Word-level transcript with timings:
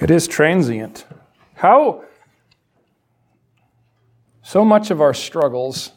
It 0.00 0.10
is 0.10 0.26
transient. 0.26 1.04
How 1.54 2.04
so 4.42 4.64
much 4.64 4.90
of 4.90 5.00
our 5.00 5.14
struggles 5.14 5.92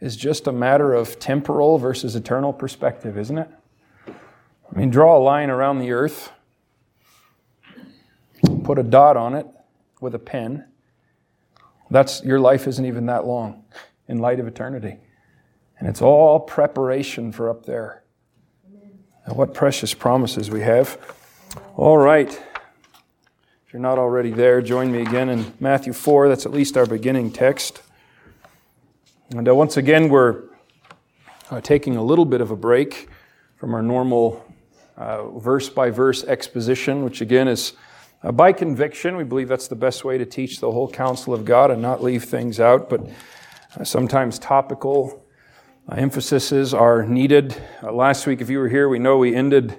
is 0.00 0.16
just 0.16 0.46
a 0.46 0.52
matter 0.52 0.94
of 0.94 1.18
temporal 1.18 1.78
versus 1.78 2.16
eternal 2.16 2.52
perspective, 2.52 3.18
isn't 3.18 3.38
it? 3.38 3.48
I 4.08 4.78
mean, 4.78 4.90
draw 4.90 5.16
a 5.16 5.20
line 5.20 5.50
around 5.50 5.78
the 5.78 5.92
earth, 5.92 6.32
put 8.64 8.78
a 8.78 8.82
dot 8.82 9.16
on 9.16 9.34
it 9.34 9.46
with 10.00 10.14
a 10.14 10.18
pen. 10.18 10.64
That's 11.90 12.24
your 12.24 12.40
life 12.40 12.66
isn't 12.66 12.84
even 12.84 13.06
that 13.06 13.26
long 13.26 13.64
in 14.08 14.18
light 14.18 14.40
of 14.40 14.46
eternity. 14.46 14.98
And 15.78 15.88
it's 15.88 16.02
all 16.02 16.40
preparation 16.40 17.32
for 17.32 17.50
up 17.50 17.66
there. 17.66 18.02
And 19.26 19.36
what 19.36 19.54
precious 19.54 19.94
promises 19.94 20.50
we 20.50 20.60
have. 20.62 20.98
All 21.76 21.98
right. 21.98 22.28
If 22.30 23.72
you're 23.72 23.82
not 23.82 23.98
already 23.98 24.30
there, 24.30 24.62
join 24.62 24.90
me 24.90 25.02
again 25.02 25.28
in 25.28 25.52
Matthew 25.60 25.92
4. 25.92 26.28
That's 26.28 26.46
at 26.46 26.52
least 26.52 26.76
our 26.76 26.86
beginning 26.86 27.32
text. 27.32 27.82
And 29.30 29.48
uh, 29.48 29.54
once 29.54 29.76
again, 29.76 30.08
we're 30.08 30.44
uh, 31.50 31.60
taking 31.60 31.96
a 31.96 32.02
little 32.02 32.24
bit 32.24 32.40
of 32.40 32.50
a 32.50 32.56
break 32.56 33.08
from 33.56 33.74
our 33.74 33.82
normal 33.82 34.44
verse 34.96 35.68
by 35.68 35.90
verse 35.90 36.24
exposition, 36.24 37.04
which 37.04 37.20
again 37.20 37.48
is 37.48 37.74
uh, 38.22 38.32
by 38.32 38.52
conviction. 38.52 39.16
We 39.16 39.24
believe 39.24 39.48
that's 39.48 39.68
the 39.68 39.76
best 39.76 40.04
way 40.04 40.18
to 40.18 40.26
teach 40.26 40.60
the 40.60 40.70
whole 40.70 40.90
counsel 40.90 41.34
of 41.34 41.44
God 41.44 41.70
and 41.70 41.80
not 41.80 42.02
leave 42.02 42.24
things 42.24 42.58
out, 42.58 42.90
but 42.90 43.08
uh, 43.78 43.84
sometimes 43.84 44.38
topical 44.38 45.24
uh, 45.88 45.94
emphases 45.94 46.74
are 46.74 47.04
needed. 47.04 47.56
Uh, 47.82 47.92
last 47.92 48.26
week, 48.26 48.40
if 48.40 48.50
you 48.50 48.58
were 48.58 48.68
here, 48.68 48.88
we 48.88 48.98
know 48.98 49.18
we 49.18 49.34
ended, 49.34 49.78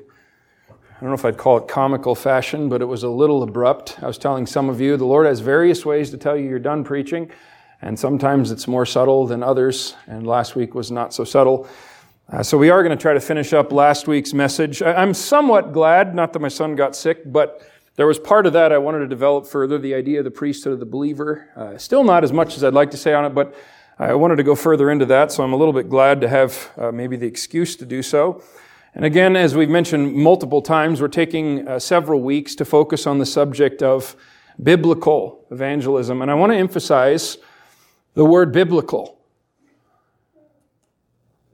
I 0.97 1.01
don't 1.01 1.09
know 1.09 1.15
if 1.15 1.25
I'd 1.25 1.37
call 1.37 1.57
it 1.57 1.67
comical 1.67 2.15
fashion, 2.15 2.69
but 2.69 2.81
it 2.81 2.85
was 2.85 3.03
a 3.03 3.07
little 3.07 3.43
abrupt. 3.43 4.01
I 4.01 4.07
was 4.07 4.17
telling 4.17 4.47
some 4.47 4.67
of 4.67 4.81
you, 4.81 4.97
the 4.97 5.05
Lord 5.05 5.27
has 5.27 5.41
various 5.41 5.85
ways 5.85 6.09
to 6.09 6.17
tell 6.17 6.35
you 6.35 6.49
you're 6.49 6.57
done 6.57 6.83
preaching. 6.83 7.29
And 7.83 7.99
sometimes 7.99 8.49
it's 8.49 8.67
more 8.67 8.83
subtle 8.83 9.27
than 9.27 9.43
others, 9.43 9.95
and 10.07 10.25
last 10.25 10.55
week 10.55 10.73
was 10.73 10.89
not 10.89 11.13
so 11.13 11.23
subtle. 11.23 11.67
Uh, 12.31 12.41
so 12.41 12.57
we 12.57 12.71
are 12.71 12.81
going 12.81 12.97
to 12.97 12.99
try 12.99 13.13
to 13.13 13.19
finish 13.19 13.53
up 13.53 13.71
last 13.71 14.07
week's 14.07 14.33
message. 14.33 14.81
I, 14.81 15.03
am 15.03 15.13
somewhat 15.13 15.71
glad, 15.71 16.15
not 16.15 16.33
that 16.33 16.39
my 16.39 16.47
son 16.47 16.75
got 16.75 16.95
sick, 16.95 17.31
but 17.31 17.61
there 17.95 18.07
was 18.07 18.17
part 18.17 18.47
of 18.47 18.53
that 18.53 18.71
I 18.71 18.79
wanted 18.79 18.99
to 18.99 19.07
develop 19.07 19.45
further 19.45 19.77
the 19.77 19.93
idea 19.93 20.17
of 20.17 20.25
the 20.25 20.31
priesthood 20.31 20.73
of 20.73 20.79
the 20.79 20.87
believer. 20.87 21.47
Uh, 21.55 21.77
still 21.77 22.03
not 22.03 22.23
as 22.23 22.33
much 22.33 22.57
as 22.57 22.63
I'd 22.63 22.73
like 22.73 22.89
to 22.89 22.97
say 22.97 23.13
on 23.13 23.23
it, 23.23 23.35
but 23.35 23.53
I 23.99 24.15
wanted 24.15 24.37
to 24.37 24.43
go 24.43 24.55
further 24.55 24.89
into 24.89 25.05
that, 25.05 25.31
so 25.31 25.43
I'm 25.43 25.53
a 25.53 25.57
little 25.57 25.73
bit 25.73 25.89
glad 25.91 26.21
to 26.21 26.27
have 26.27 26.71
uh, 26.75 26.91
maybe 26.91 27.17
the 27.17 27.27
excuse 27.27 27.75
to 27.75 27.85
do 27.85 28.01
so. 28.01 28.41
And 28.97 29.05
again, 29.05 29.35
as 29.35 29.55
we've 29.55 29.69
mentioned 29.69 30.15
multiple 30.15 30.59
times, 30.59 31.01
we're 31.01 31.07
taking 31.07 31.67
uh, 31.67 31.77
several 31.77 32.19
weeks 32.19 32.55
to 32.55 32.65
focus 32.65 33.05
on 33.05 33.19
the 33.19 33.27
subject 33.27 33.83
of 33.83 34.15
biblical 34.63 35.45
evangelism. 35.51 36.23
And 36.23 36.31
I 36.31 36.33
want 36.33 36.51
to 36.51 36.57
emphasize 36.57 37.37
the 38.15 38.25
word 38.25 38.51
biblical. 38.51 39.19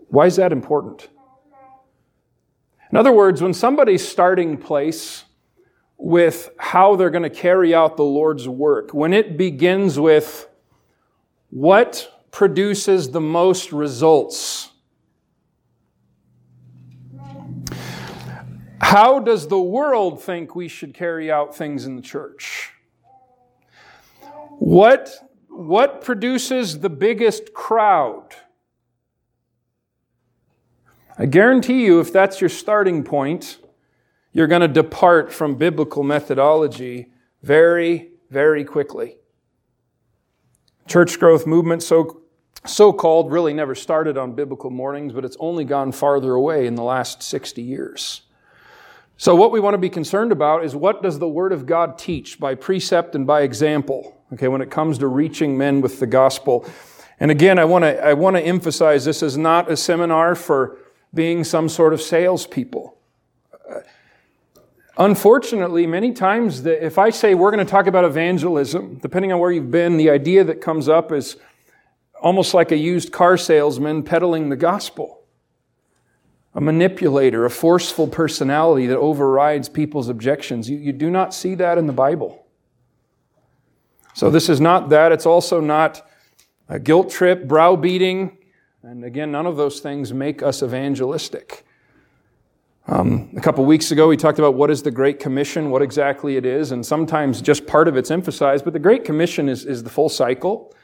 Why 0.08 0.26
is 0.28 0.38
that 0.38 0.54
important? 0.54 1.10
In 2.90 2.96
other 2.96 3.12
words, 3.12 3.42
when 3.42 3.54
somebody's 3.54 4.08
starting 4.08 4.56
place 4.56 5.26
with 5.98 6.50
how 6.58 6.96
they're 6.96 7.10
going 7.10 7.24
to 7.24 7.30
carry 7.30 7.76
out 7.76 7.98
the 7.98 8.04
Lord's 8.04 8.48
work, 8.48 8.94
when 8.94 9.12
it 9.12 9.36
begins 9.36 10.00
with 10.00 10.48
what 11.50 12.10
produces 12.32 13.12
the 13.12 13.20
most 13.20 13.74
results, 13.74 14.70
how 18.94 19.18
does 19.18 19.48
the 19.48 19.60
world 19.60 20.22
think 20.22 20.56
we 20.56 20.68
should 20.68 20.94
carry 20.94 21.32
out 21.32 21.56
things 21.56 21.88
in 21.88 21.96
the 21.96 22.02
church? 22.02 22.74
What 24.60 25.10
what 25.50 26.04
produces 26.04 26.80
the 26.80 26.92
biggest 26.92 27.56
crowd? 27.56 28.36
I 31.18 31.26
guarantee 31.26 31.84
you, 31.84 32.00
if 32.02 32.14
that's 32.14 32.40
your 32.40 32.52
starting 32.52 33.04
point, 33.04 33.58
you're 34.32 34.46
going 34.46 34.62
to 34.62 34.68
depart 34.68 35.34
from 35.34 35.56
biblical 35.56 36.04
methodology 36.04 37.08
very, 37.42 38.12
very 38.30 38.64
quickly. 38.64 39.18
Church 40.88 41.20
growth 41.20 41.48
movement, 41.48 41.82
so, 41.82 42.22
so 42.64 42.94
called, 42.94 43.32
really 43.32 43.54
never 43.54 43.74
started 43.74 44.20
on 44.20 44.34
biblical 44.34 44.70
mornings, 44.70 45.14
but 45.14 45.26
it's 45.26 45.38
only 45.40 45.66
gone 45.66 45.92
farther 45.92 46.34
away 46.34 46.68
in 46.68 46.76
the 46.76 46.84
last 46.84 47.24
60 47.24 47.64
years. 47.64 48.24
So, 49.24 49.36
what 49.36 49.54
we 49.54 49.62
want 49.62 49.74
to 49.74 49.78
be 49.78 49.90
concerned 49.90 50.34
about 50.34 50.66
is 50.66 50.76
what 50.76 51.02
does 51.02 51.18
the 51.18 51.30
Word 51.30 51.54
of 51.54 51.66
God 51.66 51.98
teach 51.98 52.42
by 52.42 52.56
precept 52.56 53.16
and 53.16 53.26
by 53.26 53.44
example? 53.44 54.22
okay, 54.34 54.50
when 54.50 54.60
it 54.60 54.70
comes 54.70 54.98
to 54.98 55.08
reaching 55.08 55.58
men 55.58 55.80
with 55.80 56.02
the 56.02 56.06
gospel. 56.06 56.66
And 57.22 57.32
again, 57.32 57.58
I 57.58 57.64
want 57.64 57.84
to 57.84 58.06
I 58.06 58.16
want 58.16 58.36
to 58.36 58.42
emphasize 58.42 59.06
this 59.06 59.24
is 59.24 59.38
not 59.38 59.72
a 59.72 59.78
seminar 59.78 60.36
for 60.36 60.78
being 61.14 61.46
some 61.46 61.70
sort 61.70 61.94
of 61.94 62.02
salespeople. 62.02 62.98
Uh, 63.74 63.80
unfortunately, 64.98 65.88
many 65.88 66.12
times, 66.12 66.64
the, 66.64 66.86
if 66.86 66.98
I 66.98 67.10
say 67.10 67.34
we're 67.34 67.52
going 67.52 67.66
to 67.66 67.72
talk 67.72 67.88
about 67.88 68.04
evangelism, 68.04 68.96
depending 68.96 69.32
on 69.32 69.40
where 69.40 69.54
you've 69.54 69.72
been, 69.72 69.96
the 69.96 70.10
idea 70.10 70.44
that 70.44 70.60
comes 70.60 70.90
up 70.90 71.14
is 71.14 71.38
almost 72.22 72.54
like 72.54 72.74
a 72.74 72.78
used 72.78 73.14
car 73.14 73.38
salesman 73.38 74.04
peddling 74.04 74.50
the 74.50 74.58
gospel. 74.58 75.23
A 76.56 76.62
manipulator, 76.62 77.46
a 77.46 77.50
forceful 77.50 78.08
personality 78.08 78.88
that 78.88 78.98
overrides 78.98 79.70
people's 79.70 80.10
objections. 80.10 80.70
You, 80.70 80.78
you 80.78 80.94
do 80.94 81.10
not 81.10 81.34
see 81.34 81.56
that 81.56 81.78
in 81.78 81.88
the 81.88 81.94
Bible. 81.94 82.46
So 84.14 84.30
this 84.30 84.50
is 84.50 84.62
not 84.62 84.90
that. 84.90 85.12
It's 85.12 85.26
also 85.26 85.60
not 85.60 86.08
a 86.70 86.80
guilt 86.80 87.10
trip, 87.10 87.48
browbeating. 87.48 88.38
And 88.84 89.04
again, 89.04 89.32
none 89.32 89.48
of 89.48 89.58
those 89.58 89.80
things 89.80 90.14
make 90.14 90.44
us 90.44 90.62
evangelistic. 90.62 91.66
Um, 92.86 93.30
a 93.38 93.40
couple 93.40 93.66
weeks 93.66 93.92
ago, 93.92 94.10
we 94.10 94.18
talked 94.18 94.40
about 94.40 94.56
what 94.56 94.70
is 94.70 94.84
the 94.84 94.92
Great 94.92 95.20
Commission, 95.20 95.70
what 95.70 95.82
exactly 95.82 96.36
it 96.36 96.46
is, 96.46 96.74
and 96.74 96.86
sometimes 96.86 97.42
just 97.42 97.66
part 97.66 97.88
of 97.88 97.96
it's 97.96 98.12
emphasized, 98.12 98.66
but 98.66 98.74
the 98.74 98.80
Great 98.80 99.06
Commission 99.06 99.48
is, 99.48 99.66
is 99.66 99.84
the 99.84 99.90
full 99.90 100.10
cycle. 100.10 100.76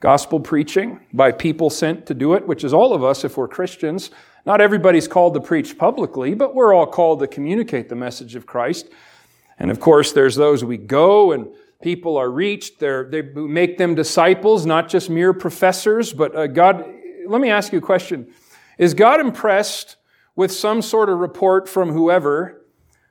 Gospel 0.00 0.40
preaching 0.40 1.00
by 1.12 1.30
people 1.30 1.70
sent 1.70 2.06
to 2.06 2.14
do 2.14 2.34
it, 2.34 2.46
which 2.46 2.64
is 2.64 2.74
all 2.74 2.92
of 2.92 3.04
us 3.04 3.24
if 3.24 3.36
we're 3.36 3.48
Christians. 3.48 4.10
Not 4.46 4.60
everybody's 4.60 5.08
called 5.08 5.34
to 5.34 5.40
preach 5.40 5.78
publicly, 5.78 6.34
but 6.34 6.54
we're 6.54 6.74
all 6.74 6.86
called 6.86 7.20
to 7.20 7.26
communicate 7.26 7.88
the 7.88 7.94
message 7.94 8.34
of 8.34 8.46
Christ. 8.46 8.88
And 9.58 9.70
of 9.70 9.80
course, 9.80 10.12
there's 10.12 10.36
those 10.36 10.64
we 10.64 10.76
go 10.76 11.32
and 11.32 11.48
people 11.82 12.16
are 12.16 12.30
reached. 12.30 12.78
They're, 12.78 13.04
they 13.04 13.22
make 13.22 13.78
them 13.78 13.94
disciples, 13.94 14.66
not 14.66 14.88
just 14.88 15.08
mere 15.08 15.32
professors. 15.32 16.12
But 16.12 16.36
uh, 16.36 16.46
God, 16.46 16.84
let 17.26 17.40
me 17.40 17.50
ask 17.50 17.72
you 17.72 17.78
a 17.78 17.82
question. 17.82 18.32
Is 18.78 18.92
God 18.92 19.20
impressed 19.20 19.96
with 20.36 20.52
some 20.52 20.82
sort 20.82 21.08
of 21.08 21.18
report 21.18 21.68
from 21.68 21.92
whoever 21.92 22.64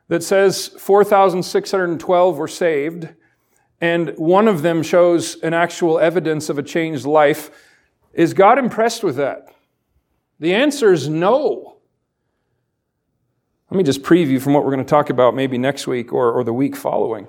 that 0.10 0.24
says 0.24 0.68
4,612 0.68 2.38
were 2.38 2.48
saved 2.48 3.08
and 3.82 4.14
one 4.18 4.48
of 4.48 4.62
them 4.62 4.84
shows 4.84 5.36
an 5.42 5.54
actual 5.54 6.00
evidence 6.00 6.50
of 6.50 6.58
a 6.58 6.64
changed 6.64 7.06
life? 7.06 7.50
Is 8.14 8.34
God 8.34 8.58
impressed 8.58 9.04
with 9.04 9.16
that? 9.16 9.48
The 10.44 10.54
answer 10.56 10.92
is 10.92 11.08
no. 11.08 11.78
Let 13.72 13.78
me 13.78 13.84
just 13.86 14.02
preview 14.02 14.42
from 14.42 14.54
what 14.54 14.66
we're 14.66 14.74
going 14.74 14.86
to 14.86 14.90
talk 14.90 15.09
about 15.09 15.36
maybe 15.36 15.58
next 15.58 15.88
week 15.88 16.12
or, 16.12 16.34
or 16.34 16.44
the 16.44 16.52
week 16.52 16.76
following. 16.76 17.28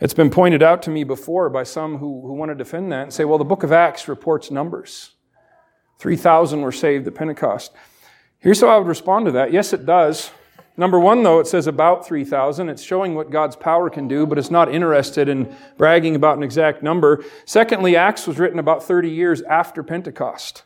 It's 0.00 0.14
been 0.14 0.30
pointed 0.30 0.62
out 0.62 0.80
to 0.82 0.90
me 0.90 1.02
before 1.02 1.50
by 1.50 1.64
some 1.64 1.98
who, 1.98 2.24
who 2.24 2.34
want 2.34 2.52
to 2.52 2.54
defend 2.54 2.92
that 2.92 3.02
and 3.02 3.12
say, 3.12 3.24
well, 3.24 3.36
the 3.36 3.44
book 3.44 3.64
of 3.64 3.72
Acts 3.72 4.06
reports 4.06 4.52
numbers. 4.52 5.10
3,000 5.98 6.60
were 6.60 6.70
saved 6.70 7.04
at 7.08 7.16
Pentecost. 7.16 7.72
Here's 8.38 8.60
how 8.60 8.68
I 8.68 8.78
would 8.78 8.86
respond 8.86 9.26
to 9.26 9.32
that. 9.32 9.52
Yes, 9.52 9.72
it 9.72 9.84
does. 9.84 10.30
Number 10.76 11.00
one, 11.00 11.24
though, 11.24 11.40
it 11.40 11.48
says 11.48 11.66
about 11.66 12.06
3,000. 12.06 12.68
It's 12.68 12.84
showing 12.84 13.16
what 13.16 13.32
God's 13.32 13.56
power 13.56 13.90
can 13.90 14.06
do, 14.06 14.24
but 14.24 14.38
it's 14.38 14.52
not 14.52 14.72
interested 14.72 15.28
in 15.28 15.52
bragging 15.78 16.14
about 16.14 16.36
an 16.36 16.44
exact 16.44 16.80
number. 16.80 17.24
Secondly, 17.44 17.96
Acts 17.96 18.28
was 18.28 18.38
written 18.38 18.60
about 18.60 18.84
30 18.84 19.10
years 19.10 19.42
after 19.42 19.82
Pentecost, 19.82 20.62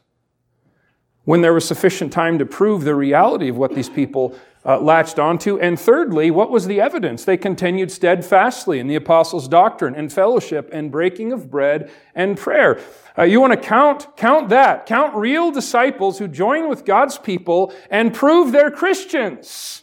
when 1.27 1.43
there 1.43 1.53
was 1.53 1.67
sufficient 1.67 2.13
time 2.13 2.39
to 2.39 2.47
prove 2.47 2.85
the 2.85 2.95
reality 2.95 3.49
of 3.49 3.57
what 3.57 3.75
these 3.75 3.91
people 3.91 4.35
uh, 4.65 4.81
latched 4.81 5.19
onto. 5.19 5.59
And 5.59 5.79
thirdly, 5.79 6.31
what 6.31 6.51
was 6.51 6.67
the 6.67 6.81
evidence? 6.81 7.25
They 7.25 7.37
continued 7.37 7.91
steadfastly 7.91 8.79
in 8.79 8.87
the 8.87 8.95
apostles' 8.95 9.49
doctrine 9.49 9.95
and 9.95 10.13
fellowship 10.13 10.71
and 10.73 10.91
breaking 10.91 11.33
of 11.33 11.51
bread 11.51 11.91
and 12.15 12.39
prayer. 12.39 12.81
Uh, 13.19 13.25
you 13.25 13.41
want 13.41 13.53
to 13.53 13.59
count, 13.59 14.17
count 14.17 14.49
that. 14.51 14.87
Count 14.87 15.15
real 15.15 15.51
disciples 15.51 16.19
who 16.19 16.29
join 16.29 16.69
with 16.69 16.85
God's 16.85 17.19
people 17.19 17.73
and 17.91 18.15
prove 18.15 18.53
they're 18.53 18.71
Christians. 18.71 19.83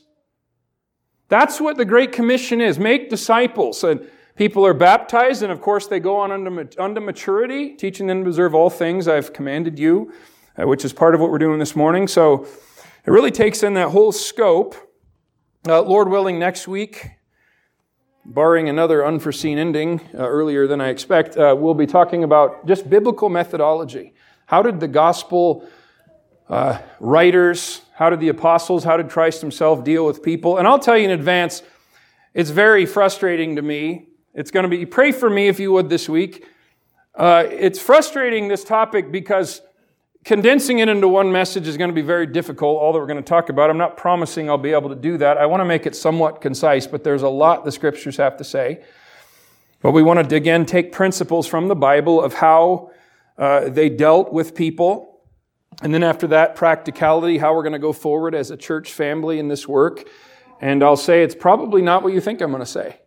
That's 1.27 1.59
what 1.59 1.77
the 1.77 1.85
Great 1.85 2.11
Commission 2.13 2.61
is. 2.61 2.79
Make 2.79 3.09
disciples. 3.09 3.83
And 3.83 4.07
people 4.35 4.65
are 4.65 4.73
baptized, 4.73 5.43
and 5.43 5.51
of 5.51 5.61
course 5.61 5.87
they 5.87 5.99
go 5.99 6.17
on 6.17 6.31
unto, 6.31 6.99
maturity, 7.01 7.75
teaching 7.75 8.07
them 8.07 8.23
to 8.23 8.29
observe 8.29 8.55
all 8.55 8.69
things 8.69 9.07
I've 9.07 9.33
commanded 9.33 9.77
you, 9.77 10.13
which 10.57 10.85
is 10.85 10.93
part 10.93 11.15
of 11.15 11.21
what 11.21 11.31
we're 11.31 11.37
doing 11.37 11.59
this 11.59 11.75
morning. 11.75 12.07
So, 12.07 12.47
it 13.05 13.11
really 13.11 13.31
takes 13.31 13.63
in 13.63 13.73
that 13.73 13.89
whole 13.89 14.13
scope. 14.13 14.75
Uh, 15.67 15.81
Lord 15.81 16.07
willing, 16.07 16.39
next 16.39 16.69
week, 16.69 17.09
barring 18.23 18.69
another 18.69 19.05
unforeseen 19.05 19.57
ending 19.57 19.99
uh, 20.13 20.19
earlier 20.19 20.67
than 20.67 20.79
I 20.79 20.87
expect, 20.87 21.35
uh, 21.35 21.53
we'll 21.57 21.73
be 21.73 21.85
talking 21.85 22.23
about 22.23 22.65
just 22.65 22.89
biblical 22.89 23.27
methodology. 23.27 24.13
How 24.45 24.61
did 24.61 24.79
the 24.79 24.87
gospel 24.87 25.67
uh, 26.47 26.79
writers, 27.01 27.81
how 27.95 28.09
did 28.09 28.21
the 28.21 28.29
apostles, 28.29 28.85
how 28.85 28.95
did 28.95 29.09
Christ 29.09 29.41
himself 29.41 29.83
deal 29.83 30.05
with 30.05 30.23
people? 30.23 30.57
And 30.57 30.65
I'll 30.65 30.79
tell 30.79 30.97
you 30.97 31.03
in 31.03 31.11
advance, 31.11 31.61
it's 32.33 32.51
very 32.51 32.85
frustrating 32.85 33.57
to 33.57 33.61
me. 33.61 34.07
It's 34.33 34.49
going 34.49 34.63
to 34.63 34.69
be, 34.69 34.85
pray 34.85 35.11
for 35.11 35.29
me 35.29 35.49
if 35.49 35.59
you 35.59 35.73
would 35.73 35.89
this 35.89 36.07
week. 36.07 36.47
Uh, 37.15 37.43
it's 37.49 37.79
frustrating, 37.79 38.47
this 38.47 38.63
topic, 38.63 39.11
because 39.11 39.61
condensing 40.23 40.79
it 40.79 40.89
into 40.89 41.07
one 41.07 41.31
message 41.31 41.67
is 41.67 41.77
going 41.77 41.89
to 41.89 41.95
be 41.95 42.01
very 42.01 42.25
difficult, 42.25 42.79
all 42.79 42.93
that 42.93 42.99
we're 42.99 43.07
going 43.07 43.17
to 43.17 43.23
talk 43.23 43.49
about. 43.49 43.69
I'm 43.69 43.77
not 43.77 43.97
promising 43.97 44.49
I'll 44.49 44.57
be 44.57 44.71
able 44.71 44.89
to 44.89 44.95
do 44.95 45.17
that. 45.17 45.37
I 45.37 45.45
want 45.45 45.61
to 45.61 45.65
make 45.65 45.85
it 45.85 45.95
somewhat 45.95 46.41
concise, 46.41 46.87
but 46.87 47.03
there's 47.03 47.23
a 47.23 47.29
lot 47.29 47.65
the 47.65 47.71
scriptures 47.71 48.17
have 48.17 48.37
to 48.37 48.43
say. 48.43 48.83
But 49.81 49.91
we 49.91 50.03
want 50.03 50.29
to, 50.29 50.35
again, 50.35 50.65
take 50.65 50.91
principles 50.91 51.47
from 51.47 51.67
the 51.67 51.75
Bible 51.75 52.21
of 52.21 52.33
how 52.33 52.91
uh, 53.37 53.69
they 53.69 53.89
dealt 53.89 54.31
with 54.31 54.55
people 54.55 55.13
and 55.81 55.93
then 55.93 56.03
after 56.03 56.27
that, 56.27 56.55
practicality, 56.55 57.37
how 57.37 57.55
we're 57.55 57.63
going 57.63 57.73
to 57.73 57.79
go 57.79 57.93
forward 57.93 58.35
as 58.35 58.51
a 58.51 58.57
church 58.57 58.91
family 58.91 59.39
in 59.39 59.47
this 59.47 59.67
work. 59.67 60.07
And 60.61 60.83
I'll 60.83 60.97
say 60.97 61.23
it's 61.23 61.35
probably 61.35 61.81
not 61.81 62.03
what 62.03 62.13
you 62.13 62.21
think 62.21 62.41
I'm 62.41 62.51
going 62.51 62.61
to 62.61 62.65
say. 62.65 62.99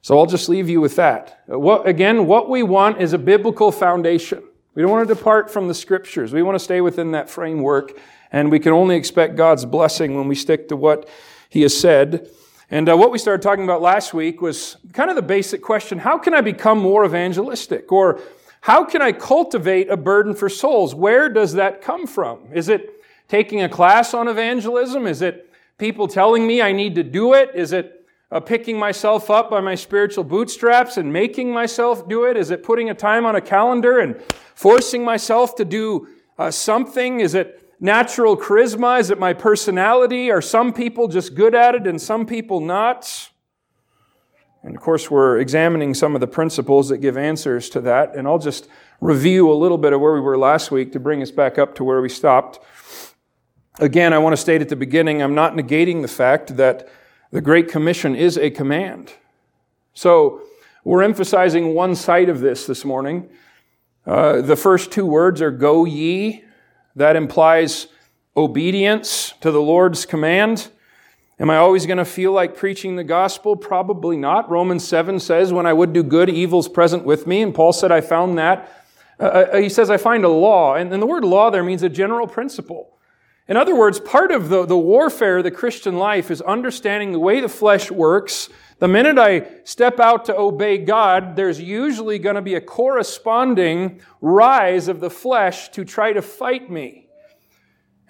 So 0.00 0.18
I'll 0.18 0.26
just 0.26 0.48
leave 0.48 0.68
you 0.68 0.80
with 0.80 0.96
that. 0.96 1.42
What, 1.46 1.86
again, 1.86 2.26
what 2.26 2.48
we 2.48 2.62
want 2.62 3.00
is 3.00 3.12
a 3.12 3.18
biblical 3.18 3.72
foundation. 3.72 4.42
We 4.78 4.82
don't 4.82 4.92
want 4.92 5.08
to 5.08 5.12
depart 5.12 5.50
from 5.50 5.66
the 5.66 5.74
scriptures. 5.74 6.32
We 6.32 6.44
want 6.44 6.54
to 6.54 6.62
stay 6.62 6.80
within 6.80 7.10
that 7.10 7.28
framework. 7.28 7.98
And 8.30 8.48
we 8.48 8.60
can 8.60 8.72
only 8.72 8.94
expect 8.94 9.34
God's 9.34 9.64
blessing 9.64 10.14
when 10.14 10.28
we 10.28 10.36
stick 10.36 10.68
to 10.68 10.76
what 10.76 11.08
He 11.48 11.62
has 11.62 11.76
said. 11.76 12.30
And 12.70 12.88
uh, 12.88 12.96
what 12.96 13.10
we 13.10 13.18
started 13.18 13.42
talking 13.42 13.64
about 13.64 13.82
last 13.82 14.14
week 14.14 14.40
was 14.40 14.76
kind 14.92 15.10
of 15.10 15.16
the 15.16 15.22
basic 15.22 15.62
question 15.62 15.98
how 15.98 16.16
can 16.16 16.32
I 16.32 16.42
become 16.42 16.78
more 16.78 17.04
evangelistic? 17.04 17.90
Or 17.90 18.20
how 18.60 18.84
can 18.84 19.02
I 19.02 19.10
cultivate 19.10 19.90
a 19.90 19.96
burden 19.96 20.32
for 20.32 20.48
souls? 20.48 20.94
Where 20.94 21.28
does 21.28 21.54
that 21.54 21.82
come 21.82 22.06
from? 22.06 22.46
Is 22.54 22.68
it 22.68 23.02
taking 23.26 23.62
a 23.62 23.68
class 23.68 24.14
on 24.14 24.28
evangelism? 24.28 25.08
Is 25.08 25.22
it 25.22 25.52
people 25.78 26.06
telling 26.06 26.46
me 26.46 26.62
I 26.62 26.70
need 26.70 26.94
to 26.94 27.02
do 27.02 27.34
it? 27.34 27.50
Is 27.52 27.72
it 27.72 27.97
uh, 28.30 28.40
picking 28.40 28.78
myself 28.78 29.30
up 29.30 29.50
by 29.50 29.60
my 29.60 29.74
spiritual 29.74 30.24
bootstraps 30.24 30.96
and 30.96 31.12
making 31.12 31.50
myself 31.52 32.08
do 32.08 32.24
it? 32.24 32.36
Is 32.36 32.50
it 32.50 32.62
putting 32.62 32.90
a 32.90 32.94
time 32.94 33.24
on 33.24 33.36
a 33.36 33.40
calendar 33.40 33.98
and 33.98 34.20
forcing 34.54 35.04
myself 35.04 35.54
to 35.56 35.64
do 35.64 36.08
uh, 36.38 36.50
something? 36.50 37.20
Is 37.20 37.34
it 37.34 37.72
natural 37.80 38.36
charisma? 38.36 39.00
Is 39.00 39.10
it 39.10 39.18
my 39.18 39.32
personality? 39.32 40.30
Are 40.30 40.42
some 40.42 40.72
people 40.72 41.08
just 41.08 41.34
good 41.34 41.54
at 41.54 41.74
it 41.74 41.86
and 41.86 42.00
some 42.00 42.26
people 42.26 42.60
not? 42.60 43.30
And 44.62 44.76
of 44.76 44.82
course, 44.82 45.10
we're 45.10 45.38
examining 45.38 45.94
some 45.94 46.14
of 46.14 46.20
the 46.20 46.26
principles 46.26 46.88
that 46.88 46.98
give 46.98 47.16
answers 47.16 47.70
to 47.70 47.80
that. 47.82 48.14
And 48.14 48.26
I'll 48.26 48.40
just 48.40 48.68
review 49.00 49.50
a 49.50 49.54
little 49.54 49.78
bit 49.78 49.92
of 49.92 50.00
where 50.00 50.12
we 50.12 50.20
were 50.20 50.36
last 50.36 50.70
week 50.70 50.92
to 50.92 51.00
bring 51.00 51.22
us 51.22 51.30
back 51.30 51.58
up 51.58 51.74
to 51.76 51.84
where 51.84 52.02
we 52.02 52.08
stopped. 52.08 52.58
Again, 53.78 54.12
I 54.12 54.18
want 54.18 54.34
to 54.34 54.36
state 54.36 54.60
at 54.60 54.68
the 54.68 54.76
beginning 54.76 55.22
I'm 55.22 55.36
not 55.36 55.54
negating 55.54 56.02
the 56.02 56.08
fact 56.08 56.56
that 56.56 56.88
the 57.30 57.40
Great 57.40 57.68
Commission 57.68 58.14
is 58.16 58.38
a 58.38 58.50
command. 58.50 59.12
So, 59.94 60.42
we're 60.84 61.02
emphasizing 61.02 61.74
one 61.74 61.94
side 61.94 62.28
of 62.28 62.40
this 62.40 62.66
this 62.66 62.84
morning. 62.84 63.28
Uh, 64.06 64.40
the 64.40 64.56
first 64.56 64.90
two 64.90 65.04
words 65.04 65.42
are 65.42 65.50
go 65.50 65.84
ye. 65.84 66.44
That 66.96 67.14
implies 67.14 67.88
obedience 68.36 69.34
to 69.40 69.50
the 69.50 69.60
Lord's 69.60 70.06
command. 70.06 70.70
Am 71.40 71.50
I 71.50 71.58
always 71.58 71.86
going 71.86 71.98
to 71.98 72.04
feel 72.04 72.32
like 72.32 72.56
preaching 72.56 72.96
the 72.96 73.04
gospel? 73.04 73.54
Probably 73.54 74.16
not. 74.16 74.50
Romans 74.50 74.86
7 74.86 75.20
says, 75.20 75.52
when 75.52 75.66
I 75.66 75.72
would 75.72 75.92
do 75.92 76.02
good, 76.02 76.28
evil's 76.30 76.68
present 76.68 77.04
with 77.04 77.26
me. 77.26 77.42
And 77.42 77.54
Paul 77.54 77.72
said, 77.72 77.92
I 77.92 78.00
found 78.00 78.38
that. 78.38 78.84
Uh, 79.20 79.24
uh, 79.24 79.56
he 79.58 79.68
says, 79.68 79.90
I 79.90 79.98
find 79.98 80.24
a 80.24 80.28
law. 80.28 80.74
And, 80.74 80.92
and 80.92 81.02
the 81.02 81.06
word 81.06 81.24
law 81.24 81.50
there 81.50 81.62
means 81.62 81.82
a 81.82 81.88
general 81.88 82.26
principle. 82.26 82.97
In 83.48 83.56
other 83.56 83.74
words, 83.74 83.98
part 83.98 84.30
of 84.30 84.50
the, 84.50 84.66
the 84.66 84.76
warfare 84.76 85.38
of 85.38 85.44
the 85.44 85.50
Christian 85.50 85.96
life 85.96 86.30
is 86.30 86.42
understanding 86.42 87.12
the 87.12 87.18
way 87.18 87.40
the 87.40 87.48
flesh 87.48 87.90
works. 87.90 88.50
The 88.78 88.88
minute 88.88 89.18
I 89.18 89.48
step 89.64 89.98
out 89.98 90.26
to 90.26 90.36
obey 90.36 90.76
God, 90.76 91.34
there's 91.34 91.58
usually 91.58 92.18
going 92.18 92.36
to 92.36 92.42
be 92.42 92.54
a 92.54 92.60
corresponding 92.60 94.02
rise 94.20 94.86
of 94.86 95.00
the 95.00 95.08
flesh 95.08 95.70
to 95.70 95.84
try 95.84 96.12
to 96.12 96.20
fight 96.20 96.70
me. 96.70 97.06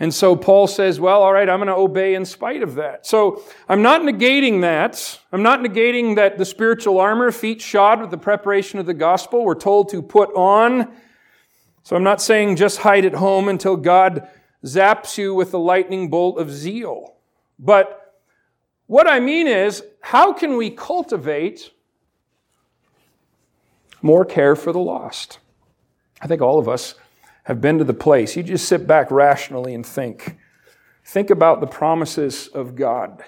And 0.00 0.12
so 0.12 0.37
Paul 0.37 0.67
says, 0.67 1.00
well, 1.00 1.23
all 1.23 1.32
right, 1.32 1.49
I'm 1.49 1.58
going 1.58 1.69
to 1.69 1.75
obey 1.75 2.14
in 2.14 2.25
spite 2.25 2.62
of 2.62 2.75
that. 2.75 3.06
So 3.06 3.43
I'm 3.69 3.82
not 3.82 4.02
negating 4.02 4.61
that. 4.61 5.20
I'm 5.32 5.43
not 5.43 5.61
negating 5.61 6.17
that 6.17 6.38
the 6.38 6.44
spiritual 6.44 6.99
armor, 6.99 7.31
feet 7.32 7.61
shod 7.61 8.00
with 8.00 8.11
the 8.11 8.19
preparation 8.19 8.79
of 8.79 8.87
the 8.87 8.94
gospel, 8.94 9.44
we're 9.44 9.55
told 9.55 9.88
to 9.90 10.02
put 10.02 10.31
on. 10.35 10.93
So 11.82 11.96
I'm 11.96 12.05
not 12.05 12.20
saying 12.20 12.56
just 12.56 12.79
hide 12.79 13.05
at 13.05 13.14
home 13.14 13.49
until 13.49 13.76
God 13.76 14.29
zaps 14.74 15.18
you 15.18 15.34
with 15.34 15.50
the 15.50 15.58
lightning 15.58 16.10
bolt 16.10 16.38
of 16.38 16.50
zeal. 16.50 17.16
But 17.58 18.14
what 18.86 19.08
I 19.08 19.20
mean 19.20 19.46
is, 19.46 19.82
how 20.00 20.32
can 20.32 20.56
we 20.56 20.70
cultivate 20.70 21.70
more 24.00 24.24
care 24.24 24.56
for 24.56 24.72
the 24.72 24.78
lost? 24.78 25.38
I 26.20 26.26
think 26.26 26.40
all 26.40 26.58
of 26.58 26.68
us 26.68 26.94
have 27.44 27.60
been 27.60 27.78
to 27.78 27.84
the 27.84 27.94
place, 27.94 28.36
you 28.36 28.42
just 28.42 28.68
sit 28.68 28.86
back 28.86 29.10
rationally 29.10 29.74
and 29.74 29.84
think. 29.84 30.36
Think 31.04 31.30
about 31.30 31.60
the 31.60 31.66
promises 31.66 32.48
of 32.48 32.76
God. 32.76 33.24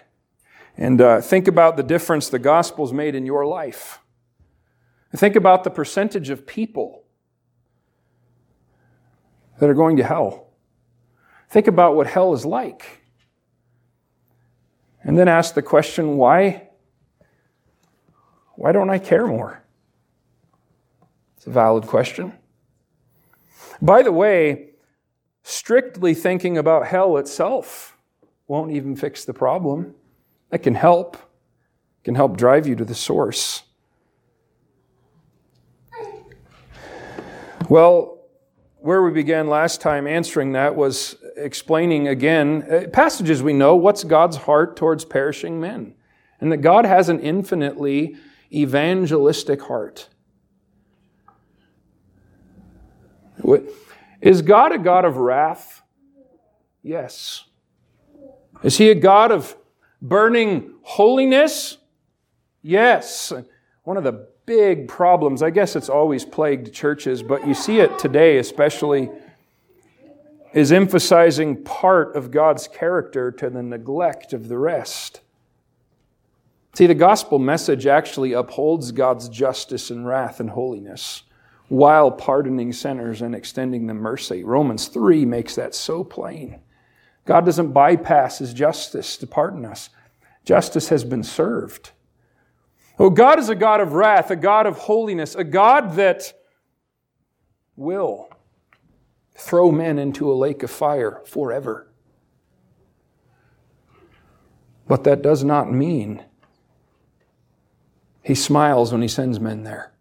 And 0.77 1.01
uh, 1.01 1.21
think 1.23 1.49
about 1.49 1.77
the 1.79 1.83
difference 1.83 2.29
the 2.29 2.39
gospel's 2.39 2.93
made 2.93 3.15
in 3.15 3.25
your 3.25 3.47
life. 3.47 4.01
Think 5.17 5.37
about 5.37 5.65
the 5.65 5.71
percentage 5.71 6.29
of 6.31 6.47
people 6.47 7.05
that 9.59 9.69
are 9.69 9.75
going 9.75 9.97
to 9.97 10.05
hell. 10.05 10.50
Think 11.51 11.67
about 11.67 11.97
what 11.97 12.07
hell 12.07 12.33
is 12.33 12.47
like. 12.47 13.03
And 15.03 15.19
then 15.19 15.27
ask 15.27 15.55
the 15.55 15.63
question 15.63 16.17
why? 16.17 16.69
Why 18.55 18.71
don't 18.71 18.89
I 18.89 18.99
care 18.99 19.27
more? 19.27 19.63
It's 21.37 21.47
a 21.47 21.51
valid 21.51 21.87
question. 21.87 22.35
By 23.83 24.03
the 24.03 24.13
way, 24.13 24.71
strictly 25.43 26.15
thinking 26.15 26.57
about 26.57 26.87
hell 26.87 27.17
itself 27.17 27.97
won't 28.47 28.71
even 28.71 28.95
fix 28.95 29.25
the 29.25 29.35
problem. 29.35 29.95
It 30.53 30.59
can 30.59 30.75
help. 30.75 31.17
Can 32.05 32.15
help 32.15 32.37
drive 32.37 32.67
you 32.67 32.77
to 32.77 32.85
the 32.85 32.95
source. 32.95 33.63
Well, 37.69 38.21
where 38.81 39.03
we 39.03 39.11
began 39.11 39.49
last 39.49 39.81
time 39.81 40.07
answering 40.07 40.53
that 40.53 40.75
was 40.75 41.17
explaining 41.45 42.09
again 42.09 42.65
uh, 42.71 42.89
passages 42.93 43.43
we 43.43 43.53
know 43.53 43.75
what's 43.77 44.05
God's 44.05 44.37
heart 44.37 44.77
towards 44.77 45.05
perishing 45.05 45.61
men, 45.61 45.95
and 46.41 46.53
that 46.53 46.59
God 46.59 46.85
has 46.85 47.09
an 47.09 47.21
infinitely 47.21 48.17
evangelistic 48.53 49.63
heart. 49.63 50.09
Is 54.21 54.43
God 54.43 54.73
a 54.73 54.79
God 54.79 55.05
of 55.05 55.17
wrath? 55.17 55.83
Yes. 56.83 57.45
Is 58.63 58.77
he 58.77 58.91
a 58.91 58.95
God 58.95 59.33
of 59.33 59.57
burning 60.03 60.75
holiness? 60.83 61.79
Yes. 62.63 63.33
One 63.85 63.97
of 63.97 64.05
the 64.05 64.29
big 64.47 64.89
problems, 64.89 65.43
I 65.43 65.51
guess 65.51 65.77
it's 65.77 65.89
always 65.89 66.25
plagued 66.25 66.73
churches, 66.73 67.23
but 67.23 67.47
you 67.47 67.55
see 67.55 67.81
it 67.81 67.99
today 67.99 68.39
especially, 68.39 69.09
is 70.53 70.73
emphasizing 70.73 71.63
part 71.63 72.17
of 72.17 72.31
God's 72.31 72.67
character 72.67 73.31
to 73.33 73.51
the 73.51 73.63
neglect 73.63 74.33
of 74.33 74.49
the 74.49 74.59
rest. 74.59 75.21
See, 76.75 76.87
the 76.87 76.95
gospel 76.95 77.39
message 77.39 77.87
actually 77.87 78.33
upholds 78.33 78.93
God's 78.93 79.29
justice 79.29 79.91
and 79.91 80.07
wrath 80.07 80.41
and 80.41 80.51
holiness 80.51 81.25
while 81.69 82.11
pardoning 82.11 82.73
sinners 82.73 83.23
and 83.23 83.35
extending 83.35 83.87
them 83.87 83.99
mercy. 83.99 84.43
Romans 84.43 84.89
3 84.89 85.25
makes 85.25 85.55
that 85.55 85.75
so 85.75 86.03
plain. 86.03 86.61
God 87.25 87.45
doesn't 87.45 87.73
bypass 87.73 88.39
his 88.39 88.53
justice 88.53 89.17
to 89.19 89.27
pardon 89.27 89.65
us. 89.65 89.91
Justice 90.45 90.89
has 90.89 91.05
been 91.05 91.23
served. 91.23 91.93
Oh, 92.99 93.11
God 93.11 93.39
is 93.39 93.49
a 93.49 93.55
God 93.55 93.81
of 93.81 93.93
wrath, 93.93 94.31
a 94.31 94.37
God 94.37 94.67
of 94.67 94.79
holiness, 94.79 95.35
a 95.35 95.45
God 95.45 95.95
that 95.95 96.33
will 97.77 98.30
throw 99.41 99.73
men 99.73 99.99
into 99.99 100.31
a 100.31 100.35
lake 100.35 100.63
of 100.63 100.71
fire 100.71 101.23
forever. 101.25 101.89
But 104.87 105.05
that 105.05 105.23
does 105.23 105.43
not 105.43 105.73
mean 105.73 106.25
he 108.23 108.35
smiles 108.35 108.93
when 108.93 109.03
he 109.03 109.09
sends 109.09 109.41
men 109.41 109.63
there. 109.63 109.93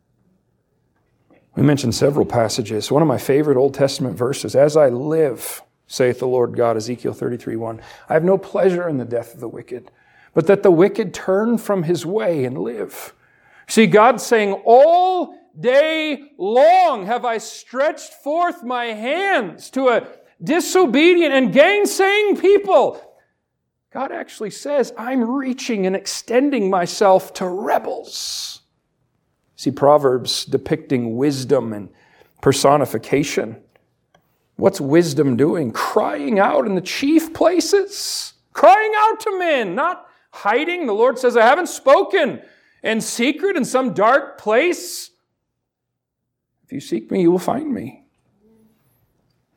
We 1.56 1.64
mentioned 1.64 1.96
several 1.96 2.26
passages. 2.26 2.92
One 2.92 3.02
of 3.02 3.08
my 3.08 3.18
favorite 3.18 3.58
Old 3.58 3.74
Testament 3.74 4.18
verses, 4.18 4.56
as 4.56 4.76
I 4.76 4.90
live, 4.90 5.62
saith 5.88 6.20
the 6.20 6.28
Lord 6.28 6.56
God, 6.56 6.76
Ezekiel 6.76 7.14
33 7.14 7.56
1, 7.56 7.82
I 8.10 8.14
have 8.14 8.24
no 8.24 8.38
pleasure 8.38 8.90
in 8.90 8.98
the 8.98 9.06
death 9.06 9.34
of 9.34 9.40
the 9.40 9.48
wicked, 9.48 9.90
but 10.34 10.48
that 10.48 10.64
the 10.64 10.72
wicked 10.72 11.14
turn 11.14 11.58
from 11.58 11.84
his 11.84 12.06
way 12.06 12.44
and 12.44 12.58
live. 12.58 13.14
See, 13.68 13.88
God's 13.88 14.26
saying, 14.26 14.62
All 14.66 15.39
day 15.60 16.32
long 16.38 17.06
have 17.06 17.26
I 17.26 17.38
stretched 17.38 18.14
forth 18.14 18.64
my 18.64 18.86
hands 18.86 19.70
to 19.72 19.90
a 19.90 20.08
disobedient 20.44 21.34
and 21.34 21.54
gainsaying 21.54 22.38
people. 22.38 23.02
God 23.92 24.12
actually 24.12 24.52
says, 24.52 24.94
I'm 24.98 25.30
reaching 25.30 25.86
and 25.88 25.96
extending 25.96 26.70
myself 26.70 27.34
to 27.36 27.48
rebels. 27.48 28.62
See, 29.56 29.72
Proverbs 29.72 30.46
depicting 30.46 31.18
wisdom 31.18 31.74
and 31.74 31.90
personification. 32.42 33.62
What's 34.56 34.80
wisdom 34.80 35.36
doing? 35.36 35.72
Crying 35.72 36.40
out 36.40 36.66
in 36.66 36.76
the 36.76 36.82
chief 36.82 37.34
places, 37.34 38.34
crying 38.54 38.92
out 38.98 39.20
to 39.22 39.40
men, 39.40 39.76
not 39.76 40.06
hiding. 40.32 40.86
The 40.86 40.94
Lord 40.94 41.18
says, 41.18 41.36
I 41.36 41.46
haven't 41.46 41.68
spoken 41.68 42.42
in 42.84 43.02
secret 43.02 43.58
in 43.58 43.66
some 43.66 43.94
dark 43.94 44.38
place. 44.38 45.12
If 46.70 46.74
you 46.74 46.82
seek 46.82 47.10
me, 47.10 47.22
you 47.22 47.32
will 47.32 47.40
find 47.40 47.74
me. 47.74 48.04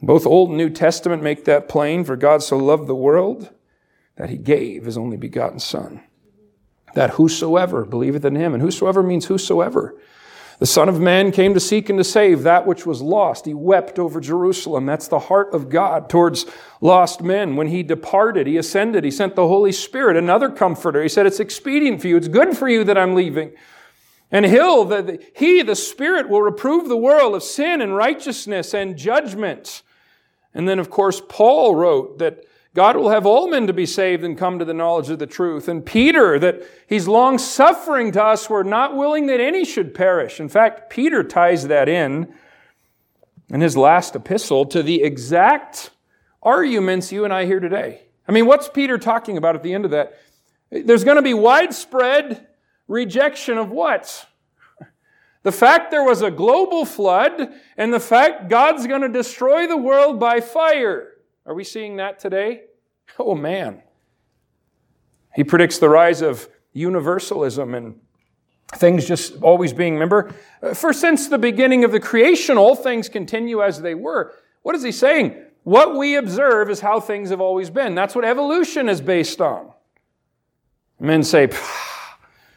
Both 0.00 0.24
Old 0.24 0.48
and 0.48 0.56
New 0.56 0.70
Testament 0.70 1.22
make 1.22 1.44
that 1.44 1.68
plain, 1.68 2.04
for 2.04 2.16
God 2.16 2.42
so 2.42 2.56
loved 2.56 2.86
the 2.86 2.94
world 2.94 3.50
that 4.16 4.30
he 4.30 4.38
gave 4.38 4.86
his 4.86 4.96
only 4.96 5.18
begotten 5.18 5.58
Son. 5.58 6.02
That 6.94 7.10
whosoever 7.10 7.84
believeth 7.84 8.24
in 8.24 8.34
him, 8.34 8.54
and 8.54 8.62
whosoever 8.62 9.02
means 9.02 9.26
whosoever. 9.26 9.94
The 10.58 10.64
Son 10.64 10.88
of 10.88 11.00
Man 11.00 11.32
came 11.32 11.52
to 11.52 11.60
seek 11.60 11.90
and 11.90 11.98
to 11.98 12.04
save 12.04 12.44
that 12.44 12.66
which 12.66 12.86
was 12.86 13.02
lost. 13.02 13.44
He 13.44 13.52
wept 13.52 13.98
over 13.98 14.18
Jerusalem. 14.18 14.86
That's 14.86 15.08
the 15.08 15.18
heart 15.18 15.52
of 15.52 15.68
God 15.68 16.08
towards 16.08 16.46
lost 16.80 17.20
men. 17.20 17.56
When 17.56 17.66
he 17.66 17.82
departed, 17.82 18.46
he 18.46 18.56
ascended, 18.56 19.04
he 19.04 19.10
sent 19.10 19.36
the 19.36 19.48
Holy 19.48 19.72
Spirit, 19.72 20.16
another 20.16 20.48
comforter. 20.48 21.02
He 21.02 21.10
said, 21.10 21.26
It's 21.26 21.40
expedient 21.40 22.00
for 22.00 22.08
you, 22.08 22.16
it's 22.16 22.28
good 22.28 22.56
for 22.56 22.70
you 22.70 22.84
that 22.84 22.96
I'm 22.96 23.14
leaving. 23.14 23.52
And 24.32 24.46
he'll, 24.46 24.86
the, 24.86 25.22
he, 25.36 25.62
the 25.62 25.76
Spirit, 25.76 26.28
will 26.28 26.40
reprove 26.40 26.88
the 26.88 26.96
world 26.96 27.34
of 27.34 27.42
sin 27.42 27.82
and 27.82 27.94
righteousness 27.94 28.72
and 28.72 28.96
judgment. 28.96 29.82
And 30.54 30.66
then, 30.66 30.78
of 30.78 30.88
course, 30.88 31.20
Paul 31.28 31.76
wrote 31.76 32.18
that 32.18 32.44
God 32.74 32.96
will 32.96 33.10
have 33.10 33.26
all 33.26 33.48
men 33.48 33.66
to 33.66 33.74
be 33.74 33.84
saved 33.84 34.24
and 34.24 34.36
come 34.36 34.58
to 34.58 34.64
the 34.64 34.72
knowledge 34.72 35.10
of 35.10 35.18
the 35.18 35.26
truth. 35.26 35.68
And 35.68 35.84
Peter, 35.84 36.38
that 36.38 36.62
he's 36.88 37.06
long 37.06 37.36
suffering 37.36 38.10
to 38.12 38.24
us, 38.24 38.48
we're 38.48 38.62
not 38.62 38.96
willing 38.96 39.26
that 39.26 39.40
any 39.40 39.66
should 39.66 39.94
perish. 39.94 40.40
In 40.40 40.48
fact, 40.48 40.88
Peter 40.88 41.22
ties 41.22 41.68
that 41.68 41.88
in 41.88 42.32
in 43.50 43.60
his 43.60 43.76
last 43.76 44.16
epistle 44.16 44.64
to 44.64 44.82
the 44.82 45.02
exact 45.02 45.90
arguments 46.42 47.12
you 47.12 47.24
and 47.24 47.34
I 47.34 47.44
hear 47.44 47.60
today. 47.60 48.00
I 48.26 48.32
mean, 48.32 48.46
what's 48.46 48.68
Peter 48.68 48.96
talking 48.96 49.36
about 49.36 49.54
at 49.54 49.62
the 49.62 49.74
end 49.74 49.84
of 49.84 49.90
that? 49.90 50.18
There's 50.70 51.04
going 51.04 51.16
to 51.16 51.22
be 51.22 51.34
widespread 51.34 52.46
rejection 52.92 53.58
of 53.58 53.70
what? 53.70 54.26
The 55.42 55.50
fact 55.50 55.90
there 55.90 56.04
was 56.04 56.22
a 56.22 56.30
global 56.30 56.84
flood 56.84 57.52
and 57.76 57.92
the 57.92 57.98
fact 57.98 58.48
God's 58.48 58.86
going 58.86 59.00
to 59.00 59.08
destroy 59.08 59.66
the 59.66 59.76
world 59.76 60.20
by 60.20 60.40
fire. 60.40 61.14
Are 61.46 61.54
we 61.54 61.64
seeing 61.64 61.96
that 61.96 62.20
today? 62.20 62.64
Oh 63.18 63.34
man. 63.34 63.82
He 65.34 65.42
predicts 65.42 65.78
the 65.78 65.88
rise 65.88 66.20
of 66.22 66.48
universalism 66.72 67.74
and 67.74 67.98
things 68.74 69.06
just 69.06 69.42
always 69.42 69.72
being, 69.72 69.94
remember, 69.94 70.34
for 70.74 70.92
since 70.92 71.28
the 71.28 71.38
beginning 71.38 71.84
of 71.84 71.92
the 71.92 72.00
creation, 72.00 72.56
all 72.56 72.76
things 72.76 73.08
continue 73.08 73.62
as 73.62 73.80
they 73.80 73.94
were. 73.94 74.34
What 74.62 74.76
is 74.76 74.82
he 74.82 74.92
saying? 74.92 75.36
What 75.64 75.96
we 75.96 76.16
observe 76.16 76.70
is 76.70 76.80
how 76.80 77.00
things 77.00 77.30
have 77.30 77.40
always 77.40 77.70
been. 77.70 77.94
That's 77.94 78.14
what 78.14 78.24
evolution 78.24 78.88
is 78.88 79.00
based 79.00 79.40
on. 79.40 79.72
Men 81.00 81.22
say, 81.22 81.48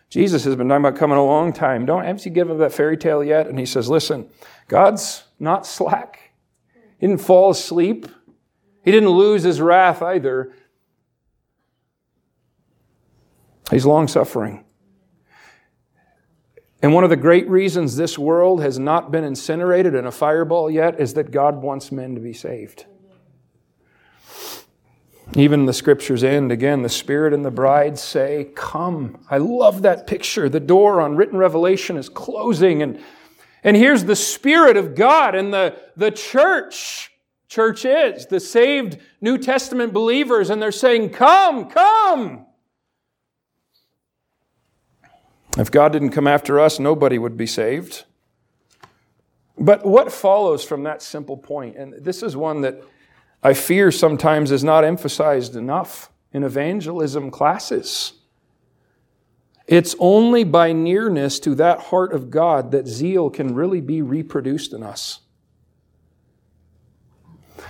Jesus 0.09 0.43
has 0.45 0.55
been 0.55 0.69
talking 0.69 0.85
about 0.85 0.97
coming 0.97 1.17
a 1.17 1.25
long 1.25 1.51
time. 1.51 1.85
Don't 1.85 2.03
haven't 2.03 2.25
you 2.25 2.31
given 2.31 2.53
up 2.53 2.59
that 2.59 2.73
fairy 2.73 2.97
tale 2.97 3.23
yet? 3.23 3.47
And 3.47 3.59
he 3.59 3.65
says, 3.65 3.89
listen, 3.89 4.29
God's 4.67 5.23
not 5.39 5.65
slack. 5.65 6.31
He 6.99 7.07
didn't 7.07 7.21
fall 7.21 7.51
asleep. 7.51 8.07
He 8.83 8.91
didn't 8.91 9.09
lose 9.09 9.43
his 9.43 9.59
wrath 9.59 10.01
either. 10.01 10.53
He's 13.71 13.85
long 13.85 14.07
suffering. 14.07 14.63
And 16.81 16.93
one 16.93 17.03
of 17.03 17.09
the 17.09 17.15
great 17.15 17.49
reasons 17.49 17.95
this 17.95 18.17
world 18.17 18.61
has 18.61 18.77
not 18.77 19.11
been 19.11 19.23
incinerated 19.23 19.95
in 19.95 20.05
a 20.05 20.11
fireball 20.11 20.69
yet 20.69 20.99
is 20.99 21.15
that 21.15 21.31
God 21.31 21.63
wants 21.63 21.91
men 21.91 22.13
to 22.13 22.21
be 22.21 22.33
saved. 22.33 22.85
Even 25.35 25.65
the 25.65 25.73
scriptures 25.73 26.23
end 26.23 26.51
again, 26.51 26.81
the 26.83 26.89
Spirit 26.89 27.33
and 27.33 27.43
the 27.43 27.51
bride 27.51 27.97
say, 27.97 28.51
Come. 28.55 29.17
I 29.29 29.37
love 29.37 29.81
that 29.81 30.07
picture. 30.07 30.47
The 30.49 30.59
door 30.59 31.01
on 31.01 31.15
written 31.15 31.37
revelation 31.37 31.97
is 31.97 32.09
closing, 32.09 32.81
and, 32.81 33.01
and 33.63 33.75
here's 33.75 34.03
the 34.03 34.15
Spirit 34.15 34.77
of 34.77 34.95
God 34.95 35.35
and 35.35 35.53
the, 35.53 35.75
the 35.97 36.11
church 36.11 37.11
church 37.47 37.85
is 37.85 38.25
the 38.25 38.39
saved 38.39 38.97
New 39.21 39.37
Testament 39.37 39.93
believers, 39.93 40.49
and 40.49 40.61
they're 40.61 40.71
saying, 40.71 41.09
Come, 41.11 41.69
come. 41.69 42.45
If 45.57 45.71
God 45.71 45.93
didn't 45.93 46.09
come 46.09 46.27
after 46.27 46.59
us, 46.59 46.79
nobody 46.79 47.17
would 47.17 47.37
be 47.37 47.47
saved. 47.47 48.03
But 49.57 49.85
what 49.85 50.11
follows 50.11 50.65
from 50.65 50.83
that 50.83 51.01
simple 51.01 51.37
point, 51.37 51.77
and 51.77 51.93
this 52.03 52.21
is 52.21 52.35
one 52.35 52.59
that 52.61 52.83
I 53.45 53.53
fear 53.53 53.91
sometimes 53.91 54.49
is 54.49 54.63
not 54.63 54.83
emphasized 54.83 55.55
enough 55.55 56.09
in 56.33 56.41
evangelism 56.41 57.29
classes. 57.29 58.13
It's 59.67 59.95
only 59.99 60.43
by 60.43 60.73
nearness 60.73 61.37
to 61.41 61.53
that 61.53 61.79
heart 61.79 62.11
of 62.11 62.31
God 62.31 62.71
that 62.71 62.87
zeal 62.87 63.29
can 63.29 63.53
really 63.53 63.81
be 63.81 64.01
reproduced 64.01 64.73
in 64.73 64.81
us. 64.81 65.19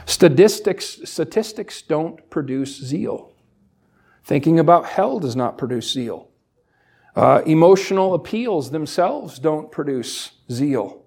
Statistics, 0.06 1.02
statistics 1.04 1.82
don't 1.82 2.30
produce 2.30 2.82
zeal. 2.82 3.34
Thinking 4.24 4.58
about 4.60 4.86
hell 4.86 5.20
does 5.20 5.36
not 5.36 5.58
produce 5.58 5.92
zeal. 5.92 6.30
Uh, 7.18 7.42
emotional 7.46 8.14
appeals 8.14 8.72
themselves 8.72 9.40
don't 9.40 9.74
produce 9.74 10.32
zeal. 10.50 11.05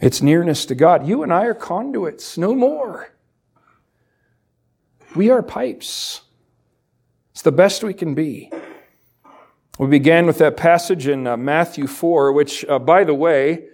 It's 0.00 0.22
nearness 0.22 0.64
to 0.66 0.74
God. 0.74 1.06
You 1.06 1.22
and 1.22 1.32
I 1.32 1.44
are 1.46 1.54
conduits, 1.54 2.38
no 2.38 2.54
more. 2.54 3.12
We 5.16 5.30
are 5.30 5.42
pipes. 5.42 6.22
It's 7.32 7.42
the 7.42 7.52
best 7.52 7.82
we 7.82 7.94
can 7.94 8.14
be. 8.14 8.52
We 9.78 9.86
began 9.86 10.26
with 10.26 10.38
that 10.38 10.56
passage 10.56 11.06
in 11.06 11.26
uh, 11.26 11.36
Matthew 11.36 11.86
4, 11.86 12.32
which, 12.32 12.64
uh, 12.66 12.78
by 12.78 13.04
the 13.04 13.14
way, 13.14 13.66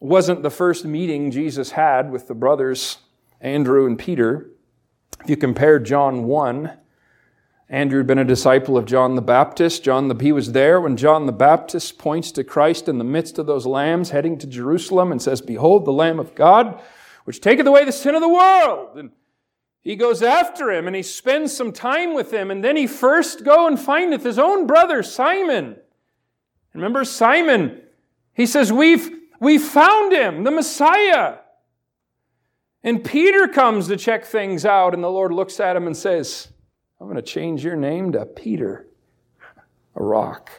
wasn't 0.00 0.42
the 0.42 0.50
first 0.50 0.84
meeting 0.84 1.30
Jesus 1.30 1.72
had 1.72 2.10
with 2.10 2.28
the 2.28 2.34
brothers 2.34 2.98
Andrew 3.40 3.86
and 3.86 3.98
Peter. 3.98 4.50
If 5.22 5.30
you 5.30 5.36
compare 5.36 5.78
John 5.78 6.24
1, 6.24 6.72
Andrew 7.70 7.98
had 7.98 8.06
been 8.06 8.18
a 8.18 8.24
disciple 8.24 8.78
of 8.78 8.86
John 8.86 9.14
the 9.14 9.22
Baptist. 9.22 9.84
John 9.84 10.08
the, 10.08 10.16
he 10.18 10.32
was 10.32 10.52
there 10.52 10.80
when 10.80 10.96
John 10.96 11.26
the 11.26 11.32
Baptist 11.32 11.98
points 11.98 12.32
to 12.32 12.44
Christ 12.44 12.88
in 12.88 12.96
the 12.96 13.04
midst 13.04 13.38
of 13.38 13.46
those 13.46 13.66
lambs 13.66 14.10
heading 14.10 14.38
to 14.38 14.46
Jerusalem 14.46 15.12
and 15.12 15.20
says, 15.20 15.42
Behold 15.42 15.84
the 15.84 15.92
Lamb 15.92 16.18
of 16.18 16.34
God, 16.34 16.80
which 17.24 17.42
taketh 17.42 17.66
away 17.66 17.84
the 17.84 17.92
sin 17.92 18.14
of 18.14 18.22
the 18.22 18.28
world. 18.28 18.96
And 18.96 19.10
he 19.82 19.96
goes 19.96 20.22
after 20.22 20.70
him 20.70 20.86
and 20.86 20.96
he 20.96 21.02
spends 21.02 21.54
some 21.54 21.72
time 21.72 22.14
with 22.14 22.32
him. 22.32 22.50
And 22.50 22.64
then 22.64 22.76
he 22.76 22.86
first 22.86 23.44
go 23.44 23.66
and 23.66 23.78
findeth 23.78 24.22
his 24.22 24.38
own 24.38 24.66
brother, 24.66 25.02
Simon. 25.02 25.76
Remember 26.72 27.04
Simon? 27.04 27.82
He 28.32 28.46
says, 28.46 28.72
We've 28.72 29.18
we 29.40 29.58
found 29.58 30.12
him, 30.12 30.44
the 30.44 30.50
Messiah. 30.50 31.38
And 32.82 33.04
Peter 33.04 33.46
comes 33.46 33.88
to 33.88 33.96
check 33.96 34.24
things 34.24 34.64
out, 34.64 34.94
and 34.94 35.02
the 35.02 35.10
Lord 35.10 35.32
looks 35.32 35.60
at 35.60 35.76
him 35.76 35.86
and 35.86 35.96
says, 35.96 36.48
I'm 37.00 37.06
going 37.06 37.16
to 37.16 37.22
change 37.22 37.64
your 37.64 37.76
name 37.76 38.12
to 38.12 38.26
Peter, 38.26 38.86
a 39.94 40.02
rock. 40.02 40.50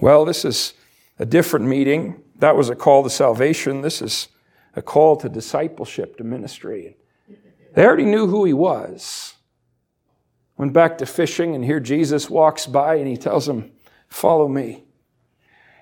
Well, 0.00 0.26
this 0.26 0.44
is 0.44 0.74
a 1.18 1.24
different 1.24 1.66
meeting. 1.66 2.22
That 2.36 2.54
was 2.54 2.68
a 2.68 2.76
call 2.76 3.02
to 3.04 3.10
salvation. 3.10 3.80
This 3.80 4.02
is 4.02 4.28
a 4.76 4.82
call 4.82 5.16
to 5.16 5.28
discipleship, 5.28 6.18
to 6.18 6.24
ministry. 6.24 6.96
They 7.74 7.84
already 7.84 8.04
knew 8.04 8.26
who 8.26 8.44
he 8.44 8.52
was. 8.52 9.34
Went 10.58 10.72
back 10.72 10.98
to 10.98 11.06
fishing, 11.06 11.54
and 11.54 11.64
here 11.64 11.80
Jesus 11.80 12.28
walks 12.28 12.66
by 12.66 12.96
and 12.96 13.08
he 13.08 13.16
tells 13.16 13.46
them, 13.46 13.72
Follow 14.08 14.46
me. 14.46 14.84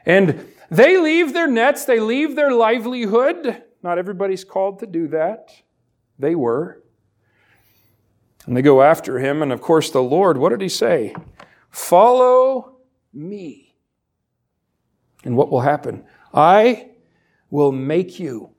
And 0.06 0.46
they 0.70 0.96
leave 0.96 1.34
their 1.34 1.48
nets, 1.48 1.84
they 1.84 2.00
leave 2.00 2.36
their 2.36 2.52
livelihood. 2.52 3.62
Not 3.82 3.98
everybody's 3.98 4.44
called 4.44 4.78
to 4.78 4.86
do 4.86 5.08
that. 5.08 5.50
They 6.18 6.34
were. 6.34 6.81
And 8.46 8.56
they 8.56 8.62
go 8.62 8.82
after 8.82 9.18
him. 9.18 9.42
And 9.42 9.52
of 9.52 9.60
course, 9.60 9.90
the 9.90 10.02
Lord, 10.02 10.36
what 10.38 10.50
did 10.50 10.60
he 10.60 10.68
say? 10.68 11.14
Follow 11.70 12.76
me. 13.12 13.76
And 15.24 15.36
what 15.36 15.50
will 15.50 15.60
happen? 15.60 16.04
I 16.34 16.90
will 17.50 17.72
make 17.72 18.18
you, 18.18 18.50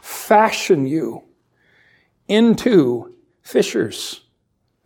fashion 0.00 0.86
you 0.86 1.24
into 2.28 3.14
fishers 3.42 4.22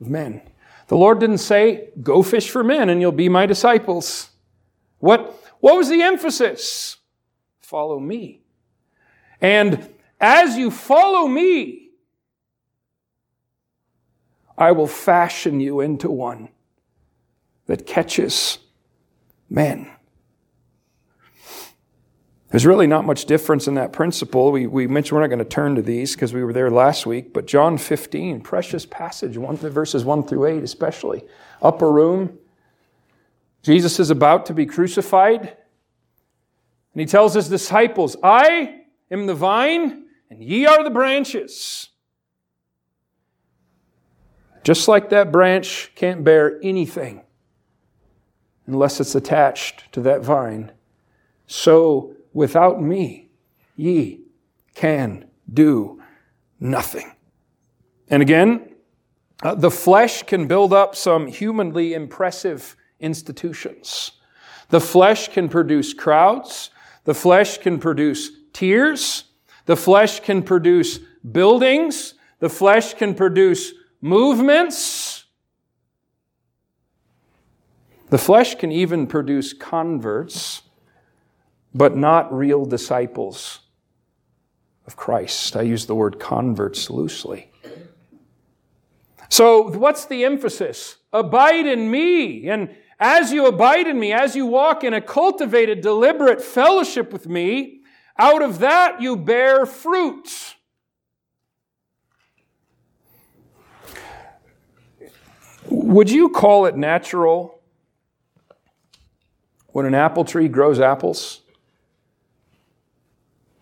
of 0.01 0.09
men. 0.09 0.43
The 0.89 0.97
Lord 0.97 1.21
didn't 1.21 1.39
say, 1.39 1.91
go 2.03 2.23
fish 2.23 2.51
for 2.51 2.65
men 2.65 2.89
and 2.89 3.01
you'll 3.01 3.13
be 3.13 3.29
my 3.29 3.47
disciples. 3.47 4.31
What, 4.99 5.41
what 5.61 5.77
was 5.77 5.89
the 5.89 6.03
emphasis? 6.03 6.97
Follow 7.61 8.01
me. 8.01 8.43
And 9.41 9.89
as 10.21 10.57
you 10.57 10.71
follow 10.71 11.29
me, 11.29 11.90
I 14.61 14.73
will 14.73 14.87
fashion 14.87 15.59
you 15.59 15.81
into 15.81 16.11
one 16.11 16.51
that 17.67 17.87
catches 17.87 18.59
men. 19.49 19.91
There's 22.51 22.67
really 22.67 22.89
not 22.89 23.07
much 23.07 23.27
difference 23.27 23.69
in 23.69 23.75
that 23.75 23.93
principle. 23.93 24.51
We, 24.51 24.67
we 24.67 24.87
mentioned 24.89 25.17
we're 25.17 25.23
not 25.23 25.29
going 25.29 25.39
to 25.39 25.45
turn 25.45 25.77
to 25.77 25.83
these 25.83 26.15
because 26.15 26.35
we 26.35 26.43
were 26.43 26.53
there 26.53 26.71
last 26.71 27.07
week, 27.07 27.33
but 27.33 27.47
John 27.47 27.79
15, 27.79 28.41
precious 28.41 28.85
passage, 28.85 29.39
one, 29.39 29.57
verses 29.57 30.05
1 30.05 30.27
through 30.27 30.47
8 30.47 30.63
especially. 30.65 31.23
Upper 31.63 31.91
room. 31.91 32.39
Jesus 33.63 34.01
is 34.01 34.11
about 34.11 34.47
to 34.47 34.55
be 34.55 34.67
crucified. 34.67 35.41
And 36.93 37.01
he 37.01 37.07
tells 37.07 37.35
his 37.35 37.49
disciples, 37.49 38.17
I 38.23 38.83
am 39.13 39.27
the 39.27 39.35
vine, 39.35 40.07
and 40.29 40.43
ye 40.43 40.67
are 40.67 40.83
the 40.83 40.91
branches. 40.91 41.90
Just 44.63 44.89
like 44.89 45.11
that 45.11 45.33
branch 45.33 45.93
can't 45.95 46.23
bear 46.25 46.59
anything 46.63 47.23
unless 48.67 49.01
it's 49.01 49.15
attached 49.15 49.91
to 49.93 50.01
that 50.03 50.23
vine, 50.23 50.71
so 51.47 52.15
without 52.33 52.81
me 52.81 53.31
ye 53.75 54.21
can 54.75 55.25
do 55.53 56.01
nothing. 56.61 57.11
And 58.09 58.23
again, 58.23 58.75
uh, 59.43 59.55
the 59.55 59.71
flesh 59.71 60.23
can 60.25 60.47
build 60.47 60.73
up 60.73 60.95
some 60.95 61.27
humanly 61.27 61.95
impressive 61.95 62.77
institutions. 63.01 64.13
The 64.69 64.81
flesh 64.81 65.29
can 65.29 65.49
produce 65.49 65.95
crowds. 65.95 66.71
The 67.05 67.15
flesh 67.15 67.59
can 67.59 67.79
produce 67.79 68.31
tears. 68.53 69.25
The 69.67 69.77
flesh 69.77 70.21
can 70.21 70.43
produce 70.43 70.99
buildings. 71.33 72.15
The 72.41 72.51
flesh 72.51 72.95
can 72.95 73.15
produce 73.15 73.73
movements. 74.01 75.25
The 78.09 78.19
flesh 78.19 78.57
can 78.57 78.73
even 78.73 79.07
produce 79.07 79.53
converts, 79.53 80.63
but 81.75 81.97
not 81.97 82.33
real 82.33 82.65
disciples 82.65 83.61
of 84.87 84.97
Christ. 84.97 85.57
I 85.57 85.63
use 85.63 85.87
the 85.87 85.95
word 85.95 86.19
converts 86.19 86.91
loosely. 86.91 87.51
So, 89.29 89.71
what's 89.71 90.07
the 90.07 90.25
emphasis? 90.25 90.97
Abide 91.13 91.67
in 91.67 91.89
me. 91.89 92.49
And 92.49 92.75
as 92.99 93.33
you 93.33 93.47
abide 93.47 93.87
in 93.87 93.99
me, 93.99 94.13
as 94.13 94.35
you 94.35 94.45
walk 94.45 94.83
in 94.83 94.93
a 94.93 95.01
cultivated, 95.01 95.81
deliberate 95.81 96.43
fellowship 96.43 97.13
with 97.13 97.29
me, 97.29 97.83
out 98.19 98.43
of 98.43 98.59
that 98.59 99.01
you 99.01 99.17
bear 99.17 99.67
fruit. 99.67 100.57
Would 105.83 106.11
you 106.11 106.29
call 106.29 106.67
it 106.67 106.77
natural 106.77 107.59
when 109.69 109.87
an 109.87 109.95
apple 109.95 110.25
tree 110.25 110.47
grows 110.47 110.79
apples? 110.79 111.41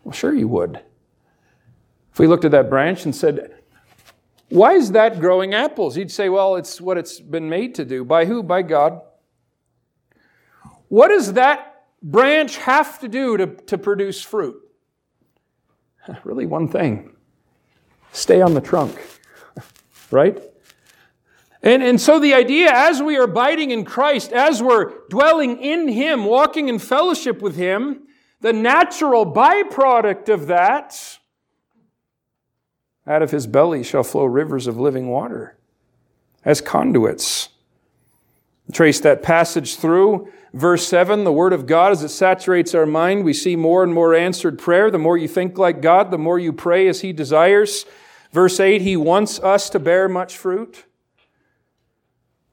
Well, 0.03 0.13
sure 0.13 0.35
you 0.35 0.49
would. 0.49 0.81
If 2.13 2.19
we 2.19 2.27
looked 2.27 2.45
at 2.45 2.51
that 2.51 2.69
branch 2.69 3.05
and 3.05 3.15
said, 3.15 3.55
Why 4.49 4.73
is 4.73 4.91
that 4.93 5.21
growing 5.21 5.55
apples? 5.55 5.97
You'd 5.97 6.11
say, 6.11 6.29
Well, 6.29 6.57
it's 6.57 6.81
what 6.81 6.99
it's 6.99 7.21
been 7.21 7.49
made 7.49 7.77
to 7.77 7.85
do. 7.85 8.05
By 8.05 8.25
who? 8.25 8.43
By 8.43 8.63
God. 8.63 9.01
What 10.89 11.09
does 11.09 11.35
that 11.35 11.85
branch 12.03 12.57
have 12.57 12.99
to 13.01 13.09
do 13.09 13.37
to, 13.37 13.47
to 13.47 13.79
produce 13.79 14.21
fruit? 14.23 14.61
Really, 16.25 16.47
one 16.47 16.69
thing 16.69 17.15
stay 18.13 18.41
on 18.41 18.55
the 18.55 18.63
trunk, 18.63 18.99
right? 20.11 20.43
And, 21.63 21.83
and 21.83 22.01
so 22.01 22.21
the 22.21 22.35
idea, 22.35 22.71
as 22.73 23.03
we 23.03 23.17
are 23.17 23.25
abiding 23.25 23.71
in 23.71 23.85
Christ, 23.85 24.33
as 24.33 24.63
we're 24.63 24.93
dwelling 25.09 25.61
in 25.61 25.89
Him, 25.89 26.25
walking 26.25 26.69
in 26.69 26.79
fellowship 26.79 27.43
with 27.43 27.57
Him, 27.57 28.07
the 28.41 28.53
natural 28.53 29.27
byproduct 29.27 30.29
of 30.29 30.47
that, 30.47 31.19
out 33.07 33.23
of 33.23 33.31
His 33.31 33.47
belly 33.47 33.83
shall 33.83 34.05
flow 34.05 34.25
rivers 34.25 34.67
of 34.67 34.79
living 34.79 35.09
water 35.09 35.57
as 36.45 36.61
conduits. 36.61 37.49
Trace 38.73 39.01
that 39.01 39.23
passage 39.23 39.77
through. 39.77 40.31
Verse 40.53 40.87
7, 40.87 41.25
the 41.25 41.33
Word 41.33 41.53
of 41.53 41.67
God, 41.67 41.93
as 41.93 42.03
it 42.03 42.11
saturates 42.11 42.75
our 42.75 42.87
mind, 42.87 43.25
we 43.25 43.33
see 43.33 43.57
more 43.57 43.83
and 43.83 43.93
more 43.93 44.15
answered 44.15 44.59
prayer. 44.59 44.91
The 44.91 44.99
more 44.99 45.17
you 45.17 45.29
think 45.29 45.59
like 45.59 45.83
God, 45.83 46.11
the 46.11 46.19
more 46.19 46.39
you 46.39 46.53
pray 46.53 46.87
as 46.87 47.01
He 47.01 47.13
desires. 47.13 47.85
Verse 48.31 48.61
8, 48.61 48.83
He 48.83 48.97
wants 48.97 49.41
us 49.41 49.69
to 49.71 49.79
bear 49.79 50.09
much 50.09 50.37
fruit. 50.37 50.85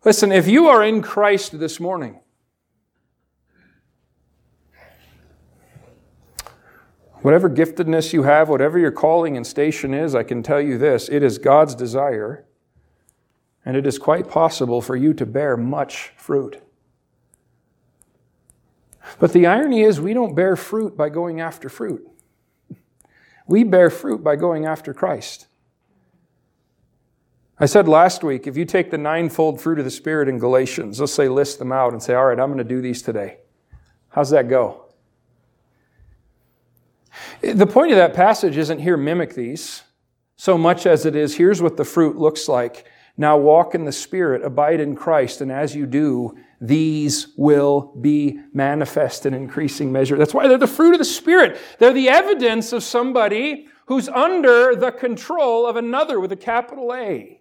Listen, 0.06 0.32
if 0.32 0.48
you 0.48 0.68
are 0.68 0.84
in 0.84 1.02
Christ 1.02 1.58
this 1.58 1.80
morning, 1.80 2.20
whatever 7.24 7.50
giftedness 7.50 8.14
you 8.14 8.22
have, 8.22 8.48
whatever 8.48 8.78
your 8.78 8.92
calling 8.92 9.36
and 9.36 9.48
station 9.48 9.96
is, 9.96 10.14
I 10.14 10.22
can 10.22 10.44
tell 10.44 10.62
you 10.62 10.78
this 10.78 11.10
it 11.10 11.24
is 11.24 11.40
God's 11.40 11.74
desire, 11.74 12.46
and 13.66 13.76
it 13.76 13.88
is 13.88 13.98
quite 13.98 14.30
possible 14.30 14.80
for 14.80 14.96
you 14.96 15.12
to 15.16 15.26
bear 15.26 15.58
much 15.58 16.14
fruit. 16.18 16.62
But 19.18 19.34
the 19.34 19.48
irony 19.48 19.82
is, 19.82 20.00
we 20.00 20.14
don't 20.14 20.36
bear 20.36 20.56
fruit 20.56 20.96
by 20.96 21.10
going 21.10 21.42
after 21.42 21.68
fruit. 21.68 22.08
We 23.48 23.64
bear 23.64 23.92
fruit 23.92 24.24
by 24.24 24.38
going 24.38 24.66
after 24.66 24.92
Christ. 24.92 25.46
I 27.58 27.68
said 27.68 27.88
last 27.88 28.24
week, 28.24 28.48
if 28.48 28.58
you 28.58 28.66
take 28.66 28.92
the 28.92 28.98
ninefold 28.98 29.62
fruit 29.62 29.80
of 29.80 29.86
the 29.86 29.92
Spirit 29.92 30.28
in 30.28 30.40
Galatians, 30.40 31.00
let's 31.00 31.14
say 31.14 31.30
list 31.30 31.58
them 31.58 31.72
out 31.72 31.94
and 31.94 32.04
say, 32.04 32.14
all 32.14 32.26
right, 32.26 32.40
I'm 32.40 32.50
going 32.50 32.58
to 32.58 32.64
do 32.64 32.82
these 32.82 33.02
today. 33.02 33.38
How's 34.10 34.30
that 34.32 34.50
go? 34.50 34.86
The 37.42 37.66
point 37.66 37.92
of 37.92 37.98
that 37.98 38.14
passage 38.14 38.58
isn't 38.58 38.80
here 38.80 38.98
mimic 38.98 39.36
these 39.36 39.84
so 40.36 40.58
much 40.58 40.86
as 40.86 41.06
it 41.06 41.16
is 41.16 41.36
here's 41.36 41.62
what 41.62 41.78
the 41.78 41.86
fruit 41.86 42.18
looks 42.18 42.50
like. 42.50 42.86
Now 43.18 43.38
walk 43.38 43.74
in 43.74 43.86
the 43.86 43.92
Spirit, 43.94 44.44
abide 44.44 44.82
in 44.82 44.96
Christ, 44.96 45.40
and 45.40 45.50
as 45.50 45.74
you 45.74 45.86
do, 45.86 46.38
these 46.60 47.30
will 47.38 47.94
be 48.02 48.42
manifest 48.54 49.26
in 49.26 49.34
increasing 49.34 49.92
measure. 49.92 50.18
That's 50.18 50.34
why 50.34 50.50
they're 50.50 50.58
the 50.58 50.68
fruit 50.68 50.94
of 50.94 51.00
the 51.00 51.06
Spirit. 51.06 51.58
They're 51.80 51.94
the 51.94 52.10
evidence 52.10 52.74
of 52.74 52.84
somebody 52.84 53.68
who's 53.86 54.10
under 54.10 54.76
the 54.76 54.92
control 54.92 55.66
of 55.66 55.78
another 55.78 56.20
with 56.20 56.34
a 56.34 56.38
capital 56.38 56.94
A. 56.94 57.40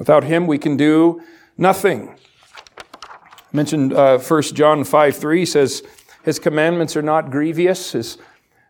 Without 0.00 0.24
him, 0.24 0.46
we 0.46 0.56
can 0.56 0.78
do 0.78 1.20
nothing. 1.58 2.08
I 2.08 3.52
mentioned 3.52 3.92
uh, 3.92 4.16
1 4.16 4.42
John 4.54 4.82
5 4.82 5.16
3 5.16 5.44
says, 5.44 5.82
His 6.24 6.38
commandments 6.38 6.96
are 6.96 7.02
not 7.02 7.30
grievous, 7.30 7.92
His 7.92 8.16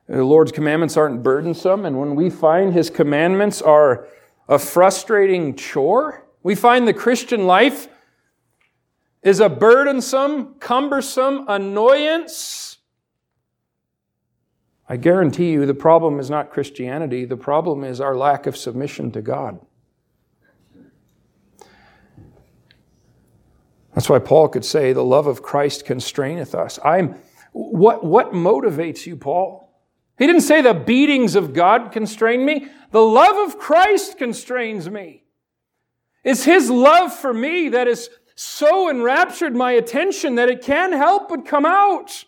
the 0.08 0.24
Lord's 0.24 0.50
commandments 0.50 0.96
aren't 0.96 1.22
burdensome. 1.22 1.84
And 1.84 2.00
when 2.00 2.16
we 2.16 2.30
find 2.30 2.72
His 2.72 2.90
commandments 2.90 3.62
are 3.62 4.08
a 4.48 4.58
frustrating 4.58 5.54
chore, 5.54 6.26
we 6.42 6.56
find 6.56 6.88
the 6.88 6.92
Christian 6.92 7.46
life 7.46 7.86
is 9.22 9.38
a 9.38 9.48
burdensome, 9.48 10.54
cumbersome 10.54 11.44
annoyance. 11.46 12.78
I 14.88 14.96
guarantee 14.96 15.52
you 15.52 15.64
the 15.64 15.74
problem 15.74 16.18
is 16.18 16.28
not 16.28 16.50
Christianity, 16.50 17.24
the 17.24 17.36
problem 17.36 17.84
is 17.84 18.00
our 18.00 18.16
lack 18.16 18.48
of 18.48 18.56
submission 18.56 19.12
to 19.12 19.22
God. 19.22 19.60
That's 23.94 24.08
why 24.08 24.18
Paul 24.18 24.48
could 24.48 24.64
say, 24.64 24.92
The 24.92 25.04
love 25.04 25.26
of 25.26 25.42
Christ 25.42 25.84
constraineth 25.84 26.54
us. 26.54 26.78
I'm, 26.84 27.16
what, 27.52 28.04
what 28.04 28.32
motivates 28.32 29.06
you, 29.06 29.16
Paul? 29.16 29.68
He 30.18 30.26
didn't 30.26 30.42
say 30.42 30.60
the 30.60 30.74
beatings 30.74 31.34
of 31.34 31.54
God 31.54 31.92
constrain 31.92 32.44
me. 32.44 32.68
The 32.90 33.02
love 33.02 33.48
of 33.48 33.58
Christ 33.58 34.18
constrains 34.18 34.88
me. 34.90 35.24
It's 36.22 36.44
His 36.44 36.70
love 36.70 37.12
for 37.14 37.32
me 37.32 37.70
that 37.70 37.86
has 37.86 38.10
so 38.34 38.90
enraptured 38.90 39.56
my 39.56 39.72
attention 39.72 40.34
that 40.36 40.48
it 40.48 40.62
can't 40.62 40.92
help 40.92 41.28
but 41.28 41.46
come 41.46 41.66
out. 41.66 42.24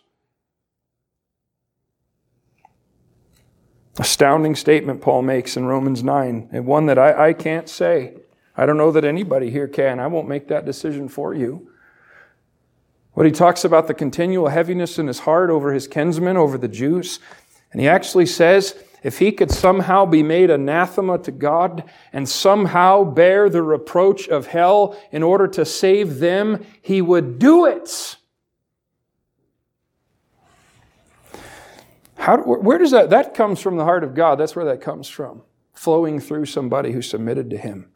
Astounding 3.99 4.55
statement 4.55 5.01
Paul 5.01 5.21
makes 5.21 5.55
in 5.55 5.65
Romans 5.65 6.03
9, 6.03 6.49
and 6.51 6.65
one 6.65 6.87
that 6.87 6.97
I, 6.97 7.29
I 7.29 7.33
can't 7.33 7.69
say. 7.69 8.15
I 8.55 8.65
don't 8.65 8.77
know 8.77 8.91
that 8.91 9.03
anybody 9.03 9.49
here 9.49 9.67
can. 9.67 9.99
I 9.99 10.07
won't 10.07 10.27
make 10.27 10.47
that 10.49 10.65
decision 10.65 11.07
for 11.07 11.33
you. 11.33 11.69
What 13.13 13.25
he 13.25 13.31
talks 13.31 13.63
about 13.63 13.87
the 13.87 13.93
continual 13.93 14.47
heaviness 14.47 14.97
in 14.97 15.07
his 15.07 15.19
heart 15.19 15.49
over 15.49 15.73
his 15.73 15.87
kinsmen, 15.87 16.37
over 16.37 16.57
the 16.57 16.67
Jews. 16.67 17.19
And 17.71 17.81
he 17.81 17.87
actually 17.87 18.25
says, 18.25 18.75
if 19.03 19.19
he 19.19 19.31
could 19.31 19.51
somehow 19.51 20.05
be 20.05 20.23
made 20.23 20.49
anathema 20.49 21.17
to 21.19 21.31
God 21.31 21.83
and 22.11 22.27
somehow 22.27 23.03
bear 23.03 23.49
the 23.49 23.61
reproach 23.61 24.27
of 24.29 24.47
hell 24.47 24.97
in 25.11 25.21
order 25.21 25.47
to 25.49 25.65
save 25.65 26.19
them, 26.19 26.65
he 26.81 27.01
would 27.01 27.37
do 27.37 27.65
it. 27.65 28.15
How, 32.15 32.37
where 32.37 32.77
does 32.77 32.91
that, 32.91 33.09
that 33.09 33.33
comes 33.33 33.59
from 33.59 33.75
the 33.75 33.83
heart 33.83 34.03
of 34.03 34.15
God. 34.15 34.39
That's 34.39 34.55
where 34.55 34.65
that 34.65 34.79
comes 34.79 35.09
from, 35.09 35.41
flowing 35.73 36.21
through 36.21 36.45
somebody 36.45 36.93
who 36.93 37.01
submitted 37.01 37.49
to 37.49 37.57
him. 37.57 37.92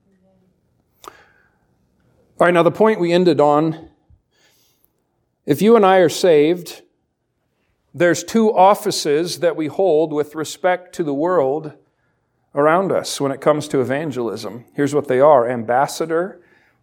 All 2.39 2.45
right, 2.45 2.53
now 2.53 2.61
the 2.61 2.69
point 2.69 2.99
we 2.99 3.13
ended 3.13 3.41
on 3.41 3.89
if 5.47 5.59
you 5.59 5.75
and 5.75 5.83
I 5.83 5.97
are 5.97 6.09
saved, 6.09 6.83
there's 7.95 8.23
two 8.23 8.55
offices 8.55 9.39
that 9.39 9.55
we 9.55 9.65
hold 9.65 10.13
with 10.13 10.35
respect 10.35 10.93
to 10.95 11.03
the 11.03 11.15
world 11.15 11.73
around 12.53 12.91
us 12.91 13.19
when 13.19 13.31
it 13.31 13.41
comes 13.41 13.67
to 13.69 13.81
evangelism. 13.81 14.65
Here's 14.73 14.93
what 14.93 15.07
they 15.07 15.19
are 15.19 15.49
ambassador 15.49 16.39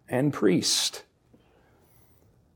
and 0.09 0.33
priest. 0.33 1.03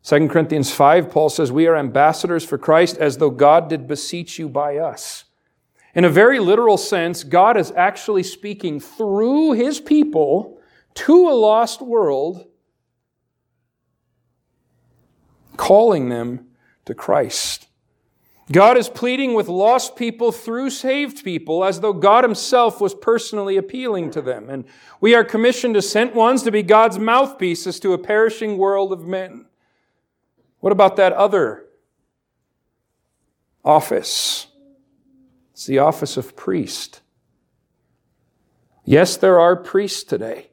2 0.04 0.28
Corinthians 0.28 0.74
5, 0.74 1.10
Paul 1.10 1.30
says, 1.30 1.54
We 1.54 1.68
are 1.68 1.78
ambassadors 1.78 2.44
for 2.44 2.58
Christ 2.58 2.98
as 2.98 3.20
though 3.20 3.30
God 3.30 3.70
did 3.70 3.88
beseech 3.88 4.38
you 4.38 4.50
by 4.50 4.76
us. 4.76 5.24
In 5.96 6.04
a 6.04 6.10
very 6.10 6.40
literal 6.40 6.78
sense, 6.78 7.24
God 7.24 7.56
is 7.56 7.72
actually 7.78 8.24
speaking 8.24 8.82
through 8.82 9.54
his 9.54 9.80
people 9.80 10.60
to 10.96 11.30
a 11.30 11.32
lost 11.32 11.82
world, 11.82 12.49
calling 15.60 16.08
them 16.08 16.48
to 16.86 16.96
Christ. 16.96 17.68
God 18.50 18.78
is 18.78 18.88
pleading 18.88 19.34
with 19.34 19.50
lost 19.50 19.98
people 19.98 20.32
through 20.32 20.70
saved 20.70 21.22
people 21.22 21.66
as 21.66 21.82
though 21.82 21.92
God 21.92 22.24
Himself 22.24 22.80
was 22.80 22.96
personally 22.96 23.58
appealing 23.58 24.10
to 24.12 24.22
them. 24.22 24.50
And 24.50 24.64
we 25.02 25.14
are 25.14 25.26
commissioned 25.26 25.76
as 25.76 25.88
sent 25.88 26.16
ones 26.16 26.44
to 26.44 26.52
be 26.52 26.64
God's 26.64 26.98
mouthpieces 26.98 27.78
to 27.82 27.92
a 27.92 27.98
perishing 27.98 28.58
world 28.58 28.94
of 28.94 29.06
men. 29.06 29.48
What 30.62 30.72
about 30.72 30.96
that 30.96 31.12
other 31.12 31.66
office? 33.64 34.48
It's 35.52 35.66
the 35.66 35.80
office 35.80 36.16
of 36.16 36.38
priest. 36.38 37.02
Yes, 38.86 39.18
there 39.18 39.42
are 39.42 39.58
priests 39.58 40.04
today. 40.04 40.52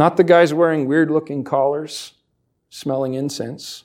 Not 0.00 0.16
the 0.16 0.24
guys 0.24 0.54
wearing 0.54 0.86
weird 0.86 1.10
looking 1.10 1.44
collars, 1.44 2.14
smelling 2.70 3.12
incense. 3.12 3.84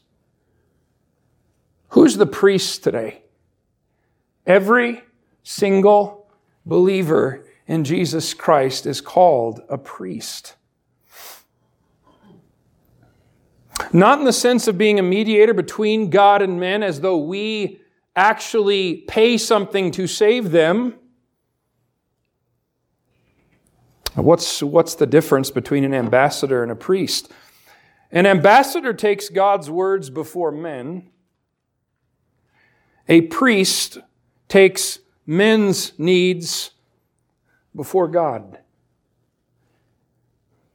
Who's 1.89 2.15
the 2.15 2.25
priest 2.25 2.85
today? 2.85 3.23
Every 4.47 5.03
single 5.43 6.29
believer 6.65 7.45
in 7.67 7.83
Jesus 7.83 8.33
Christ 8.33 8.85
is 8.85 9.01
called 9.01 9.59
a 9.67 9.77
priest. 9.77 10.55
Not 13.91 14.19
in 14.19 14.23
the 14.23 14.31
sense 14.31 14.69
of 14.69 14.77
being 14.77 14.99
a 14.99 15.03
mediator 15.03 15.53
between 15.53 16.09
God 16.09 16.41
and 16.41 16.57
men 16.57 16.81
as 16.81 17.01
though 17.01 17.17
we 17.17 17.81
actually 18.15 19.03
pay 19.09 19.37
something 19.37 19.91
to 19.91 20.07
save 20.07 20.51
them. 20.51 20.95
What's, 24.15 24.63
what's 24.63 24.95
the 24.95 25.05
difference 25.05 25.51
between 25.51 25.83
an 25.83 25.93
ambassador 25.93 26.63
and 26.63 26.71
a 26.71 26.75
priest? 26.75 27.31
An 28.11 28.25
ambassador 28.25 28.93
takes 28.93 29.29
God's 29.29 29.69
words 29.69 30.09
before 30.09 30.51
men. 30.51 31.09
A 33.09 33.21
priest 33.21 33.97
takes 34.47 34.99
men's 35.25 35.97
needs 35.99 36.71
before 37.75 38.07
God. 38.07 38.59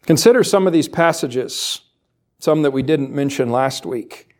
Consider 0.02 0.44
some 0.44 0.66
of 0.66 0.72
these 0.72 0.88
passages 0.88 1.82
some 2.40 2.62
that 2.62 2.72
we 2.72 2.82
didn't 2.82 3.12
mention 3.12 3.50
last 3.50 3.84
week. 3.84 4.34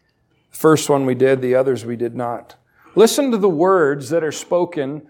The 0.51 0.57
first 0.57 0.89
one 0.89 1.05
we 1.05 1.15
did, 1.15 1.43
the 1.43 1.55
others 1.55 1.85
we 1.85 1.97
did 1.97 2.17
not. 2.17 2.57
Listen 2.95 3.31
to 3.31 3.37
the 3.37 3.49
words 3.49 4.09
that 4.09 4.25
are 4.25 4.33
spoken 4.33 5.07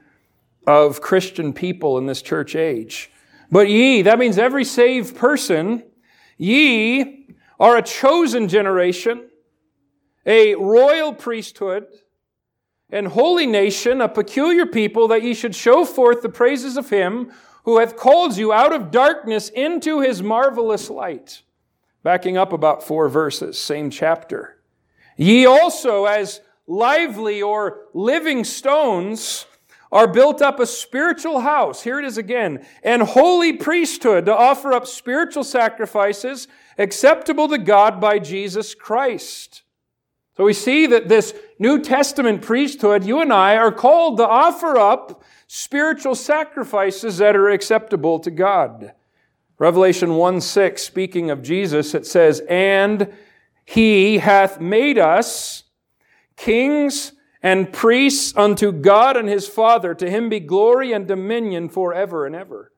of 0.66 1.00
Christian 1.00 1.52
people 1.52 1.96
in 1.98 2.06
this 2.06 2.20
church 2.20 2.54
age. 2.56 3.10
But 3.50 3.68
ye, 3.68 4.02
that 4.02 4.18
means 4.18 4.38
every 4.38 4.64
saved 4.64 5.16
person, 5.16 5.82
ye 6.38 7.26
are 7.58 7.76
a 7.76 7.82
chosen 7.82 8.48
generation, 8.48 9.28
a 10.24 10.54
royal 10.54 11.12
priesthood, 11.12 11.86
and 12.90 13.08
holy 13.08 13.46
nation, 13.46 14.00
a 14.00 14.08
peculiar 14.08 14.66
people, 14.66 15.08
that 15.08 15.22
ye 15.22 15.34
should 15.34 15.54
show 15.54 15.84
forth 15.84 16.22
the 16.22 16.28
praises 16.28 16.76
of 16.76 16.90
him 16.90 17.32
who 17.64 17.78
hath 17.78 17.96
called 17.96 18.36
you 18.36 18.52
out 18.52 18.72
of 18.72 18.90
darkness 18.90 19.48
into 19.50 20.00
his 20.00 20.22
marvelous 20.22 20.88
light. 20.88 21.42
Backing 22.02 22.36
up 22.36 22.52
about 22.52 22.82
four 22.82 23.08
verses, 23.08 23.58
same 23.58 23.90
chapter. 23.90 24.56
Ye 25.16 25.44
also, 25.44 26.06
as 26.06 26.40
lively 26.66 27.42
or 27.42 27.82
living 27.92 28.44
stones, 28.44 29.44
are 29.92 30.06
built 30.06 30.40
up 30.40 30.60
a 30.60 30.66
spiritual 30.66 31.40
house. 31.40 31.82
Here 31.82 31.98
it 31.98 32.04
is 32.04 32.16
again. 32.16 32.64
And 32.82 33.02
holy 33.02 33.52
priesthood 33.52 34.26
to 34.26 34.36
offer 34.36 34.72
up 34.72 34.86
spiritual 34.86 35.44
sacrifices 35.44 36.48
acceptable 36.78 37.48
to 37.48 37.58
God 37.58 38.00
by 38.00 38.18
Jesus 38.18 38.74
Christ. 38.74 39.62
So 40.36 40.44
we 40.44 40.52
see 40.52 40.86
that 40.86 41.08
this 41.08 41.34
New 41.58 41.82
Testament 41.82 42.40
priesthood, 42.40 43.04
you 43.04 43.20
and 43.20 43.32
I 43.32 43.56
are 43.56 43.72
called 43.72 44.18
to 44.18 44.26
offer 44.26 44.78
up 44.78 45.22
spiritual 45.48 46.14
sacrifices 46.14 47.18
that 47.18 47.36
are 47.36 47.50
acceptable 47.50 48.20
to 48.20 48.30
God. 48.30 48.92
Revelation 49.58 50.14
1 50.14 50.40
6, 50.40 50.82
speaking 50.82 51.30
of 51.30 51.42
Jesus, 51.42 51.94
it 51.94 52.06
says, 52.06 52.40
And 52.48 53.12
he 53.66 54.18
hath 54.18 54.60
made 54.60 54.98
us 54.98 55.64
kings 56.36 57.12
and 57.42 57.72
priests 57.72 58.36
unto 58.36 58.70
God 58.72 59.16
and 59.16 59.28
his 59.28 59.48
Father. 59.48 59.94
To 59.94 60.10
him 60.10 60.28
be 60.28 60.40
glory 60.40 60.92
and 60.92 61.06
dominion 61.06 61.68
forever 61.68 62.26
and 62.26 62.34
ever. 62.34 62.72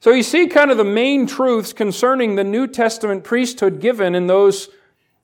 So 0.00 0.10
you 0.10 0.22
see 0.22 0.46
kind 0.48 0.70
of 0.70 0.76
the 0.76 0.84
main 0.84 1.26
truths 1.26 1.72
concerning 1.72 2.34
the 2.34 2.44
New 2.44 2.66
Testament 2.66 3.24
priesthood 3.24 3.80
given 3.80 4.14
in 4.14 4.26
those 4.26 4.68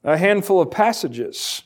a 0.02 0.16
handful 0.16 0.62
of 0.62 0.70
passages. 0.70 1.62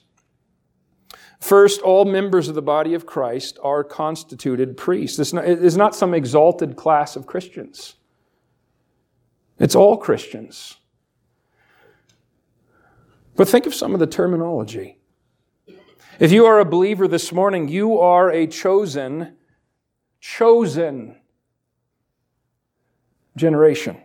First, 1.38 1.82
all 1.82 2.04
members 2.04 2.48
of 2.48 2.54
the 2.54 2.62
body 2.62 2.94
of 2.94 3.06
Christ 3.06 3.58
are 3.62 3.84
constituted 3.84 4.76
priests. 4.76 5.16
This 5.16 5.32
is 5.32 5.76
not 5.76 5.94
some 5.94 6.14
exalted 6.14 6.74
class 6.74 7.16
of 7.16 7.26
Christians. 7.26 7.94
It's 9.58 9.76
all 9.76 9.96
Christians. 9.96 10.78
But 13.36 13.48
think 13.48 13.66
of 13.66 13.74
some 13.74 13.94
of 13.94 14.00
the 14.00 14.06
terminology. 14.06 14.98
If 16.20 16.30
you 16.30 16.46
are 16.46 16.60
a 16.60 16.64
believer 16.64 17.08
this 17.08 17.32
morning, 17.32 17.66
you 17.68 17.98
are 17.98 18.30
a 18.30 18.46
chosen, 18.46 19.36
chosen 20.20 21.16
generation. 23.36 23.96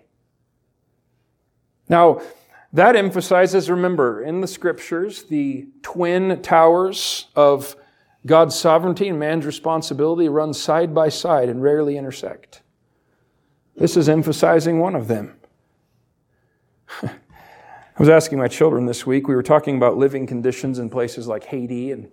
Now, 1.88 2.22
that 2.74 2.96
emphasizes, 2.96 3.70
remember, 3.70 4.24
in 4.24 4.42
the 4.42 4.48
scriptures, 4.48 5.24
the 5.24 5.68
twin 5.84 6.42
towers 6.42 7.28
of 7.36 7.76
God's 8.26 8.56
sovereignty 8.56 9.08
and 9.08 9.20
man's 9.20 9.46
responsibility 9.46 10.30
run 10.30 10.54
side 10.54 10.96
by 10.96 11.10
side 11.10 11.48
and 11.48 11.62
rarely 11.62 11.96
intersect. 11.96 12.64
This 13.76 13.96
is 13.96 14.10
emphasizing 14.10 14.80
one 14.80 14.96
of 14.96 15.08
them. 15.08 15.36
I 18.00 18.02
was 18.02 18.08
asking 18.08 18.38
my 18.38 18.48
children 18.48 18.86
this 18.86 19.06
week, 19.06 19.28
we 19.28 19.36
were 19.36 19.44
talking 19.44 19.76
about 19.76 19.98
living 19.98 20.26
conditions 20.26 20.80
in 20.80 20.90
places 20.90 21.28
like 21.28 21.44
Haiti 21.44 21.92
and 21.92 22.10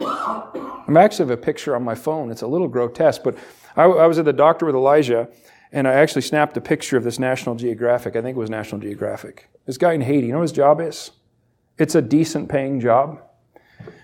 I'm 0.00 0.96
actually 0.96 1.28
have 1.28 1.38
a 1.38 1.42
picture 1.42 1.76
on 1.76 1.82
my 1.82 1.94
phone. 1.94 2.30
It's 2.30 2.40
a 2.40 2.46
little 2.46 2.66
grotesque, 2.66 3.20
but 3.22 3.36
I, 3.76 3.82
I, 3.82 4.06
was 4.06 4.18
at 4.18 4.24
the 4.24 4.32
doctor 4.32 4.64
with 4.64 4.74
Elijah, 4.74 5.28
and 5.70 5.86
I 5.86 5.92
actually 5.92 6.22
snapped 6.22 6.56
a 6.56 6.62
picture 6.62 6.96
of 6.96 7.04
this 7.04 7.18
National 7.18 7.56
Geographic. 7.56 8.16
I 8.16 8.22
think 8.22 8.36
it 8.36 8.40
was 8.40 8.48
National 8.48 8.80
Geographic. 8.80 9.50
This 9.66 9.76
guy 9.76 9.92
in 9.92 10.00
Haiti, 10.00 10.28
you 10.28 10.32
know 10.32 10.38
what 10.38 10.44
his 10.44 10.52
job 10.52 10.80
is? 10.80 11.10
It's 11.76 11.94
a 11.94 12.00
decent 12.00 12.48
paying 12.48 12.80
job. 12.80 13.20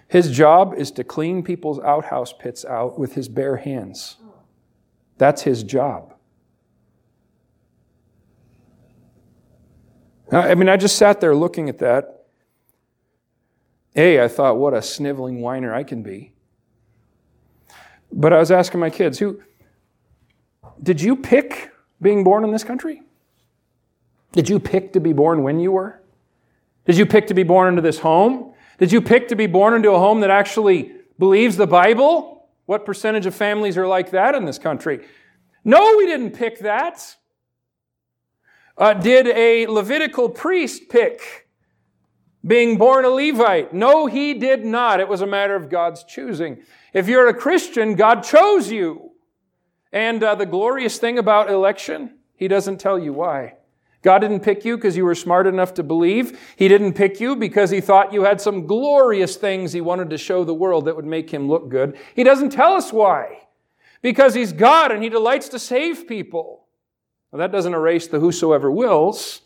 His 0.09 0.31
job 0.31 0.75
is 0.77 0.91
to 0.91 1.05
clean 1.05 1.43
people's 1.43 1.81
outhouse 1.81 2.35
pits 2.35 2.67
out 2.67 2.99
with 2.99 3.15
his 3.15 3.31
bare 3.31 3.57
hands. 3.57 4.19
That's 5.17 5.41
his 5.41 5.63
job. 5.63 6.14
I 10.33 10.55
mean, 10.55 10.69
I 10.69 10.77
just 10.77 10.97
sat 10.97 11.21
there 11.21 11.35
looking 11.35 11.69
at 11.69 11.79
that. 11.79 12.27
A, 13.97 14.23
I 14.23 14.29
thought, 14.29 14.57
what 14.57 14.75
a 14.75 14.83
sniveling 14.83 15.41
whiner 15.41 15.73
I 15.75 15.85
can 15.85 16.03
be. 16.03 16.33
But 18.13 18.33
I 18.33 18.39
was 18.39 18.51
asking 18.51 18.81
my 18.81 18.91
kids, 18.91 19.19
who 19.19 19.41
did 20.83 21.01
you 21.01 21.17
pick 21.17 21.71
being 22.01 22.25
born 22.25 22.45
in 22.45 22.51
this 22.51 22.65
country? 22.65 23.03
Did 24.33 24.49
you 24.49 24.59
pick 24.59 24.93
to 24.95 25.01
be 25.01 25.13
born 25.13 25.43
when 25.43 25.61
you 25.61 25.73
were? 25.73 26.01
Did 26.87 26.97
you 26.97 27.07
pick 27.07 27.29
to 27.29 27.35
be 27.35 27.45
born 27.45 27.69
into 27.69 27.83
this 27.83 28.01
home? 28.01 28.53
Did 28.79 28.91
you 28.91 29.01
pick 29.01 29.29
to 29.29 29.37
be 29.37 29.47
born 29.47 29.75
into 29.75 29.93
a 29.93 29.99
home 29.99 30.21
that 30.21 30.31
actually 30.31 30.93
believes 31.19 31.57
the 31.57 31.67
Bible. 31.67 32.49
What 32.67 32.87
percentage 32.87 33.27
of 33.27 33.35
families 33.35 33.77
are 33.77 33.87
like 33.87 34.11
that 34.11 34.35
in 34.35 34.45
this 34.45 34.59
country? 34.59 35.07
No, 35.65 35.97
we 35.97 36.07
didn't 36.07 36.33
pick 36.33 36.61
that. 36.61 37.17
Uh, 38.77 38.93
did 38.95 39.29
a 39.29 39.67
Levitical 39.67 40.29
priest 40.29 40.89
pick 40.89 41.49
being 42.45 42.77
born 42.77 43.05
a 43.05 43.09
Levite? 43.09 43.73
No, 43.73 44.07
he 44.07 44.35
did 44.35 44.65
not. 44.65 45.01
It 45.01 45.09
was 45.09 45.21
a 45.21 45.27
matter 45.27 45.55
of 45.55 45.71
God's 45.71 46.03
choosing. 46.05 46.63
If 46.93 47.09
you're 47.09 47.29
a 47.29 47.35
Christian, 47.35 47.95
God 47.95 48.23
chose 48.23 48.71
you. 48.71 49.13
And 49.93 50.25
uh, 50.25 50.35
the 50.35 50.45
glorious 50.45 50.99
thing 50.99 51.19
about 51.19 51.49
election, 51.49 52.19
He 52.35 52.49
doesn't 52.49 52.79
tell 52.79 52.99
you 52.99 53.13
why. 53.13 53.55
God 54.03 54.19
didn't 54.19 54.41
pick 54.41 54.65
you 54.65 54.77
because 54.77 54.97
you 54.97 55.05
were 55.05 55.15
smart 55.15 55.47
enough 55.47 55.73
to 55.75 55.83
believe. 55.85 56.39
He 56.57 56.67
didn't 56.67 56.95
pick 56.95 57.21
you 57.21 57.37
because 57.37 57.71
He 57.71 57.81
thought 57.81 58.13
you 58.13 58.25
had 58.25 58.41
some 58.41 58.67
glorious 58.67 59.37
things 59.37 59.73
He 59.73 59.81
wanted 59.81 60.11
to 60.11 60.19
show 60.19 60.43
the 60.43 60.53
world 60.53 60.87
that 60.87 60.97
would 60.97 61.05
make 61.05 61.31
Him 61.31 61.49
look 61.49 61.69
good. 61.69 61.97
He 62.17 62.25
doesn't 62.25 62.51
tell 62.51 62.73
us 62.73 62.93
why. 62.93 63.47
Because 64.03 64.35
He's 64.35 64.53
God 64.53 64.91
and 64.91 65.01
He 65.01 65.09
delights 65.09 65.49
to 65.51 65.61
save 65.61 66.09
people. 66.09 66.64
Well, 67.35 67.41
that 67.41 67.51
doesn't 67.51 67.75
erase 67.75 68.07
the 68.07 68.21
whosoever 68.21 68.71
wills. 68.71 69.41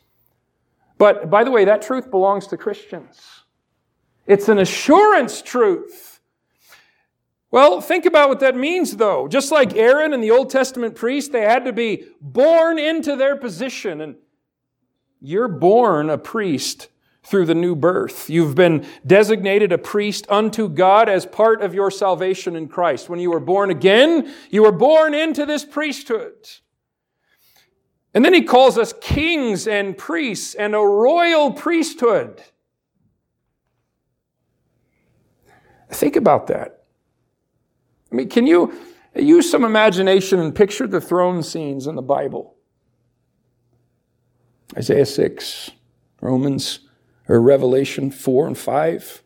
But 0.98 1.30
by 1.30 1.42
the 1.42 1.50
way, 1.50 1.64
that 1.64 1.80
truth 1.80 2.10
belongs 2.10 2.46
to 2.48 2.58
Christians. 2.58 3.18
It's 4.26 4.50
an 4.50 4.58
assurance 4.58 5.40
truth. 5.40 6.20
Well, 7.50 7.80
think 7.80 8.04
about 8.04 8.28
what 8.28 8.40
that 8.40 8.54
means, 8.54 8.98
though. 8.98 9.26
Just 9.26 9.50
like 9.50 9.74
Aaron 9.74 10.12
and 10.12 10.22
the 10.22 10.32
Old 10.32 10.50
Testament 10.50 10.96
priest, 10.96 11.32
they 11.32 11.40
had 11.40 11.64
to 11.64 11.72
be 11.72 12.04
born 12.20 12.78
into 12.78 13.16
their 13.16 13.36
position. 13.36 14.02
And 14.02 14.16
you're 15.18 15.48
born 15.48 16.10
a 16.10 16.18
priest 16.18 16.88
through 17.22 17.46
the 17.46 17.54
new 17.54 17.74
birth. 17.74 18.28
You've 18.28 18.54
been 18.54 18.86
designated 19.06 19.72
a 19.72 19.78
priest 19.78 20.26
unto 20.28 20.68
God 20.68 21.08
as 21.08 21.24
part 21.24 21.62
of 21.62 21.72
your 21.72 21.90
salvation 21.90 22.54
in 22.54 22.68
Christ. 22.68 23.08
When 23.08 23.18
you 23.18 23.30
were 23.30 23.40
born 23.40 23.70
again, 23.70 24.30
you 24.50 24.62
were 24.62 24.72
born 24.72 25.14
into 25.14 25.46
this 25.46 25.64
priesthood. 25.64 26.34
And 28.14 28.24
then 28.24 28.34
he 28.34 28.42
calls 28.42 28.78
us 28.78 28.94
kings 29.00 29.66
and 29.66 29.96
priests 29.96 30.54
and 30.54 30.74
a 30.74 30.78
royal 30.78 31.52
priesthood. 31.52 32.42
Think 35.90 36.16
about 36.16 36.46
that. 36.48 36.84
I 38.10 38.14
mean, 38.14 38.28
can 38.28 38.46
you 38.46 38.72
use 39.14 39.50
some 39.50 39.64
imagination 39.64 40.40
and 40.40 40.54
picture 40.54 40.86
the 40.86 41.00
throne 41.00 41.42
scenes 41.42 41.86
in 41.86 41.94
the 41.94 42.02
Bible? 42.02 42.54
Isaiah 44.76 45.06
6, 45.06 45.70
Romans, 46.20 46.80
or 47.28 47.40
Revelation 47.40 48.10
4 48.10 48.46
and 48.48 48.58
5. 48.58 49.22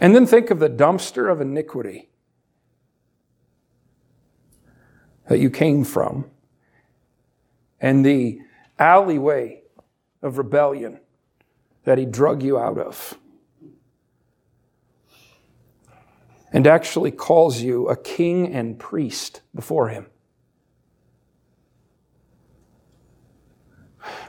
And 0.00 0.14
then 0.14 0.26
think 0.26 0.50
of 0.50 0.58
the 0.58 0.68
dumpster 0.68 1.30
of 1.30 1.40
iniquity 1.40 2.08
that 5.28 5.38
you 5.38 5.50
came 5.50 5.84
from 5.84 6.30
and 7.80 8.04
the 8.04 8.40
alleyway 8.78 9.62
of 10.22 10.38
rebellion 10.38 11.00
that 11.84 11.98
he 11.98 12.06
drug 12.06 12.42
you 12.42 12.58
out 12.58 12.78
of. 12.78 13.18
And 16.52 16.66
actually 16.66 17.10
calls 17.10 17.60
you 17.60 17.88
a 17.88 17.96
king 17.96 18.52
and 18.54 18.78
priest 18.78 19.42
before 19.54 19.88
him. 19.88 20.06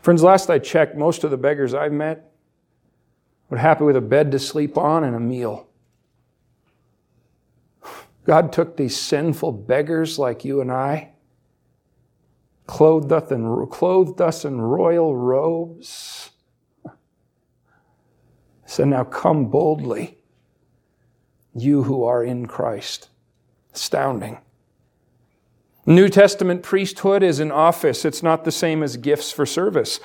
Friends, 0.01 0.23
last 0.23 0.49
I 0.49 0.60
checked, 0.60 0.95
most 0.95 1.23
of 1.23 1.31
the 1.31 1.38
beggars 1.38 1.73
I've 1.73 1.91
met 1.91 2.31
were 3.49 3.58
happy 3.58 3.84
with 3.84 3.95
a 3.95 4.01
bed 4.01 4.31
to 4.31 4.39
sleep 4.39 4.77
on 4.77 5.03
and 5.03 5.15
a 5.15 5.19
meal. 5.19 5.67
God 8.25 8.51
took 8.51 8.75
these 8.75 8.99
sinful 8.99 9.51
beggars 9.51 10.17
like 10.17 10.43
you 10.43 10.59
and 10.59 10.71
I, 10.71 11.13
clothed 12.65 13.11
us 13.11 13.31
in, 13.31 13.67
clothed 13.67 14.19
us 14.19 14.43
in 14.43 14.59
royal 14.59 15.15
robes. 15.15 16.31
Said, 18.65 18.88
Now 18.88 19.03
come 19.03 19.45
boldly, 19.45 20.17
you 21.53 21.83
who 21.83 22.03
are 22.03 22.23
in 22.23 22.47
Christ. 22.47 23.09
Astounding. 23.73 24.39
New 25.85 26.09
Testament 26.09 26.63
priesthood 26.63 27.21
is 27.21 27.39
an 27.39 27.51
office. 27.51 28.05
It's 28.05 28.23
not 28.23 28.43
the 28.43 28.51
same 28.51 28.81
as 28.81 28.97
gifts 28.97 29.31
for 29.31 29.45
service. 29.45 29.99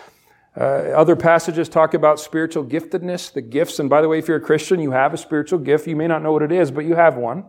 Uh, 0.54 0.92
other 0.94 1.16
passages 1.16 1.70
talk 1.70 1.94
about 1.94 2.20
spiritual 2.20 2.64
giftedness, 2.64 3.32
the 3.32 3.40
gifts. 3.40 3.78
And 3.78 3.88
by 3.88 4.02
the 4.02 4.08
way, 4.08 4.18
if 4.18 4.28
you're 4.28 4.36
a 4.36 4.42
Christian, 4.42 4.80
you 4.80 4.90
have 4.90 5.14
a 5.14 5.16
spiritual 5.16 5.60
gift. 5.60 5.86
You 5.86 5.96
may 5.96 6.06
not 6.06 6.22
know 6.22 6.32
what 6.32 6.42
it 6.42 6.52
is, 6.52 6.70
but 6.70 6.84
you 6.84 6.96
have 6.96 7.16
one. 7.16 7.44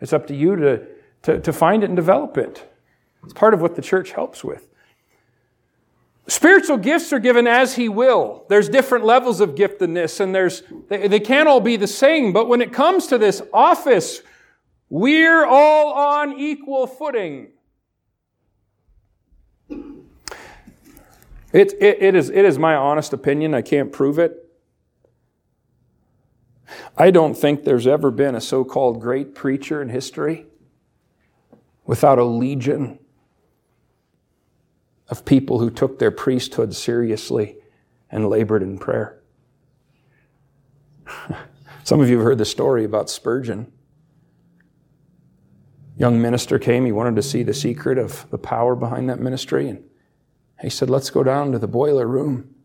It's 0.00 0.12
up 0.12 0.26
to 0.28 0.34
you 0.34 0.56
to, 0.56 0.86
to, 1.22 1.40
to 1.40 1.52
find 1.52 1.82
it 1.82 1.86
and 1.86 1.96
develop 1.96 2.36
it. 2.36 2.72
It's 3.24 3.32
part 3.32 3.54
of 3.54 3.60
what 3.60 3.74
the 3.74 3.82
church 3.82 4.12
helps 4.12 4.44
with. 4.44 4.68
Spiritual 6.28 6.76
gifts 6.76 7.12
are 7.12 7.18
given 7.18 7.46
as 7.46 7.76
He 7.76 7.88
will. 7.88 8.44
There's 8.48 8.68
different 8.68 9.04
levels 9.04 9.40
of 9.40 9.54
giftedness, 9.54 10.20
and 10.20 10.34
there's, 10.34 10.62
they, 10.88 11.06
they 11.08 11.20
can't 11.20 11.48
all 11.48 11.60
be 11.60 11.76
the 11.76 11.86
same. 11.86 12.32
But 12.32 12.48
when 12.48 12.60
it 12.60 12.72
comes 12.72 13.06
to 13.08 13.18
this 13.18 13.42
office, 13.52 14.22
we're 14.88 15.44
all 15.44 15.92
on 15.92 16.38
equal 16.38 16.86
footing. 16.86 17.48
It, 21.52 21.72
it, 21.80 22.02
it, 22.02 22.14
is, 22.14 22.28
it 22.28 22.44
is 22.44 22.58
my 22.58 22.74
honest 22.74 23.12
opinion. 23.12 23.54
I 23.54 23.62
can't 23.62 23.92
prove 23.92 24.18
it. 24.18 24.45
I 26.96 27.10
don't 27.10 27.34
think 27.34 27.64
there's 27.64 27.86
ever 27.86 28.10
been 28.10 28.34
a 28.34 28.40
so 28.40 28.64
called 28.64 29.00
great 29.00 29.34
preacher 29.34 29.80
in 29.82 29.88
history 29.88 30.46
without 31.84 32.18
a 32.18 32.24
legion 32.24 32.98
of 35.08 35.24
people 35.24 35.60
who 35.60 35.70
took 35.70 35.98
their 35.98 36.10
priesthood 36.10 36.74
seriously 36.74 37.56
and 38.10 38.28
labored 38.28 38.62
in 38.62 38.78
prayer. 38.78 39.20
Some 41.84 42.00
of 42.00 42.08
you 42.08 42.16
have 42.16 42.24
heard 42.24 42.38
the 42.38 42.44
story 42.44 42.84
about 42.84 43.08
Spurgeon. 43.08 43.72
Young 45.96 46.20
minister 46.20 46.58
came, 46.58 46.84
he 46.84 46.92
wanted 46.92 47.16
to 47.16 47.22
see 47.22 47.42
the 47.42 47.54
secret 47.54 47.96
of 47.96 48.28
the 48.30 48.38
power 48.38 48.74
behind 48.74 49.08
that 49.08 49.20
ministry, 49.20 49.68
and 49.68 49.82
he 50.60 50.68
said, 50.68 50.90
Let's 50.90 51.10
go 51.10 51.22
down 51.22 51.52
to 51.52 51.58
the 51.58 51.68
boiler 51.68 52.06
room. 52.06 52.55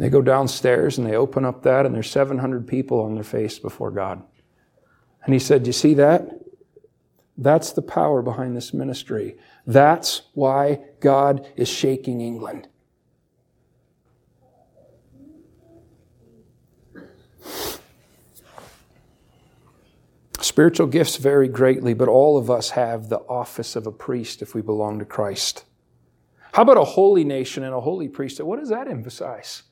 They 0.00 0.08
go 0.08 0.22
downstairs 0.22 0.96
and 0.96 1.06
they 1.06 1.14
open 1.14 1.44
up 1.44 1.62
that, 1.64 1.84
and 1.84 1.94
there's 1.94 2.10
700 2.10 2.66
people 2.66 3.00
on 3.00 3.14
their 3.14 3.22
face 3.22 3.58
before 3.58 3.90
God. 3.90 4.22
And 5.24 5.34
he 5.34 5.38
said, 5.38 5.66
You 5.66 5.74
see 5.74 5.92
that? 5.92 6.40
That's 7.36 7.72
the 7.72 7.82
power 7.82 8.22
behind 8.22 8.56
this 8.56 8.72
ministry. 8.72 9.36
That's 9.66 10.22
why 10.32 10.80
God 11.00 11.46
is 11.54 11.68
shaking 11.68 12.22
England. 12.22 12.66
Spiritual 20.40 20.86
gifts 20.86 21.16
vary 21.16 21.46
greatly, 21.46 21.92
but 21.92 22.08
all 22.08 22.38
of 22.38 22.50
us 22.50 22.70
have 22.70 23.10
the 23.10 23.18
office 23.18 23.76
of 23.76 23.86
a 23.86 23.92
priest 23.92 24.40
if 24.40 24.54
we 24.54 24.62
belong 24.62 24.98
to 24.98 25.04
Christ. 25.04 25.66
How 26.54 26.62
about 26.62 26.78
a 26.78 26.84
holy 26.84 27.22
nation 27.22 27.64
and 27.64 27.74
a 27.74 27.80
holy 27.82 28.08
priesthood? 28.08 28.46
What 28.46 28.60
does 28.60 28.70
that 28.70 28.88
emphasize? 28.88 29.64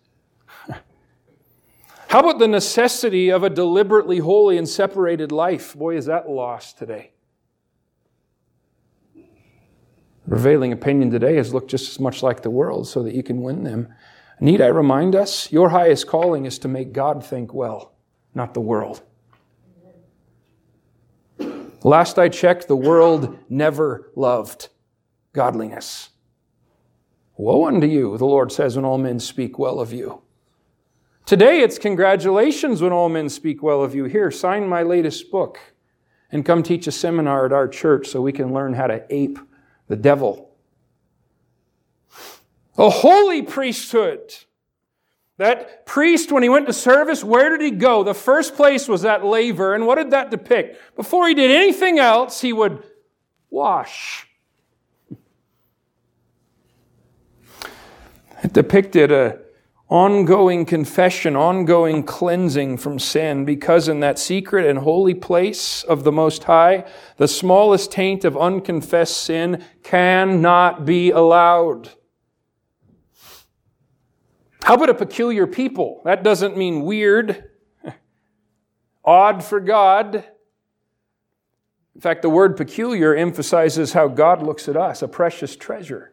How 2.08 2.20
about 2.20 2.38
the 2.38 2.48
necessity 2.48 3.28
of 3.28 3.42
a 3.42 3.50
deliberately 3.50 4.18
holy 4.18 4.56
and 4.56 4.66
separated 4.66 5.30
life? 5.30 5.74
Boy, 5.74 5.96
is 5.96 6.06
that 6.06 6.28
lost 6.28 6.78
today. 6.78 7.12
Prevailing 10.26 10.72
opinion 10.72 11.10
today 11.10 11.36
is 11.36 11.52
look 11.52 11.68
just 11.68 11.90
as 11.90 12.00
much 12.00 12.22
like 12.22 12.40
the 12.40 12.50
world 12.50 12.88
so 12.88 13.02
that 13.02 13.14
you 13.14 13.22
can 13.22 13.42
win 13.42 13.62
them. 13.62 13.88
Need 14.40 14.62
I 14.62 14.68
remind 14.68 15.14
us? 15.14 15.52
Your 15.52 15.68
highest 15.68 16.06
calling 16.06 16.46
is 16.46 16.58
to 16.60 16.68
make 16.68 16.94
God 16.94 17.22
think 17.24 17.52
well, 17.52 17.92
not 18.34 18.54
the 18.54 18.60
world. 18.60 19.02
Last 21.84 22.18
I 22.18 22.30
checked, 22.30 22.68
the 22.68 22.76
world 22.76 23.38
never 23.50 24.10
loved 24.16 24.70
godliness. 25.34 26.08
Woe 27.36 27.66
unto 27.66 27.86
you, 27.86 28.16
the 28.16 28.24
Lord 28.24 28.50
says, 28.50 28.76
when 28.76 28.86
all 28.86 28.98
men 28.98 29.20
speak 29.20 29.58
well 29.58 29.78
of 29.78 29.92
you. 29.92 30.22
Today 31.28 31.60
it's 31.60 31.78
congratulations 31.78 32.80
when 32.80 32.90
all 32.90 33.10
men 33.10 33.28
speak 33.28 33.62
well 33.62 33.84
of 33.84 33.94
you. 33.94 34.04
Here, 34.04 34.30
sign 34.30 34.66
my 34.66 34.82
latest 34.82 35.30
book 35.30 35.60
and 36.32 36.42
come 36.42 36.62
teach 36.62 36.86
a 36.86 36.90
seminar 36.90 37.44
at 37.44 37.52
our 37.52 37.68
church 37.68 38.08
so 38.08 38.22
we 38.22 38.32
can 38.32 38.54
learn 38.54 38.72
how 38.72 38.86
to 38.86 39.04
ape 39.10 39.38
the 39.88 39.96
devil. 39.96 40.56
A 42.78 42.88
holy 42.88 43.42
priesthood. 43.42 44.36
That 45.36 45.84
priest, 45.84 46.32
when 46.32 46.42
he 46.42 46.48
went 46.48 46.66
to 46.66 46.72
service, 46.72 47.22
where 47.22 47.50
did 47.50 47.60
he 47.60 47.72
go? 47.72 48.02
The 48.02 48.14
first 48.14 48.56
place 48.56 48.88
was 48.88 49.02
that 49.02 49.22
laver. 49.22 49.74
And 49.74 49.86
what 49.86 49.96
did 49.96 50.12
that 50.12 50.30
depict? 50.30 50.80
Before 50.96 51.28
he 51.28 51.34
did 51.34 51.50
anything 51.50 51.98
else, 51.98 52.40
he 52.40 52.54
would 52.54 52.82
wash. 53.50 54.26
It 58.42 58.54
depicted 58.54 59.12
a 59.12 59.40
ongoing 59.88 60.66
confession, 60.66 61.34
ongoing 61.34 62.02
cleansing 62.02 62.76
from 62.76 62.98
sin, 62.98 63.44
because 63.44 63.88
in 63.88 64.00
that 64.00 64.18
secret 64.18 64.66
and 64.66 64.80
holy 64.80 65.14
place 65.14 65.82
of 65.84 66.04
the 66.04 66.12
Most 66.12 66.44
High, 66.44 66.84
the 67.16 67.28
smallest 67.28 67.90
taint 67.90 68.24
of 68.24 68.36
unconfessed 68.36 69.16
sin 69.16 69.64
cannot 69.82 70.84
be 70.84 71.10
allowed. 71.10 71.90
How 74.62 74.74
about 74.74 74.90
a 74.90 74.94
peculiar 74.94 75.46
people? 75.46 76.02
That 76.04 76.22
doesn't 76.22 76.56
mean 76.56 76.82
weird, 76.82 77.50
odd 79.04 79.42
for 79.42 79.60
God. 79.60 80.24
In 81.94 82.00
fact, 82.02 82.20
the 82.20 82.28
word 82.28 82.56
peculiar 82.56 83.14
emphasizes 83.14 83.94
how 83.94 84.08
God 84.08 84.42
looks 84.42 84.68
at 84.68 84.76
us, 84.76 85.00
a 85.00 85.08
precious 85.08 85.56
treasure. 85.56 86.12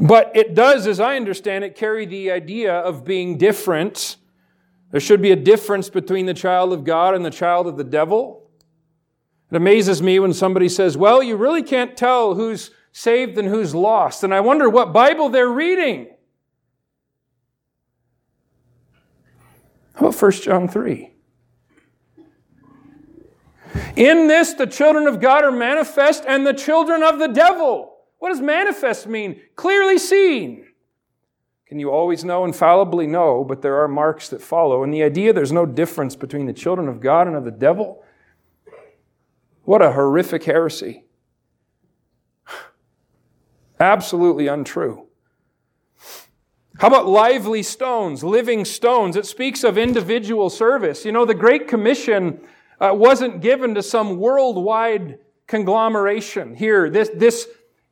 But 0.00 0.32
it 0.34 0.54
does, 0.54 0.86
as 0.86 0.98
I 0.98 1.16
understand 1.16 1.62
it, 1.62 1.76
carry 1.76 2.06
the 2.06 2.30
idea 2.30 2.74
of 2.74 3.04
being 3.04 3.36
different. 3.36 4.16
There 4.92 5.00
should 5.00 5.20
be 5.20 5.30
a 5.30 5.36
difference 5.36 5.90
between 5.90 6.24
the 6.24 6.32
child 6.32 6.72
of 6.72 6.84
God 6.84 7.14
and 7.14 7.22
the 7.22 7.30
child 7.30 7.66
of 7.66 7.76
the 7.76 7.84
devil. 7.84 8.50
It 9.50 9.56
amazes 9.56 10.00
me 10.00 10.18
when 10.18 10.32
somebody 10.32 10.70
says, 10.70 10.96
Well, 10.96 11.22
you 11.22 11.36
really 11.36 11.62
can't 11.62 11.98
tell 11.98 12.34
who's 12.34 12.70
saved 12.92 13.36
and 13.36 13.46
who's 13.46 13.74
lost. 13.74 14.24
And 14.24 14.32
I 14.32 14.40
wonder 14.40 14.70
what 14.70 14.94
Bible 14.94 15.28
they're 15.28 15.50
reading. 15.50 16.08
How 19.94 20.06
about 20.06 20.20
1 20.20 20.32
John 20.32 20.66
3? 20.66 21.12
In 23.96 24.28
this, 24.28 24.54
the 24.54 24.66
children 24.66 25.06
of 25.06 25.20
God 25.20 25.44
are 25.44 25.52
manifest 25.52 26.24
and 26.26 26.46
the 26.46 26.54
children 26.54 27.02
of 27.02 27.18
the 27.18 27.28
devil. 27.28 27.89
What 28.20 28.28
does 28.28 28.40
manifest 28.40 29.06
mean? 29.06 29.40
Clearly 29.56 29.98
seen. 29.98 30.66
Can 31.66 31.78
you 31.78 31.90
always 31.90 32.22
know? 32.22 32.44
Infallibly 32.44 33.06
no, 33.06 33.44
but 33.44 33.62
there 33.62 33.80
are 33.82 33.88
marks 33.88 34.28
that 34.28 34.42
follow. 34.42 34.84
And 34.84 34.92
the 34.92 35.02
idea 35.02 35.32
there's 35.32 35.52
no 35.52 35.66
difference 35.66 36.14
between 36.14 36.46
the 36.46 36.52
children 36.52 36.86
of 36.86 37.00
God 37.00 37.26
and 37.26 37.34
of 37.34 37.44
the 37.44 37.50
devil, 37.50 38.04
what 39.64 39.80
a 39.80 39.92
horrific 39.92 40.44
heresy. 40.44 41.04
Absolutely 43.80 44.48
untrue. 44.48 45.06
How 46.78 46.88
about 46.88 47.06
lively 47.06 47.62
stones, 47.62 48.22
living 48.22 48.64
stones? 48.64 49.16
It 49.16 49.26
speaks 49.26 49.64
of 49.64 49.78
individual 49.78 50.50
service. 50.50 51.04
You 51.04 51.12
know, 51.12 51.24
the 51.24 51.34
Great 51.34 51.68
Commission 51.68 52.40
uh, 52.80 52.90
wasn't 52.92 53.40
given 53.40 53.74
to 53.76 53.82
some 53.82 54.18
worldwide 54.18 55.18
conglomeration. 55.46 56.54
Here, 56.54 56.90
this, 56.90 57.10
this 57.14 57.46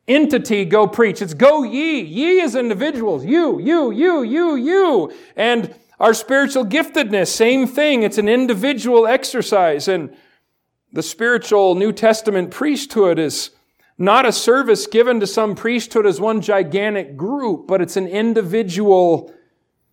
entity 0.09 0.65
go 0.65 0.87
preach. 0.87 1.23
It's 1.23 1.35
go 1.35 1.63
ye. 1.63 2.01
Ye 2.01 2.41
as 2.41 2.55
individuals. 2.55 3.25
You, 3.25 3.61
you, 3.61 3.91
you, 3.91 4.23
you, 4.23 4.57
you. 4.57 5.13
And 5.37 5.75
our 6.01 6.15
spiritual 6.15 6.65
giftedness, 6.65 7.29
same 7.29 7.67
thing. 7.67 8.03
It's 8.03 8.19
an 8.19 8.29
individual 8.29 9.07
exercise. 9.07 9.89
And 9.89 10.17
the 10.93 11.03
spiritual 11.03 11.75
New 11.75 11.93
Testament 11.93 12.51
priesthood 12.51 13.19
is 13.19 13.51
not 13.99 14.25
a 14.25 14.33
service 14.33 14.87
given 14.87 15.21
to 15.21 15.27
some 15.27 15.55
priesthood 15.55 16.07
as 16.07 16.21
one 16.21 16.41
gigantic 16.41 17.17
group, 17.17 17.67
but 17.67 17.83
it's 17.83 17.97
an 17.97 18.07
individual 18.07 19.33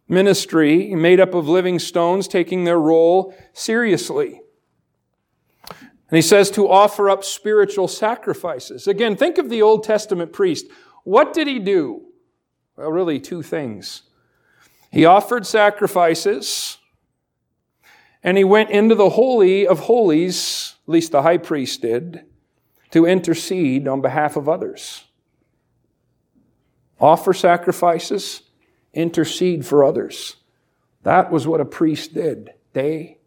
ministry 0.07 0.93
made 0.93 1.19
up 1.19 1.33
of 1.33 1.49
living 1.49 1.79
stones 1.79 2.27
taking 2.27 2.63
their 2.63 2.79
role 2.79 3.33
seriously. 3.53 4.41
And 6.09 6.17
he 6.17 6.21
says 6.21 6.51
to 6.51 6.69
offer 6.69 7.09
up 7.09 7.23
spiritual 7.23 7.87
sacrifices. 7.87 8.87
Again, 8.87 9.15
think 9.15 9.37
of 9.37 9.49
the 9.49 9.61
Old 9.61 9.83
Testament 9.83 10.33
priest. 10.33 10.67
What 11.03 11.33
did 11.33 11.47
he 11.47 11.59
do? 11.59 12.03
Well, 12.77 12.91
really, 12.91 13.19
two 13.19 13.41
things. 13.41 14.03
He 14.91 15.05
offered 15.05 15.45
sacrifices, 15.45 16.77
and 18.23 18.37
he 18.37 18.43
went 18.43 18.69
into 18.69 18.95
the 18.95 19.09
Holy 19.09 19.67
of 19.67 19.79
Holies, 19.79 20.75
at 20.87 20.91
least 20.91 21.11
the 21.11 21.23
high 21.23 21.37
priest 21.37 21.81
did, 21.81 22.25
to 22.91 23.05
intercede 23.05 23.87
on 23.87 24.01
behalf 24.01 24.35
of 24.35 24.47
others. 24.47 25.05
Offer 26.99 27.33
sacrifices, 27.33 28.43
intercede 28.93 29.65
for 29.65 29.83
others. 29.83 30.37
That 31.03 31.31
was 31.31 31.47
what 31.47 31.61
a 31.61 31.65
priest 31.65 32.13
did 32.13 32.51
day 32.73 33.19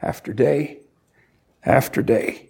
after 0.00 0.32
day 0.32 0.79
after 1.64 2.02
day. 2.02 2.48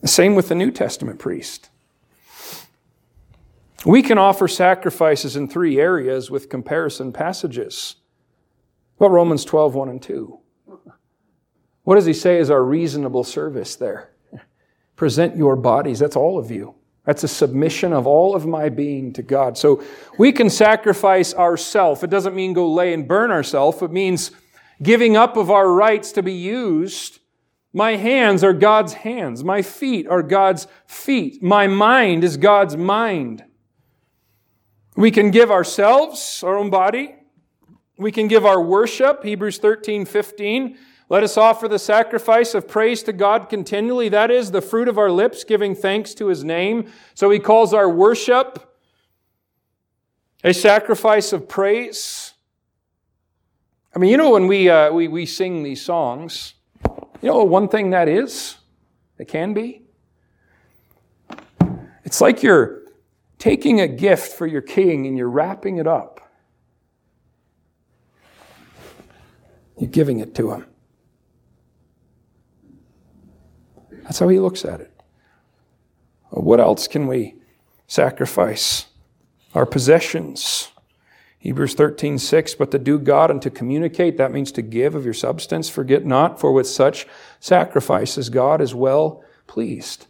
The 0.00 0.08
same 0.08 0.34
with 0.34 0.48
the 0.48 0.54
New 0.54 0.70
Testament 0.70 1.18
priest. 1.18 1.70
We 3.84 4.02
can 4.02 4.18
offer 4.18 4.48
sacrifices 4.48 5.36
in 5.36 5.48
three 5.48 5.78
areas 5.80 6.30
with 6.30 6.48
comparison 6.48 7.12
passages. 7.12 7.96
What 8.98 9.10
Romans 9.10 9.44
12, 9.44 9.74
1 9.74 9.88
and 9.88 10.02
2? 10.02 10.38
What 11.84 11.94
does 11.94 12.06
he 12.06 12.12
say 12.12 12.38
is 12.38 12.50
our 12.50 12.64
reasonable 12.64 13.22
service 13.22 13.76
there? 13.76 14.10
Present 14.96 15.36
your 15.36 15.54
bodies. 15.54 15.98
That's 15.98 16.16
all 16.16 16.38
of 16.38 16.50
you. 16.50 16.74
That's 17.04 17.22
a 17.22 17.28
submission 17.28 17.92
of 17.92 18.08
all 18.08 18.34
of 18.34 18.46
my 18.46 18.68
being 18.68 19.12
to 19.12 19.22
God. 19.22 19.56
So 19.56 19.84
we 20.18 20.32
can 20.32 20.50
sacrifice 20.50 21.32
ourself. 21.32 22.02
It 22.02 22.10
doesn't 22.10 22.34
mean 22.34 22.52
go 22.52 22.72
lay 22.72 22.92
and 22.92 23.06
burn 23.06 23.30
ourselves. 23.30 23.80
It 23.82 23.92
means 23.92 24.32
giving 24.82 25.16
up 25.16 25.36
of 25.36 25.50
our 25.50 25.70
rights 25.70 26.12
to 26.12 26.22
be 26.22 26.32
used. 26.32 27.20
My 27.72 27.96
hands 27.96 28.42
are 28.42 28.52
God's 28.52 28.94
hands. 28.94 29.44
My 29.44 29.62
feet 29.62 30.06
are 30.06 30.22
God's 30.22 30.66
feet. 30.86 31.42
My 31.42 31.66
mind 31.66 32.24
is 32.24 32.36
God's 32.36 32.76
mind. 32.76 33.44
We 34.96 35.10
can 35.10 35.30
give 35.30 35.50
ourselves, 35.50 36.42
our 36.42 36.56
own 36.56 36.70
body. 36.70 37.14
We 37.98 38.12
can 38.12 38.28
give 38.28 38.46
our 38.46 38.60
worship, 38.60 39.22
Hebrews 39.24 39.58
13, 39.58 40.04
15. 40.06 40.78
Let 41.08 41.22
us 41.22 41.36
offer 41.36 41.68
the 41.68 41.78
sacrifice 41.78 42.54
of 42.54 42.66
praise 42.66 43.02
to 43.04 43.12
God 43.12 43.48
continually. 43.48 44.08
That 44.08 44.30
is 44.30 44.50
the 44.50 44.60
fruit 44.60 44.88
of 44.88 44.98
our 44.98 45.10
lips, 45.10 45.44
giving 45.44 45.74
thanks 45.74 46.14
to 46.14 46.26
his 46.26 46.42
name. 46.42 46.90
So 47.14 47.30
he 47.30 47.38
calls 47.38 47.72
our 47.72 47.88
worship 47.88 48.74
a 50.42 50.52
sacrifice 50.52 51.32
of 51.32 51.48
praise. 51.48 52.32
I 53.96 53.98
mean, 53.98 54.10
you 54.10 54.18
know, 54.18 54.28
when 54.28 54.46
we, 54.46 54.68
uh, 54.68 54.92
we, 54.92 55.08
we 55.08 55.24
sing 55.24 55.62
these 55.62 55.82
songs, 55.82 56.52
you 57.22 57.30
know 57.30 57.42
one 57.44 57.66
thing 57.66 57.88
that 57.90 58.08
is? 58.08 58.58
It 59.16 59.26
can 59.26 59.54
be? 59.54 59.86
It's 62.04 62.20
like 62.20 62.42
you're 62.42 62.82
taking 63.38 63.80
a 63.80 63.88
gift 63.88 64.34
for 64.34 64.46
your 64.46 64.60
king 64.60 65.06
and 65.06 65.16
you're 65.16 65.30
wrapping 65.30 65.78
it 65.78 65.86
up. 65.86 66.20
You're 69.78 69.88
giving 69.88 70.20
it 70.20 70.34
to 70.34 70.52
him. 70.52 70.66
That's 74.02 74.18
how 74.18 74.28
he 74.28 74.38
looks 74.38 74.66
at 74.66 74.82
it. 74.82 74.92
What 76.28 76.60
else 76.60 76.86
can 76.86 77.06
we 77.06 77.36
sacrifice? 77.86 78.88
Our 79.54 79.64
possessions. 79.64 80.70
Hebrews 81.46 81.74
13, 81.74 82.18
6, 82.18 82.54
but 82.56 82.72
to 82.72 82.78
do 82.80 82.98
God 82.98 83.30
and 83.30 83.40
to 83.40 83.50
communicate, 83.50 84.16
that 84.16 84.32
means 84.32 84.50
to 84.50 84.62
give 84.62 84.96
of 84.96 85.04
your 85.04 85.14
substance. 85.14 85.68
Forget 85.68 86.04
not, 86.04 86.40
for 86.40 86.50
with 86.50 86.66
such 86.66 87.06
sacrifices 87.38 88.30
God 88.30 88.60
is 88.60 88.74
well 88.74 89.22
pleased. 89.46 90.08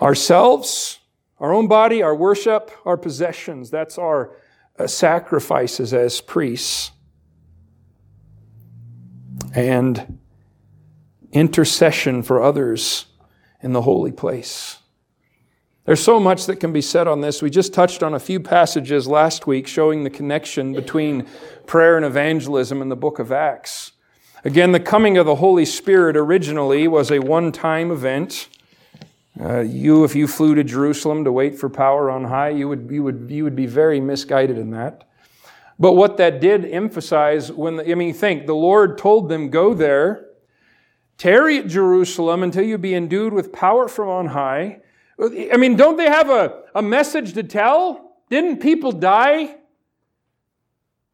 Ourselves, 0.00 0.98
our 1.38 1.54
own 1.54 1.68
body, 1.68 2.02
our 2.02 2.16
worship, 2.16 2.72
our 2.84 2.96
possessions, 2.96 3.70
that's 3.70 3.96
our 3.96 4.36
uh, 4.76 4.88
sacrifices 4.88 5.94
as 5.94 6.20
priests. 6.20 6.90
And 9.54 10.18
intercession 11.30 12.24
for 12.24 12.42
others 12.42 13.06
in 13.60 13.72
the 13.72 13.82
holy 13.82 14.10
place. 14.10 14.80
There's 15.84 16.02
so 16.02 16.20
much 16.20 16.46
that 16.46 16.60
can 16.60 16.72
be 16.72 16.80
said 16.80 17.08
on 17.08 17.22
this. 17.22 17.42
We 17.42 17.50
just 17.50 17.74
touched 17.74 18.04
on 18.04 18.14
a 18.14 18.20
few 18.20 18.38
passages 18.38 19.08
last 19.08 19.48
week 19.48 19.66
showing 19.66 20.04
the 20.04 20.10
connection 20.10 20.72
between 20.74 21.26
prayer 21.66 21.96
and 21.96 22.06
evangelism 22.06 22.80
in 22.80 22.88
the 22.88 22.94
book 22.94 23.18
of 23.18 23.32
Acts. 23.32 23.90
Again, 24.44 24.70
the 24.70 24.78
coming 24.78 25.18
of 25.18 25.26
the 25.26 25.36
Holy 25.36 25.64
Spirit 25.64 26.16
originally 26.16 26.86
was 26.86 27.10
a 27.10 27.18
one 27.18 27.50
time 27.50 27.90
event. 27.90 28.48
Uh, 29.40 29.60
you, 29.60 30.04
if 30.04 30.14
you 30.14 30.28
flew 30.28 30.54
to 30.54 30.62
Jerusalem 30.62 31.24
to 31.24 31.32
wait 31.32 31.58
for 31.58 31.68
power 31.68 32.10
on 32.10 32.24
high, 32.24 32.50
you 32.50 32.68
would, 32.68 32.88
you, 32.88 33.02
would, 33.02 33.26
you 33.28 33.42
would 33.42 33.56
be 33.56 33.66
very 33.66 33.98
misguided 33.98 34.58
in 34.58 34.70
that. 34.70 35.08
But 35.80 35.92
what 35.92 36.16
that 36.18 36.40
did 36.40 36.64
emphasize, 36.64 37.50
when 37.50 37.76
the, 37.76 37.90
I 37.90 37.96
mean, 37.96 38.14
think, 38.14 38.46
the 38.46 38.54
Lord 38.54 38.98
told 38.98 39.28
them, 39.28 39.50
go 39.50 39.74
there, 39.74 40.26
tarry 41.18 41.58
at 41.58 41.66
Jerusalem 41.66 42.44
until 42.44 42.62
you 42.62 42.78
be 42.78 42.94
endued 42.94 43.32
with 43.32 43.52
power 43.52 43.88
from 43.88 44.08
on 44.08 44.26
high. 44.28 44.78
I 45.22 45.56
mean, 45.56 45.76
don't 45.76 45.96
they 45.96 46.08
have 46.08 46.30
a, 46.30 46.62
a 46.74 46.82
message 46.82 47.34
to 47.34 47.42
tell? 47.42 48.16
Didn't 48.28 48.58
people 48.58 48.92
die? 48.92 49.56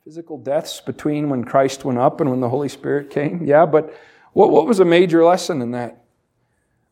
Physical 0.05 0.39
deaths 0.39 0.81
between 0.81 1.29
when 1.29 1.45
Christ 1.45 1.85
went 1.85 1.99
up 1.99 2.21
and 2.21 2.31
when 2.31 2.41
the 2.41 2.49
Holy 2.49 2.69
Spirit 2.69 3.11
came? 3.11 3.45
Yeah, 3.45 3.67
but 3.67 3.93
what, 4.33 4.51
what 4.51 4.67
was 4.67 4.81
a 4.81 4.85
major 4.85 5.25
lesson 5.25 5.61
in 5.61 5.73
that? 5.73 6.05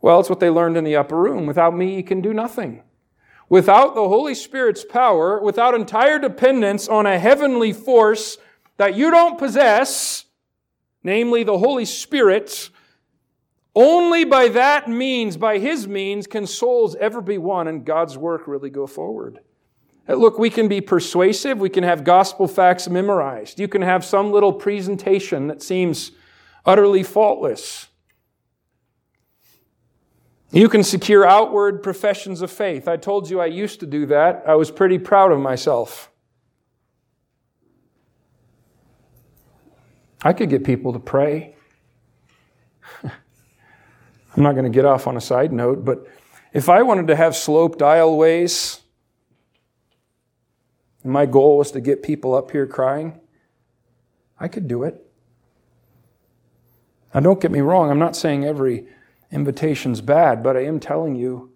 Well, 0.02 0.20
it's 0.20 0.28
what 0.28 0.40
they 0.40 0.50
learned 0.50 0.76
in 0.76 0.84
the 0.84 0.96
upper 0.96 1.16
room. 1.16 1.46
Without 1.46 1.74
me, 1.74 1.96
you 1.96 2.04
can 2.04 2.20
do 2.20 2.34
nothing. 2.34 2.82
without 3.48 3.94
the 3.94 4.08
Holy 4.08 4.34
Spirit's 4.34 4.84
power, 4.84 5.40
without 5.40 5.74
entire 5.74 6.18
dependence 6.18 6.88
on 6.88 7.06
a 7.06 7.18
heavenly 7.18 7.72
force 7.72 8.38
that 8.76 8.94
you 8.94 9.10
don't 9.10 9.38
possess, 9.38 10.24
namely 11.02 11.44
the 11.44 11.58
Holy 11.58 11.84
Spirit, 11.84 12.70
only 13.76 14.24
by 14.24 14.48
that 14.48 14.88
means, 14.88 15.36
by 15.36 15.58
His 15.58 15.86
means, 15.86 16.26
can 16.26 16.46
souls 16.46 16.96
ever 16.96 17.20
be 17.20 17.36
won 17.36 17.68
and 17.68 17.84
God's 17.84 18.16
work 18.16 18.48
really 18.48 18.70
go 18.70 18.86
forward. 18.86 19.40
Uh, 20.08 20.14
look, 20.14 20.38
we 20.38 20.48
can 20.48 20.66
be 20.66 20.80
persuasive. 20.80 21.58
We 21.58 21.68
can 21.68 21.84
have 21.84 22.02
gospel 22.02 22.48
facts 22.48 22.88
memorized. 22.88 23.60
You 23.60 23.68
can 23.68 23.82
have 23.82 24.02
some 24.02 24.32
little 24.32 24.52
presentation 24.52 25.48
that 25.48 25.62
seems 25.62 26.12
utterly 26.64 27.02
faultless. 27.02 27.88
You 30.52 30.70
can 30.70 30.82
secure 30.82 31.26
outward 31.26 31.82
professions 31.82 32.40
of 32.40 32.50
faith. 32.50 32.88
I 32.88 32.96
told 32.96 33.28
you 33.28 33.40
I 33.40 33.46
used 33.46 33.80
to 33.80 33.86
do 33.86 34.06
that. 34.06 34.44
I 34.46 34.54
was 34.54 34.70
pretty 34.70 34.98
proud 34.98 35.32
of 35.32 35.38
myself. 35.38 36.10
I 40.22 40.32
could 40.32 40.48
get 40.48 40.64
people 40.64 40.94
to 40.94 40.98
pray. 40.98 41.55
I'm 44.36 44.42
not 44.42 44.52
going 44.52 44.64
to 44.64 44.70
get 44.70 44.84
off 44.84 45.06
on 45.06 45.16
a 45.16 45.20
side 45.20 45.52
note, 45.52 45.84
but 45.84 46.06
if 46.52 46.68
I 46.68 46.82
wanted 46.82 47.06
to 47.06 47.16
have 47.16 47.34
sloped 47.34 47.80
aisleways, 47.80 48.80
and 51.02 51.12
my 51.12 51.24
goal 51.24 51.56
was 51.56 51.70
to 51.70 51.80
get 51.80 52.02
people 52.02 52.34
up 52.34 52.50
here 52.50 52.66
crying, 52.66 53.18
I 54.38 54.48
could 54.48 54.68
do 54.68 54.82
it. 54.82 55.02
Now, 57.14 57.20
don't 57.20 57.40
get 57.40 57.50
me 57.50 57.60
wrong, 57.60 57.90
I'm 57.90 57.98
not 57.98 58.14
saying 58.14 58.44
every 58.44 58.86
invitation's 59.30 60.02
bad, 60.02 60.42
but 60.42 60.56
I 60.56 60.64
am 60.64 60.80
telling 60.80 61.16
you, 61.16 61.52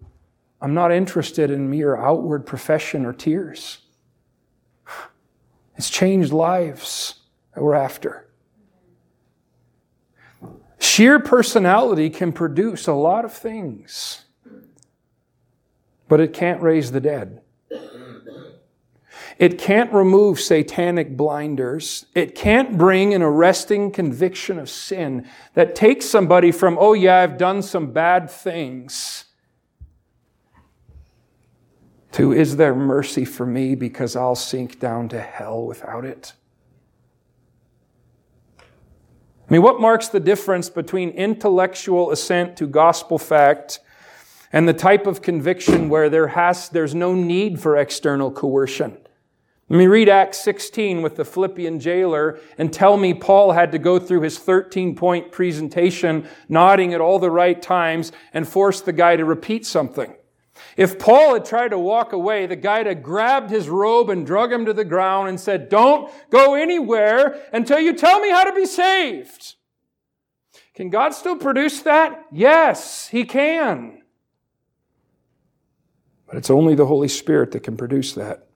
I'm 0.63 0.73
not 0.73 0.91
interested 0.91 1.51
in 1.51 1.71
mere 1.71 1.97
outward 1.97 2.47
profession 2.47 3.05
or 3.05 3.13
tears. 3.13 3.79
It's 5.77 5.91
changed 5.91 6.33
lives 6.33 7.17
that 7.55 7.63
we're 7.63 7.75
after. 7.75 8.30
Sheer 10.81 11.21
personality 11.21 12.11
can 12.11 12.33
produce 12.33 12.87
a 12.87 12.95
lot 12.95 13.25
of 13.25 13.33
things, 13.33 14.25
but 16.09 16.21
it 16.21 16.33
can't 16.33 16.61
raise 16.63 16.91
the 16.91 17.01
dead. 17.01 17.43
It 19.39 19.59
can't 19.59 19.93
remove 19.93 20.41
satanic 20.41 21.17
blinders. 21.17 22.07
It 22.15 22.35
can't 22.35 22.77
bring 22.77 23.15
an 23.15 23.23
arresting 23.23 23.91
conviction 23.91 24.59
of 24.59 24.69
sin 24.69 25.27
that 25.55 25.75
takes 25.75 26.07
somebody 26.07 26.53
from, 26.53 26.77
oh, 26.79 26.93
yeah, 26.93 27.19
I've 27.19 27.39
done 27.39 27.63
some 27.63 27.93
bad 27.93 28.31
things, 28.31 29.25
to, 32.13 32.33
is 32.33 32.57
there 32.57 32.75
mercy 32.75 33.25
for 33.25 33.47
me 33.47 33.75
because 33.75 34.17
I'll 34.17 34.35
sink 34.35 34.81
down 34.81 35.09
to 35.11 35.21
hell 35.21 35.65
without 35.65 36.05
it? 36.05 36.33
I 39.51 39.55
mean, 39.55 39.63
what 39.63 39.81
marks 39.81 40.07
the 40.07 40.21
difference 40.21 40.71
between 40.71 41.11
intellectual 41.11 42.13
assent 42.13 42.57
to 42.59 42.69
gospel 42.69 43.19
fact 43.19 43.81
and 44.53 44.69
the 44.69 44.73
type 44.73 45.09
of 45.09 45.23
conviction 45.23 45.89
where 45.89 46.09
there 46.09 46.29
has, 46.29 46.69
there's 46.69 46.95
no 46.95 47.15
need 47.15 47.59
for 47.59 47.77
external 47.77 48.31
coercion? 48.31 48.97
Let 49.69 49.77
me 49.77 49.89
read 49.89 50.09
Acts 50.09 50.39
16 50.39 51.03
with 51.03 51.17
the 51.17 51.25
Philippian 51.25 51.81
jailer 51.81 52.39
and 52.59 52.73
tell 52.73 52.97
me 52.97 53.13
Paul 53.13 53.51
had 53.51 53.73
to 53.73 53.79
go 53.81 53.99
through 53.99 54.21
his 54.21 54.39
13 54.39 54.95
point 54.95 55.33
presentation, 55.33 56.29
nodding 56.49 56.95
at 56.95 57.01
all 57.01 57.19
the 57.19 57.31
right 57.31 57.61
times, 57.61 58.13
and 58.33 58.47
force 58.47 58.81
the 58.81 58.93
guy 58.93 59.17
to 59.17 59.25
repeat 59.25 59.67
something. 59.67 60.15
If 60.77 60.99
Paul 60.99 61.35
had 61.35 61.45
tried 61.45 61.69
to 61.69 61.79
walk 61.79 62.13
away, 62.13 62.47
the 62.47 62.57
guy 62.57 62.83
had 62.85 63.03
grabbed 63.03 63.51
his 63.51 63.69
robe 63.69 64.11
and 64.11 64.27
drug 64.27 64.53
him 64.53 64.65
to 64.67 64.73
the 64.73 64.85
ground 64.85 65.29
and 65.29 65.39
said, 65.39 65.69
Don't 65.69 66.11
go 66.31 66.55
anywhere 66.55 67.43
until 67.53 67.81
you 67.81 67.95
tell 67.95 68.21
me 68.21 68.31
how 68.31 68.45
to 68.45 68.53
be 68.53 68.67
saved. 68.67 69.57
Can 70.75 70.89
God 70.89 71.13
still 71.13 71.37
produce 71.37 71.83
that? 71.83 72.25
Yes, 72.33 73.09
He 73.09 73.25
can. 73.25 74.03
But 76.27 76.37
it's 76.37 76.51
only 76.51 76.75
the 76.75 76.87
Holy 76.87 77.09
Spirit 77.09 77.51
that 77.53 77.63
can 77.63 77.77
produce 77.77 78.15
that. 78.15 78.47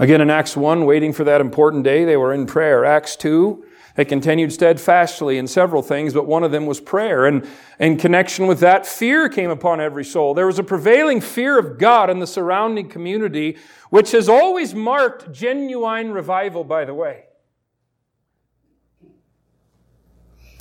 Again, 0.00 0.20
in 0.20 0.30
Acts 0.30 0.56
1, 0.56 0.86
waiting 0.86 1.12
for 1.12 1.24
that 1.24 1.40
important 1.40 1.84
day, 1.84 2.04
they 2.04 2.16
were 2.16 2.32
in 2.32 2.46
prayer. 2.46 2.84
Acts 2.84 3.14
2, 3.16 3.64
they 3.98 4.04
continued 4.04 4.52
steadfastly 4.52 5.38
in 5.38 5.48
several 5.48 5.82
things, 5.82 6.14
but 6.14 6.24
one 6.24 6.44
of 6.44 6.52
them 6.52 6.66
was 6.66 6.78
prayer. 6.78 7.26
And 7.26 7.44
in 7.80 7.96
connection 7.96 8.46
with 8.46 8.60
that, 8.60 8.86
fear 8.86 9.28
came 9.28 9.50
upon 9.50 9.80
every 9.80 10.04
soul. 10.04 10.34
There 10.34 10.46
was 10.46 10.60
a 10.60 10.62
prevailing 10.62 11.20
fear 11.20 11.58
of 11.58 11.78
God 11.78 12.08
in 12.08 12.20
the 12.20 12.26
surrounding 12.28 12.88
community, 12.88 13.56
which 13.90 14.12
has 14.12 14.28
always 14.28 14.72
marked 14.72 15.32
genuine 15.32 16.12
revival, 16.12 16.62
by 16.62 16.84
the 16.84 16.94
way. 16.94 17.24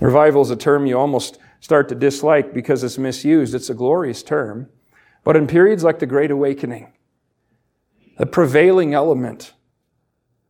Revival 0.01 0.41
is 0.41 0.49
a 0.49 0.55
term 0.55 0.87
you 0.87 0.97
almost 0.97 1.37
start 1.59 1.89
to 1.89 1.95
dislike 1.95 2.55
because 2.55 2.83
it's 2.83 2.97
misused. 2.97 3.53
It's 3.53 3.69
a 3.69 3.75
glorious 3.75 4.23
term. 4.23 4.67
But 5.23 5.35
in 5.35 5.45
periods 5.45 5.83
like 5.83 5.99
the 5.99 6.07
Great 6.07 6.31
Awakening, 6.31 6.91
the 8.17 8.25
prevailing 8.25 8.95
element. 8.95 9.53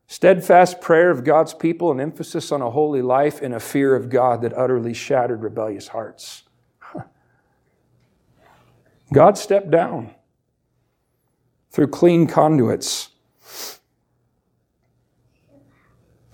Steadfast 0.08 0.80
prayer 0.80 1.12
of 1.12 1.26
God's 1.26 1.54
people, 1.54 1.92
and 1.92 2.00
emphasis 2.00 2.52
on 2.52 2.62
a 2.62 2.72
holy 2.72 3.02
life 3.02 3.42
and 3.42 3.54
a 3.54 3.60
fear 3.60 3.94
of 3.94 4.10
God 4.10 4.42
that 4.42 4.58
utterly 4.58 4.94
shattered 4.94 5.44
rebellious 5.44 5.90
hearts. 5.90 6.44
God 9.14 9.38
stepped 9.38 9.70
down 9.70 10.12
through 11.72 11.88
clean 11.88 12.26
conduits. 12.26 13.10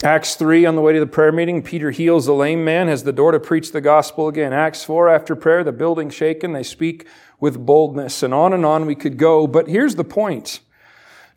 Acts 0.04 0.36
3, 0.36 0.66
on 0.66 0.76
the 0.76 0.82
way 0.82 0.94
to 0.94 1.00
the 1.00 1.08
prayer 1.08 1.32
meeting, 1.32 1.64
Peter 1.64 1.90
heals 1.90 2.26
the 2.26 2.34
lame 2.34 2.64
man, 2.64 2.90
has 2.90 3.04
the 3.04 3.14
door 3.14 3.32
to 3.32 3.40
preach 3.40 3.72
the 3.72 3.82
gospel 3.82 4.28
again. 4.28 4.54
Acts 4.54 4.84
4, 4.84 5.08
after 5.10 5.36
prayer, 5.36 5.64
the 5.64 5.72
building 5.72 6.10
shaken, 6.10 6.52
they 6.52 6.64
speak 6.64 7.08
with 7.40 7.66
boldness. 7.66 8.22
And 8.22 8.34
on 8.34 8.54
and 8.54 8.66
on 8.66 8.86
we 8.86 8.96
could 8.96 9.18
go. 9.18 9.48
But 9.48 9.68
here's 9.68 9.96
the 9.96 10.04
point 10.04 10.60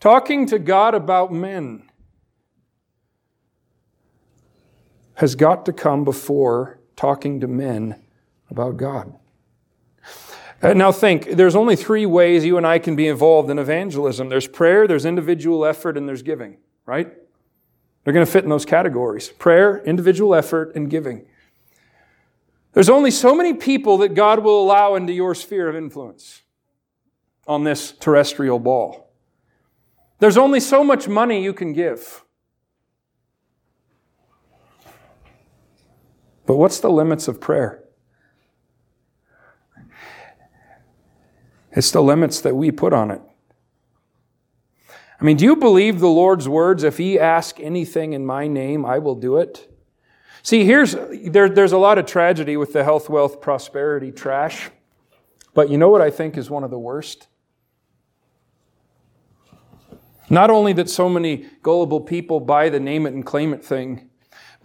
Talking 0.00 0.46
to 0.46 0.58
God 0.58 0.94
about 0.94 1.32
men 1.32 1.85
has 5.16 5.34
got 5.34 5.66
to 5.66 5.72
come 5.72 6.04
before 6.04 6.78
talking 6.94 7.40
to 7.40 7.46
men 7.46 8.02
about 8.50 8.76
God. 8.76 9.14
Uh, 10.62 10.72
now 10.72 10.90
think, 10.90 11.30
there's 11.32 11.56
only 11.56 11.76
three 11.76 12.06
ways 12.06 12.44
you 12.44 12.56
and 12.56 12.66
I 12.66 12.78
can 12.78 12.96
be 12.96 13.08
involved 13.08 13.50
in 13.50 13.58
evangelism. 13.58 14.28
There's 14.28 14.46
prayer, 14.46 14.86
there's 14.86 15.04
individual 15.04 15.66
effort, 15.66 15.96
and 15.96 16.08
there's 16.08 16.22
giving, 16.22 16.58
right? 16.86 17.12
They're 18.04 18.12
going 18.12 18.24
to 18.24 18.30
fit 18.30 18.44
in 18.44 18.50
those 18.50 18.64
categories. 18.64 19.28
Prayer, 19.28 19.82
individual 19.84 20.34
effort, 20.34 20.74
and 20.74 20.88
giving. 20.88 21.26
There's 22.72 22.88
only 22.88 23.10
so 23.10 23.34
many 23.34 23.54
people 23.54 23.98
that 23.98 24.14
God 24.14 24.44
will 24.44 24.62
allow 24.62 24.94
into 24.94 25.12
your 25.12 25.34
sphere 25.34 25.68
of 25.68 25.76
influence 25.76 26.42
on 27.46 27.64
this 27.64 27.92
terrestrial 27.92 28.58
ball. 28.58 29.10
There's 30.18 30.36
only 30.36 30.60
so 30.60 30.84
much 30.84 31.08
money 31.08 31.42
you 31.42 31.52
can 31.52 31.72
give. 31.72 32.22
But 36.46 36.56
what's 36.56 36.80
the 36.80 36.90
limits 36.90 37.28
of 37.28 37.40
prayer? 37.40 37.82
It's 41.72 41.90
the 41.90 42.02
limits 42.02 42.40
that 42.40 42.54
we 42.56 42.70
put 42.70 42.92
on 42.92 43.10
it. 43.10 43.20
I 45.20 45.24
mean, 45.24 45.36
do 45.36 45.44
you 45.44 45.56
believe 45.56 46.00
the 46.00 46.08
Lord's 46.08 46.48
words, 46.48 46.84
if 46.84 47.00
ye 47.00 47.18
ask 47.18 47.58
anything 47.60 48.12
in 48.12 48.24
my 48.24 48.48
name, 48.48 48.84
I 48.84 48.98
will 48.98 49.14
do 49.14 49.36
it? 49.36 49.70
See, 50.42 50.64
here's, 50.64 50.94
there, 51.24 51.48
there's 51.48 51.72
a 51.72 51.78
lot 51.78 51.98
of 51.98 52.06
tragedy 52.06 52.56
with 52.56 52.72
the 52.72 52.84
health, 52.84 53.08
wealth, 53.08 53.40
prosperity 53.40 54.12
trash. 54.12 54.70
But 55.54 55.70
you 55.70 55.78
know 55.78 55.88
what 55.88 56.02
I 56.02 56.10
think 56.10 56.36
is 56.36 56.50
one 56.50 56.64
of 56.64 56.70
the 56.70 56.78
worst? 56.78 57.28
Not 60.28 60.50
only 60.50 60.72
that 60.74 60.90
so 60.90 61.08
many 61.08 61.46
gullible 61.62 62.00
people 62.00 62.40
buy 62.40 62.68
the 62.68 62.80
name 62.80 63.06
it 63.06 63.14
and 63.14 63.24
claim 63.24 63.54
it 63.54 63.64
thing, 63.64 64.10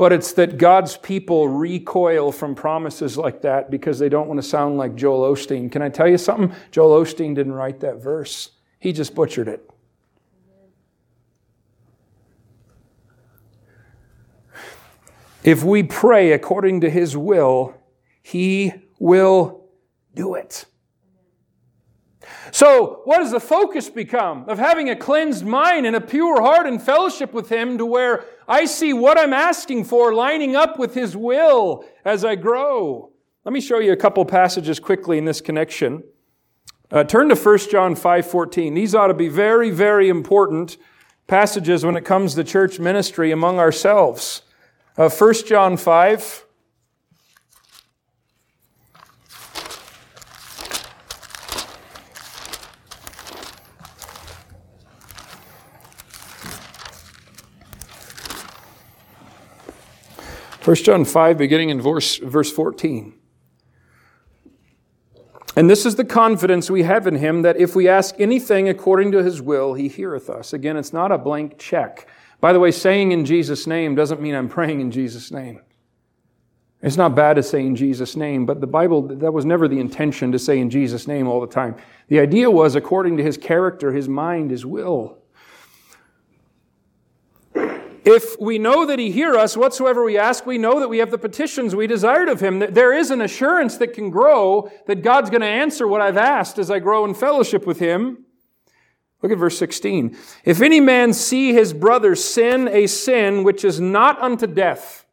but 0.01 0.11
it's 0.11 0.31
that 0.33 0.57
God's 0.57 0.97
people 0.97 1.47
recoil 1.47 2.31
from 2.31 2.55
promises 2.55 3.19
like 3.19 3.43
that 3.43 3.69
because 3.69 3.99
they 3.99 4.09
don't 4.09 4.27
want 4.27 4.39
to 4.39 4.41
sound 4.41 4.79
like 4.79 4.95
Joel 4.95 5.31
Osteen. 5.31 5.71
Can 5.71 5.83
I 5.83 5.89
tell 5.89 6.07
you 6.07 6.17
something? 6.17 6.57
Joel 6.71 7.03
Osteen 7.03 7.35
didn't 7.35 7.53
write 7.53 7.81
that 7.81 8.01
verse, 8.01 8.49
he 8.79 8.93
just 8.93 9.13
butchered 9.13 9.47
it. 9.47 9.69
If 15.43 15.63
we 15.63 15.83
pray 15.83 16.31
according 16.31 16.81
to 16.81 16.89
his 16.89 17.15
will, 17.15 17.75
he 18.23 18.73
will 18.97 19.65
do 20.15 20.33
it. 20.33 20.65
So, 22.51 23.01
what 23.05 23.19
does 23.19 23.31
the 23.31 23.39
focus 23.39 23.89
become? 23.89 24.49
Of 24.49 24.57
having 24.57 24.89
a 24.89 24.95
cleansed 24.95 25.45
mind 25.45 25.85
and 25.85 25.95
a 25.95 26.01
pure 26.01 26.41
heart 26.41 26.67
and 26.67 26.81
fellowship 26.81 27.33
with 27.33 27.49
Him 27.49 27.77
to 27.77 27.85
where 27.85 28.25
I 28.47 28.65
see 28.65 28.93
what 28.93 29.17
I'm 29.17 29.33
asking 29.33 29.85
for 29.85 30.13
lining 30.13 30.55
up 30.55 30.79
with 30.79 30.93
His 30.93 31.15
will 31.15 31.85
as 32.03 32.25
I 32.25 32.35
grow. 32.35 33.11
Let 33.45 33.53
me 33.53 33.61
show 33.61 33.79
you 33.79 33.91
a 33.91 33.97
couple 33.97 34.23
passages 34.25 34.79
quickly 34.79 35.17
in 35.17 35.25
this 35.25 35.41
connection. 35.41 36.03
Uh, 36.91 37.03
turn 37.03 37.29
to 37.29 37.35
1 37.35 37.69
John 37.69 37.95
5:14. 37.95 38.73
These 38.73 38.93
ought 38.93 39.07
to 39.07 39.13
be 39.13 39.29
very, 39.29 39.71
very 39.71 40.09
important 40.09 40.77
passages 41.27 41.85
when 41.85 41.95
it 41.95 42.03
comes 42.03 42.35
to 42.35 42.43
church 42.43 42.79
ministry 42.79 43.31
among 43.31 43.59
ourselves. 43.59 44.41
Uh, 44.97 45.09
1 45.09 45.45
John 45.47 45.77
5. 45.77 46.45
First 60.61 60.85
John 60.85 61.05
5, 61.05 61.39
beginning 61.39 61.69
in 61.69 61.81
verse, 61.81 62.17
verse 62.17 62.51
14. 62.51 63.13
And 65.55 65.69
this 65.69 65.85
is 65.87 65.95
the 65.95 66.05
confidence 66.05 66.69
we 66.69 66.83
have 66.83 67.07
in 67.07 67.15
him 67.15 67.41
that 67.41 67.57
if 67.57 67.75
we 67.75 67.87
ask 67.87 68.15
anything 68.19 68.69
according 68.69 69.11
to 69.13 69.23
his 69.23 69.41
will, 69.41 69.73
he 69.73 69.87
heareth 69.87 70.29
us. 70.29 70.53
Again, 70.53 70.77
it's 70.77 70.93
not 70.93 71.11
a 71.11 71.17
blank 71.17 71.57
check. 71.57 72.07
By 72.39 72.53
the 72.53 72.59
way, 72.59 72.69
saying 72.69 73.11
in 73.11 73.25
Jesus' 73.25 73.65
name 73.65 73.95
doesn't 73.95 74.21
mean 74.21 74.35
I'm 74.35 74.49
praying 74.57 74.81
in 74.81 74.91
Jesus' 74.91 75.31
name. 75.31 75.61
It's 76.83 76.97
not 76.97 77.15
bad 77.15 77.35
to 77.35 77.43
say 77.43 77.65
in 77.65 77.75
Jesus' 77.75 78.15
name, 78.15 78.45
but 78.45 78.61
the 78.61 78.67
Bible, 78.67 79.01
that 79.03 79.33
was 79.33 79.45
never 79.45 79.67
the 79.67 79.79
intention 79.79 80.31
to 80.31 80.39
say 80.39 80.59
in 80.59 80.69
Jesus' 80.69 81.07
name 81.07 81.27
all 81.27 81.41
the 81.41 81.47
time. 81.47 81.75
The 82.07 82.19
idea 82.19 82.49
was 82.49 82.75
according 82.75 83.17
to 83.17 83.23
his 83.23 83.37
character, 83.37 83.91
his 83.91 84.09
mind, 84.09 84.51
his 84.51 84.65
will. 84.65 85.20
If 88.03 88.39
we 88.39 88.57
know 88.57 88.85
that 88.85 88.97
He 88.97 89.11
hear 89.11 89.35
us, 89.35 89.55
whatsoever 89.55 90.03
we 90.03 90.17
ask, 90.17 90.45
we 90.45 90.57
know 90.57 90.79
that 90.79 90.89
we 90.89 90.97
have 90.97 91.11
the 91.11 91.17
petitions 91.17 91.75
we 91.75 91.85
desired 91.85 92.29
of 92.29 92.39
Him. 92.39 92.59
That 92.59 92.73
There 92.73 92.93
is 92.93 93.11
an 93.11 93.21
assurance 93.21 93.77
that 93.77 93.93
can 93.93 94.09
grow 94.09 94.71
that 94.87 95.03
God's 95.03 95.29
going 95.29 95.41
to 95.41 95.47
answer 95.47 95.87
what 95.87 96.01
I've 96.01 96.17
asked 96.17 96.57
as 96.57 96.71
I 96.71 96.79
grow 96.79 97.05
in 97.05 97.13
fellowship 97.13 97.67
with 97.67 97.79
Him. 97.79 98.25
Look 99.21 99.31
at 99.31 99.37
verse 99.37 99.57
16. 99.57 100.17
If 100.45 100.61
any 100.61 100.79
man 100.79 101.13
see 101.13 101.53
his 101.53 101.73
brother 101.73 102.15
sin 102.15 102.67
a 102.67 102.87
sin 102.87 103.43
which 103.43 103.63
is 103.63 103.79
not 103.79 104.19
unto 104.19 104.47
death. 104.47 105.05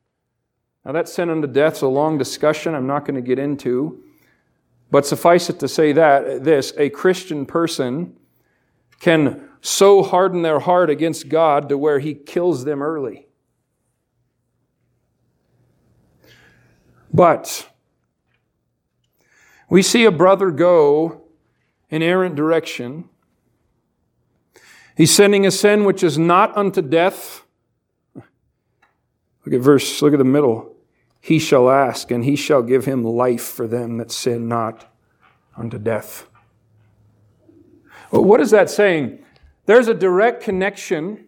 Now, 0.84 0.92
that 0.92 1.08
sin 1.08 1.28
unto 1.28 1.46
death 1.46 1.76
is 1.76 1.82
a 1.82 1.88
long 1.88 2.16
discussion 2.16 2.74
I'm 2.74 2.86
not 2.86 3.04
going 3.04 3.16
to 3.16 3.20
get 3.20 3.38
into. 3.38 4.02
But 4.90 5.04
suffice 5.04 5.50
it 5.50 5.60
to 5.60 5.68
say 5.68 5.92
that 5.92 6.44
this 6.44 6.72
a 6.78 6.88
Christian 6.88 7.44
person 7.44 8.16
can 9.00 9.47
so 9.60 10.02
harden 10.02 10.42
their 10.42 10.60
heart 10.60 10.90
against 10.90 11.28
God 11.28 11.68
to 11.68 11.78
where 11.78 11.98
he 11.98 12.14
kills 12.14 12.64
them 12.64 12.82
early. 12.82 13.26
But 17.12 17.68
we 19.68 19.82
see 19.82 20.04
a 20.04 20.10
brother 20.10 20.50
go 20.50 21.22
in 21.90 22.02
errant 22.02 22.36
direction. 22.36 23.08
He's 24.96 25.14
sending 25.14 25.46
a 25.46 25.50
sin 25.50 25.84
which 25.84 26.02
is 26.02 26.18
not 26.18 26.56
unto 26.56 26.82
death. 26.82 27.44
Look 28.14 29.54
at 29.54 29.60
verse, 29.60 30.02
look 30.02 30.12
at 30.12 30.18
the 30.18 30.24
middle. 30.24 30.74
He 31.20 31.38
shall 31.38 31.70
ask, 31.70 32.10
and 32.10 32.24
he 32.24 32.36
shall 32.36 32.62
give 32.62 32.84
him 32.84 33.02
life 33.02 33.42
for 33.42 33.66
them 33.66 33.98
that 33.98 34.10
sin 34.10 34.48
not 34.48 34.92
unto 35.56 35.78
death. 35.78 36.26
Well, 38.10 38.24
what 38.24 38.40
is 38.40 38.50
that 38.50 38.70
saying? 38.70 39.24
There's 39.68 39.88
a 39.88 39.92
direct 39.92 40.42
connection 40.42 41.26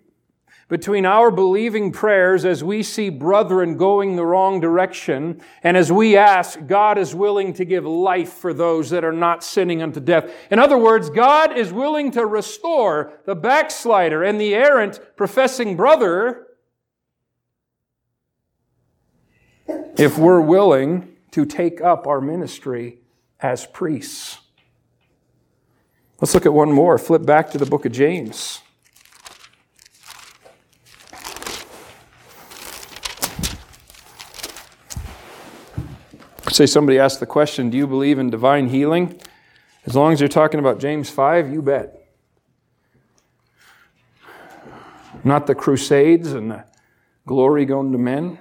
between 0.68 1.04
our 1.04 1.30
believing 1.30 1.92
prayers 1.92 2.46
as 2.46 2.64
we 2.64 2.82
see 2.82 3.10
brethren 3.10 3.76
going 3.76 4.16
the 4.16 4.24
wrong 4.24 4.60
direction 4.60 5.42
and 5.62 5.76
as 5.76 5.92
we 5.92 6.16
ask, 6.16 6.58
God 6.66 6.96
is 6.96 7.14
willing 7.14 7.52
to 7.52 7.66
give 7.66 7.84
life 7.84 8.32
for 8.32 8.54
those 8.54 8.88
that 8.90 9.04
are 9.04 9.12
not 9.12 9.44
sinning 9.44 9.82
unto 9.82 10.00
death. 10.00 10.32
In 10.50 10.58
other 10.58 10.78
words, 10.78 11.10
God 11.10 11.54
is 11.54 11.70
willing 11.70 12.12
to 12.12 12.24
restore 12.24 13.12
the 13.26 13.34
backslider 13.34 14.22
and 14.22 14.40
the 14.40 14.54
errant 14.54 15.00
professing 15.16 15.76
brother 15.76 16.46
if 19.98 20.16
we're 20.16 20.40
willing 20.40 21.14
to 21.32 21.44
take 21.44 21.82
up 21.82 22.06
our 22.06 22.22
ministry 22.22 23.00
as 23.38 23.66
priests. 23.66 24.39
Let's 26.20 26.34
look 26.34 26.44
at 26.44 26.52
one 26.52 26.70
more. 26.70 26.98
Flip 26.98 27.24
back 27.24 27.50
to 27.52 27.58
the 27.58 27.64
book 27.64 27.86
of 27.86 27.92
James. 27.92 28.60
Say 36.50 36.66
somebody 36.66 36.98
asked 36.98 37.20
the 37.20 37.26
question, 37.26 37.70
Do 37.70 37.78
you 37.78 37.86
believe 37.86 38.18
in 38.18 38.28
divine 38.28 38.68
healing? 38.68 39.18
As 39.86 39.96
long 39.96 40.12
as 40.12 40.20
you're 40.20 40.28
talking 40.28 40.60
about 40.60 40.78
James 40.78 41.08
5, 41.08 41.50
you 41.50 41.62
bet. 41.62 41.96
Not 45.24 45.46
the 45.46 45.54
crusades 45.54 46.32
and 46.32 46.50
the 46.50 46.64
glory 47.26 47.64
going 47.64 47.92
to 47.92 47.98
men. 47.98 48.38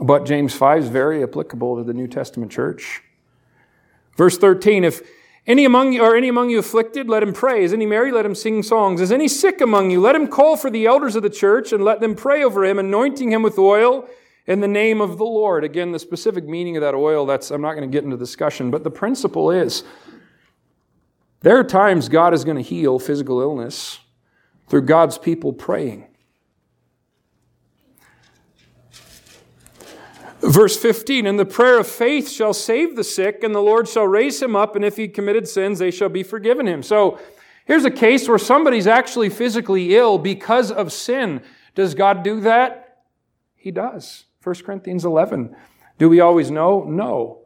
But 0.00 0.26
James 0.26 0.52
5 0.52 0.82
is 0.82 0.88
very 0.88 1.22
applicable 1.22 1.76
to 1.76 1.84
the 1.84 1.94
New 1.94 2.08
Testament 2.08 2.50
church. 2.50 3.02
Verse 4.16 4.36
13 4.36 4.82
If 4.82 5.00
any 5.46 5.64
among 5.64 5.92
you, 5.92 6.02
are 6.02 6.16
any 6.16 6.28
among 6.28 6.50
you 6.50 6.58
afflicted? 6.58 7.08
Let 7.08 7.22
him 7.22 7.34
pray. 7.34 7.64
Is 7.64 7.72
any 7.72 7.84
merry? 7.84 8.10
Let 8.10 8.24
him 8.24 8.34
sing 8.34 8.62
songs. 8.62 9.00
Is 9.00 9.12
any 9.12 9.28
sick 9.28 9.60
among 9.60 9.90
you? 9.90 10.00
Let 10.00 10.14
him 10.14 10.26
call 10.26 10.56
for 10.56 10.70
the 10.70 10.86
elders 10.86 11.16
of 11.16 11.22
the 11.22 11.30
church 11.30 11.72
and 11.72 11.84
let 11.84 12.00
them 12.00 12.14
pray 12.14 12.42
over 12.42 12.64
him, 12.64 12.78
anointing 12.78 13.30
him 13.30 13.42
with 13.42 13.58
oil 13.58 14.08
in 14.46 14.60
the 14.60 14.68
name 14.68 15.02
of 15.02 15.18
the 15.18 15.24
Lord. 15.24 15.62
Again, 15.62 15.92
the 15.92 15.98
specific 15.98 16.44
meaning 16.44 16.76
of 16.76 16.80
that 16.80 16.94
oil, 16.94 17.26
that's, 17.26 17.50
I'm 17.50 17.60
not 17.60 17.74
going 17.74 17.88
to 17.88 17.92
get 17.92 18.04
into 18.04 18.16
discussion, 18.16 18.70
but 18.70 18.84
the 18.84 18.90
principle 18.90 19.50
is 19.50 19.84
there 21.40 21.58
are 21.58 21.64
times 21.64 22.08
God 22.08 22.32
is 22.32 22.42
going 22.42 22.56
to 22.56 22.62
heal 22.62 22.98
physical 22.98 23.40
illness 23.40 23.98
through 24.66 24.82
God's 24.82 25.18
people 25.18 25.52
praying. 25.52 26.06
Verse 30.46 30.76
15, 30.76 31.26
and 31.26 31.38
the 31.38 31.46
prayer 31.46 31.78
of 31.78 31.86
faith 31.86 32.30
shall 32.30 32.52
save 32.52 32.96
the 32.96 33.04
sick, 33.04 33.42
and 33.42 33.54
the 33.54 33.62
Lord 33.62 33.88
shall 33.88 34.06
raise 34.06 34.42
him 34.42 34.54
up, 34.54 34.76
and 34.76 34.84
if 34.84 34.96
he 34.96 35.08
committed 35.08 35.48
sins, 35.48 35.78
they 35.78 35.90
shall 35.90 36.10
be 36.10 36.22
forgiven 36.22 36.68
him. 36.68 36.82
So 36.82 37.18
here's 37.64 37.86
a 37.86 37.90
case 37.90 38.28
where 38.28 38.38
somebody's 38.38 38.86
actually 38.86 39.30
physically 39.30 39.96
ill 39.96 40.18
because 40.18 40.70
of 40.70 40.92
sin. 40.92 41.42
Does 41.74 41.94
God 41.94 42.22
do 42.22 42.40
that? 42.40 42.98
He 43.54 43.70
does. 43.70 44.24
1 44.42 44.56
Corinthians 44.56 45.06
11. 45.06 45.56
Do 45.98 46.10
we 46.10 46.20
always 46.20 46.50
know? 46.50 46.84
No. 46.84 47.40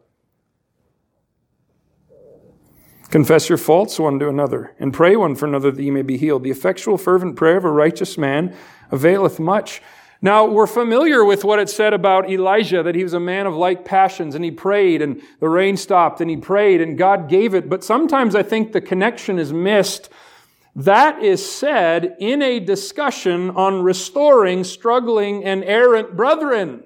Confess 3.10 3.48
your 3.48 3.58
faults 3.58 3.98
one 4.00 4.18
to 4.18 4.28
another, 4.28 4.74
and 4.80 4.92
pray 4.92 5.14
one 5.14 5.36
for 5.36 5.46
another 5.46 5.70
that 5.70 5.82
ye 5.82 5.90
may 5.92 6.02
be 6.02 6.18
healed. 6.18 6.42
The 6.42 6.50
effectual, 6.50 6.98
fervent 6.98 7.36
prayer 7.36 7.56
of 7.56 7.64
a 7.64 7.70
righteous 7.70 8.18
man 8.18 8.56
availeth 8.90 9.38
much. 9.38 9.80
Now, 10.20 10.46
we're 10.46 10.66
familiar 10.66 11.24
with 11.24 11.44
what 11.44 11.60
it 11.60 11.70
said 11.70 11.94
about 11.94 12.28
Elijah, 12.28 12.82
that 12.82 12.96
he 12.96 13.04
was 13.04 13.14
a 13.14 13.20
man 13.20 13.46
of 13.46 13.54
like 13.54 13.84
passions, 13.84 14.34
and 14.34 14.44
he 14.44 14.50
prayed, 14.50 15.00
and 15.00 15.22
the 15.38 15.48
rain 15.48 15.76
stopped, 15.76 16.20
and 16.20 16.28
he 16.28 16.36
prayed, 16.36 16.80
and 16.80 16.98
God 16.98 17.28
gave 17.28 17.54
it. 17.54 17.68
But 17.68 17.84
sometimes 17.84 18.34
I 18.34 18.42
think 18.42 18.72
the 18.72 18.80
connection 18.80 19.38
is 19.38 19.52
missed. 19.52 20.10
That 20.74 21.22
is 21.22 21.48
said 21.48 22.16
in 22.18 22.42
a 22.42 22.58
discussion 22.58 23.50
on 23.50 23.82
restoring 23.82 24.64
struggling 24.64 25.44
and 25.44 25.62
errant 25.62 26.16
brethren. 26.16 26.84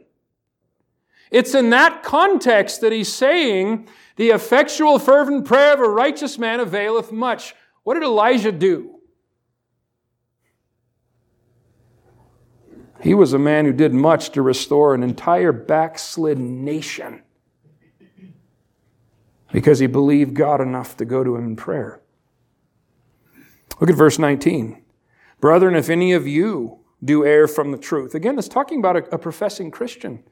It's 1.31 1.55
in 1.55 1.71
that 1.71 2.03
context 2.03 2.83
that 2.83 2.93
he's 2.93 3.13
saying, 3.13 3.89
the 4.17 4.29
effectual, 4.29 4.99
fervent 4.99 5.47
prayer 5.47 5.73
of 5.73 5.81
a 5.81 5.89
righteous 5.89 6.39
man 6.39 6.61
availeth 6.61 7.11
much. 7.11 7.55
What 7.83 7.95
did 7.95 8.03
Elijah 8.03 8.53
do? 8.53 8.92
He 13.03 13.15
was 13.15 13.33
a 13.33 13.39
man 13.39 13.65
who 13.65 13.73
did 13.73 13.93
much 13.93 14.31
to 14.31 14.43
restore 14.43 14.95
an 14.95 15.03
entire 15.03 15.53
backslidden 15.53 16.65
nation 16.65 17.23
because 19.53 19.81
he 19.81 19.87
believed 19.87 20.35
God 20.35 20.61
enough 20.61 20.97
to 20.99 21.05
go 21.05 21.25
to 21.25 21.37
him 21.37 21.47
in 21.47 21.57
prayer. 21.57 22.01
Look 23.81 23.91
at 23.91 23.97
verse 23.97 24.19
19. 24.19 24.83
Brethren, 25.41 25.75
if 25.75 25.91
any 25.91 26.13
of 26.13 26.27
you 26.27 26.79
do 27.05 27.27
err 27.27 27.49
from 27.49 27.73
the 27.73 27.79
truth. 27.79 28.15
Again, 28.15 28.39
it's 28.39 28.49
talking 28.49 28.79
about 28.79 28.97
a, 28.97 29.15
a 29.15 29.19
professing 29.19 29.71
Christian. 29.71 30.23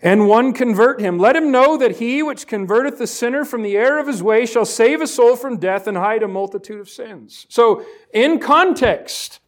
And 0.00 0.26
one 0.26 0.52
convert 0.52 1.00
him. 1.00 1.18
Let 1.18 1.36
him 1.36 1.52
know 1.52 1.76
that 1.76 1.98
he 1.98 2.24
which 2.24 2.48
converteth 2.48 2.98
the 2.98 3.06
sinner 3.06 3.44
from 3.44 3.62
the 3.62 3.76
error 3.76 4.00
of 4.00 4.08
his 4.08 4.20
way 4.20 4.46
shall 4.46 4.64
save 4.64 5.00
a 5.00 5.06
soul 5.06 5.36
from 5.36 5.58
death 5.58 5.86
and 5.86 5.96
hide 5.96 6.24
a 6.24 6.28
multitude 6.28 6.80
of 6.80 6.88
sins. 6.88 7.46
So, 7.48 7.84
in 8.12 8.40
context, 8.40 9.38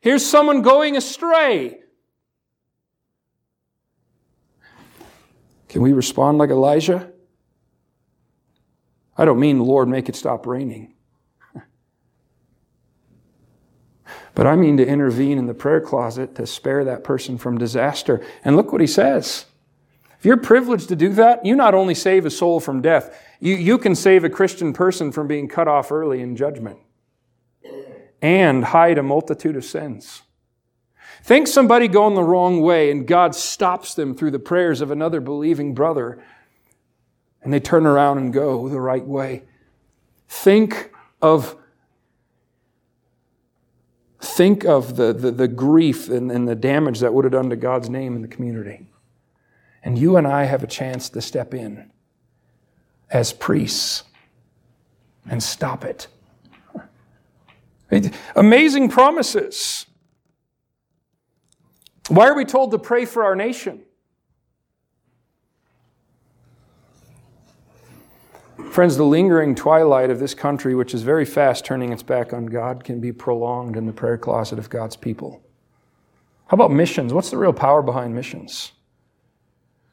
Here's 0.00 0.24
someone 0.24 0.62
going 0.62 0.96
astray. 0.96 1.78
Can 5.68 5.82
we 5.82 5.92
respond 5.92 6.38
like 6.38 6.50
Elijah? 6.50 7.12
I 9.16 9.24
don't 9.26 9.38
mean, 9.38 9.60
Lord, 9.60 9.88
make 9.88 10.08
it 10.08 10.16
stop 10.16 10.46
raining. 10.46 10.94
But 14.34 14.46
I 14.46 14.56
mean 14.56 14.76
to 14.78 14.86
intervene 14.86 15.38
in 15.38 15.46
the 15.46 15.54
prayer 15.54 15.80
closet 15.80 16.36
to 16.36 16.46
spare 16.46 16.84
that 16.84 17.04
person 17.04 17.36
from 17.36 17.58
disaster. 17.58 18.24
And 18.44 18.56
look 18.56 18.72
what 18.72 18.80
he 18.80 18.86
says. 18.86 19.46
If 20.18 20.24
you're 20.24 20.36
privileged 20.36 20.88
to 20.88 20.96
do 20.96 21.10
that, 21.14 21.44
you 21.44 21.54
not 21.54 21.74
only 21.74 21.94
save 21.94 22.24
a 22.24 22.30
soul 22.30 22.60
from 22.60 22.80
death, 22.80 23.14
You, 23.40 23.56
you 23.56 23.76
can 23.76 23.94
save 23.94 24.22
a 24.22 24.30
Christian 24.30 24.72
person 24.72 25.12
from 25.12 25.26
being 25.26 25.48
cut 25.48 25.66
off 25.66 25.90
early 25.92 26.22
in 26.22 26.36
judgment 26.36 26.78
and 28.22 28.64
hide 28.66 28.98
a 28.98 29.02
multitude 29.02 29.56
of 29.56 29.64
sins. 29.64 30.22
Think 31.22 31.46
somebody 31.46 31.88
going 31.88 32.14
the 32.14 32.22
wrong 32.22 32.60
way 32.60 32.90
and 32.90 33.06
God 33.06 33.34
stops 33.34 33.94
them 33.94 34.14
through 34.14 34.30
the 34.30 34.38
prayers 34.38 34.80
of 34.80 34.90
another 34.90 35.20
believing 35.20 35.74
brother 35.74 36.22
and 37.42 37.52
they 37.52 37.60
turn 37.60 37.86
around 37.86 38.18
and 38.18 38.32
go 38.32 38.68
the 38.68 38.80
right 38.80 39.04
way. 39.04 39.42
Think 40.28 40.90
of 41.22 41.56
think 44.20 44.64
of 44.64 44.96
the, 44.96 45.12
the, 45.12 45.30
the 45.30 45.48
grief 45.48 46.08
and, 46.08 46.30
and 46.30 46.46
the 46.46 46.54
damage 46.54 47.00
that 47.00 47.12
would 47.14 47.24
have 47.24 47.32
done 47.32 47.48
to 47.50 47.56
God's 47.56 47.88
name 47.88 48.14
in 48.14 48.22
the 48.22 48.28
community. 48.28 48.86
And 49.82 49.98
you 49.98 50.16
and 50.16 50.26
I 50.26 50.44
have 50.44 50.62
a 50.62 50.66
chance 50.66 51.08
to 51.10 51.22
step 51.22 51.54
in 51.54 51.90
as 53.10 53.32
priests 53.32 54.04
and 55.28 55.42
stop 55.42 55.84
it. 55.84 56.06
Amazing 58.36 58.88
promises. 58.88 59.86
Why 62.08 62.28
are 62.28 62.34
we 62.34 62.44
told 62.44 62.70
to 62.72 62.78
pray 62.78 63.04
for 63.04 63.24
our 63.24 63.36
nation? 63.36 63.82
Friends, 68.70 68.96
the 68.96 69.04
lingering 69.04 69.54
twilight 69.54 70.10
of 70.10 70.20
this 70.20 70.34
country, 70.34 70.74
which 70.74 70.94
is 70.94 71.02
very 71.02 71.24
fast 71.24 71.64
turning 71.64 71.92
its 71.92 72.04
back 72.04 72.32
on 72.32 72.46
God, 72.46 72.84
can 72.84 73.00
be 73.00 73.10
prolonged 73.12 73.76
in 73.76 73.86
the 73.86 73.92
prayer 73.92 74.16
closet 74.18 74.58
of 74.58 74.70
God's 74.70 74.96
people. 74.96 75.42
How 76.46 76.54
about 76.54 76.70
missions? 76.70 77.12
What's 77.12 77.30
the 77.30 77.36
real 77.36 77.52
power 77.52 77.82
behind 77.82 78.14
missions? 78.14 78.72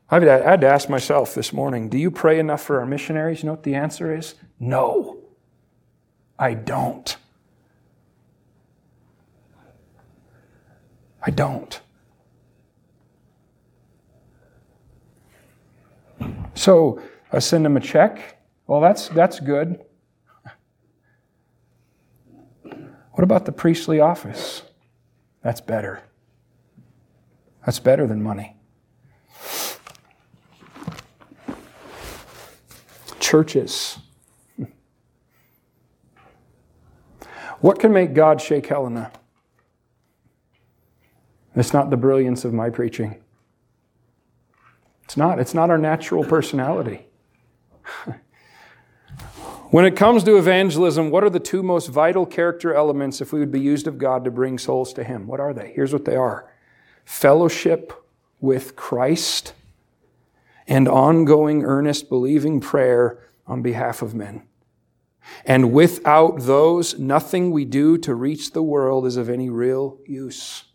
I 0.10 0.20
had 0.20 0.62
to 0.62 0.68
ask 0.68 0.90
myself 0.90 1.36
this 1.36 1.52
morning 1.52 1.90
do 1.90 1.98
you 1.98 2.10
pray 2.10 2.40
enough 2.40 2.62
for 2.62 2.80
our 2.80 2.86
missionaries? 2.86 3.44
You 3.44 3.48
know 3.48 3.54
what 3.54 3.64
the 3.64 3.76
answer 3.76 4.16
is? 4.16 4.36
No, 4.60 5.20
I 6.40 6.54
don't. 6.54 7.18
I 11.28 11.30
don't. 11.30 11.82
So 16.56 17.02
I 17.34 17.40
send 17.40 17.66
them 17.66 17.76
a 17.76 17.82
check. 17.82 18.38
Well, 18.66 18.80
that's, 18.80 19.10
that's 19.10 19.42
good. 19.42 19.84
What 22.64 23.24
about 23.24 23.44
the 23.44 23.52
priestly 23.52 24.00
office? 24.00 24.62
That's 25.44 25.60
better. 25.60 26.02
That's 27.66 27.80
better 27.80 28.08
than 28.08 28.24
money. 28.24 28.56
Churches. 33.20 33.98
What 37.60 37.80
can 37.80 37.92
make 37.92 38.14
God 38.14 38.40
shake 38.40 38.68
Helena? 38.68 39.12
It's 41.58 41.74
not 41.74 41.90
the 41.90 41.98
brilliance 41.98 42.46
of 42.46 42.54
my 42.54 42.70
preaching. 42.70 43.22
It's 45.06 45.18
not. 45.18 45.40
It's 45.40 45.54
not 45.54 45.70
our 45.70 45.78
natural 45.78 46.24
personality. 46.24 47.08
when 49.72 49.86
it 49.86 49.96
comes 49.96 50.24
to 50.26 50.38
evangelism, 50.38 51.10
what 51.10 51.24
are 51.24 51.30
the 51.30 51.40
two 51.40 51.64
most 51.64 51.88
vital 51.88 52.26
character 52.26 52.74
elements 52.74 53.22
if 53.22 53.34
we 53.34 53.40
would 53.40 53.52
be 53.52 53.60
used 53.60 53.88
of 53.88 53.98
God 53.98 54.24
to 54.26 54.32
bring 54.32 54.60
souls 54.60 54.94
to 54.94 55.04
Him? 55.04 55.26
What 55.26 55.40
are 55.40 55.54
they? 55.54 55.72
Here's 55.74 55.94
what 55.94 56.06
they 56.06 56.16
are 56.16 56.52
fellowship 57.06 57.94
with 58.40 58.76
Christ 58.76 59.54
and 60.68 60.88
ongoing, 60.88 61.64
earnest, 61.64 62.10
believing 62.10 62.60
prayer 62.60 63.18
on 63.48 63.62
behalf 63.62 64.02
of 64.02 64.14
men. 64.14 64.44
And 65.46 65.72
without 65.72 66.42
those, 66.42 67.00
nothing 67.00 67.52
we 67.52 67.66
do 67.66 67.98
to 68.00 68.14
reach 68.14 68.52
the 68.52 68.62
world 68.62 69.06
is 69.06 69.18
of 69.18 69.30
any 69.30 69.50
real 69.50 69.98
use. 70.06 70.66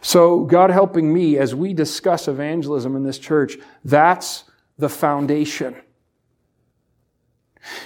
So, 0.00 0.44
God 0.44 0.70
helping 0.70 1.12
me 1.12 1.38
as 1.38 1.54
we 1.54 1.74
discuss 1.74 2.28
evangelism 2.28 2.94
in 2.96 3.02
this 3.02 3.18
church, 3.18 3.56
that's 3.84 4.44
the 4.78 4.88
foundation. 4.88 5.76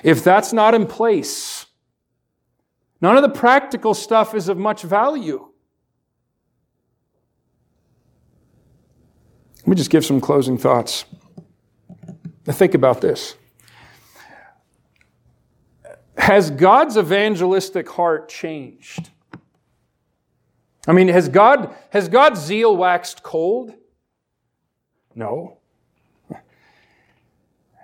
If 0.02 0.22
that's 0.22 0.52
not 0.52 0.74
in 0.74 0.86
place, 0.86 1.66
none 3.00 3.16
of 3.16 3.22
the 3.22 3.28
practical 3.28 3.94
stuff 3.94 4.34
is 4.34 4.48
of 4.48 4.58
much 4.58 4.82
value. 4.82 5.48
Let 9.60 9.68
me 9.68 9.76
just 9.76 9.90
give 9.90 10.04
some 10.04 10.20
closing 10.20 10.58
thoughts. 10.58 11.04
Now 12.46 12.52
think 12.52 12.74
about 12.74 13.00
this. 13.00 13.36
Has 16.16 16.50
God's 16.50 16.96
evangelistic 16.96 17.88
heart 17.88 18.28
changed? 18.28 19.10
I 20.90 20.92
mean, 20.92 21.06
has 21.06 21.28
God, 21.28 21.72
has 21.90 22.08
God's 22.08 22.40
zeal 22.40 22.76
waxed 22.76 23.22
cold? 23.22 23.72
No. 25.14 25.58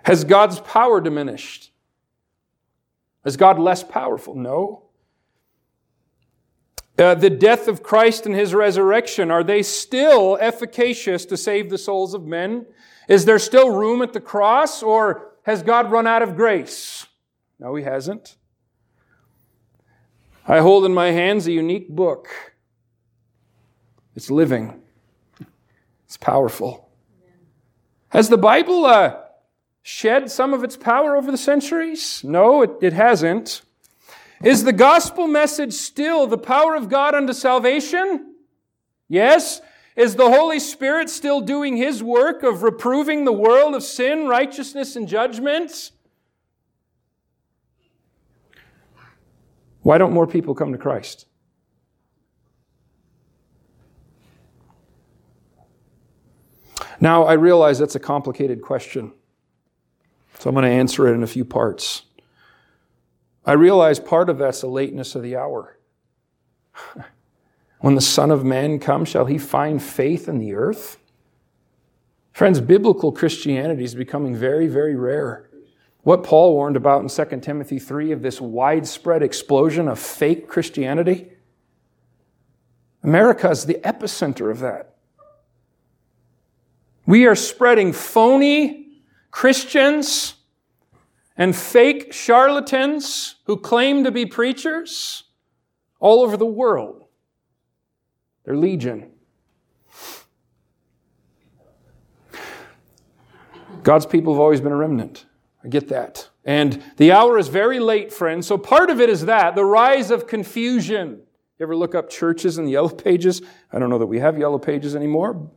Has 0.02 0.24
God's 0.24 0.58
power 0.58 1.00
diminished? 1.00 1.70
Is 3.24 3.36
God 3.36 3.60
less 3.60 3.84
powerful? 3.84 4.34
No. 4.34 4.86
Uh, 6.98 7.14
the 7.14 7.30
death 7.30 7.68
of 7.68 7.84
Christ 7.84 8.26
and 8.26 8.34
his 8.34 8.52
resurrection, 8.52 9.30
are 9.30 9.44
they 9.44 9.62
still 9.62 10.36
efficacious 10.40 11.24
to 11.26 11.36
save 11.36 11.70
the 11.70 11.78
souls 11.78 12.12
of 12.12 12.26
men? 12.26 12.66
Is 13.08 13.24
there 13.24 13.38
still 13.38 13.70
room 13.70 14.02
at 14.02 14.14
the 14.14 14.20
cross, 14.20 14.82
or 14.82 15.34
has 15.44 15.62
God 15.62 15.92
run 15.92 16.08
out 16.08 16.22
of 16.22 16.34
grace? 16.34 17.06
No, 17.60 17.76
he 17.76 17.84
hasn't. 17.84 18.36
I 20.48 20.58
hold 20.58 20.84
in 20.84 20.92
my 20.92 21.12
hands 21.12 21.46
a 21.46 21.52
unique 21.52 21.88
book 21.88 22.55
it's 24.16 24.30
living, 24.30 24.80
it's 26.06 26.16
powerful. 26.16 26.88
Has 28.08 28.28
the 28.28 28.38
Bible 28.38 28.86
uh, 28.86 29.16
shed 29.82 30.30
some 30.30 30.54
of 30.54 30.64
its 30.64 30.76
power 30.76 31.16
over 31.16 31.30
the 31.30 31.38
centuries? 31.38 32.24
No, 32.24 32.62
it, 32.62 32.70
it 32.80 32.92
hasn't. 32.92 33.62
Is 34.42 34.64
the 34.64 34.72
gospel 34.72 35.26
message 35.26 35.72
still 35.72 36.26
the 36.26 36.38
power 36.38 36.74
of 36.74 36.88
God 36.88 37.14
unto 37.14 37.32
salvation? 37.32 38.34
Yes. 39.08 39.60
Is 39.96 40.16
the 40.16 40.30
Holy 40.30 40.60
Spirit 40.60 41.08
still 41.08 41.40
doing 41.40 41.76
His 41.76 42.02
work 42.02 42.42
of 42.42 42.62
reproving 42.62 43.24
the 43.24 43.32
world 43.32 43.74
of 43.74 43.82
sin, 43.82 44.26
righteousness, 44.26 44.96
and 44.96 45.08
judgment? 45.08 45.90
Why 49.82 49.98
don't 49.98 50.12
more 50.12 50.26
people 50.26 50.54
come 50.54 50.72
to 50.72 50.78
Christ? 50.78 51.25
Now, 57.00 57.24
I 57.24 57.34
realize 57.34 57.78
that's 57.78 57.94
a 57.94 58.00
complicated 58.00 58.62
question, 58.62 59.12
so 60.38 60.48
I'm 60.48 60.54
going 60.54 60.64
to 60.64 60.70
answer 60.70 61.08
it 61.08 61.14
in 61.14 61.22
a 61.22 61.26
few 61.26 61.44
parts. 61.44 62.02
I 63.44 63.52
realize 63.52 64.00
part 64.00 64.28
of 64.28 64.38
that's 64.38 64.62
the 64.62 64.66
lateness 64.66 65.14
of 65.14 65.22
the 65.22 65.36
hour. 65.36 65.78
when 67.80 67.94
the 67.94 68.00
Son 68.00 68.30
of 68.30 68.44
Man 68.44 68.78
comes, 68.78 69.08
shall 69.08 69.26
he 69.26 69.38
find 69.38 69.82
faith 69.82 70.28
in 70.28 70.38
the 70.38 70.54
earth? 70.54 70.98
Friends, 72.32 72.60
biblical 72.60 73.12
Christianity 73.12 73.84
is 73.84 73.94
becoming 73.94 74.34
very, 74.34 74.66
very 74.66 74.94
rare. 74.94 75.48
What 76.02 76.22
Paul 76.22 76.54
warned 76.54 76.76
about 76.76 77.02
in 77.02 77.08
2 77.08 77.40
Timothy 77.40 77.78
3 77.78 78.12
of 78.12 78.22
this 78.22 78.40
widespread 78.40 79.22
explosion 79.22 79.88
of 79.88 79.98
fake 79.98 80.46
Christianity, 80.46 81.32
America 83.02 83.50
is 83.50 83.66
the 83.66 83.80
epicenter 83.84 84.50
of 84.50 84.58
that. 84.60 84.95
We 87.06 87.26
are 87.26 87.36
spreading 87.36 87.92
phony 87.92 88.88
Christians 89.30 90.34
and 91.36 91.54
fake 91.54 92.12
charlatans 92.12 93.36
who 93.44 93.56
claim 93.56 94.04
to 94.04 94.10
be 94.10 94.26
preachers 94.26 95.24
all 96.00 96.22
over 96.22 96.36
the 96.36 96.46
world. 96.46 97.04
They're 98.44 98.56
legion. 98.56 99.12
God's 103.82 104.06
people 104.06 104.32
have 104.32 104.40
always 104.40 104.60
been 104.60 104.72
a 104.72 104.76
remnant. 104.76 105.26
I 105.62 105.68
get 105.68 105.88
that. 105.88 106.28
And 106.44 106.82
the 106.96 107.12
hour 107.12 107.38
is 107.38 107.48
very 107.48 107.78
late, 107.78 108.12
friends. 108.12 108.46
So 108.46 108.58
part 108.58 108.90
of 108.90 109.00
it 109.00 109.08
is 109.08 109.26
that 109.26 109.54
the 109.54 109.64
rise 109.64 110.10
of 110.10 110.26
confusion. 110.26 111.20
You 111.58 111.64
ever 111.64 111.76
look 111.76 111.94
up 111.94 112.10
churches 112.10 112.58
in 112.58 112.64
the 112.64 112.72
yellow 112.72 112.88
pages? 112.88 113.42
I 113.72 113.78
don't 113.78 113.90
know 113.90 113.98
that 113.98 114.06
we 114.06 114.18
have 114.18 114.38
yellow 114.38 114.58
pages 114.58 114.96
anymore, 114.96 115.50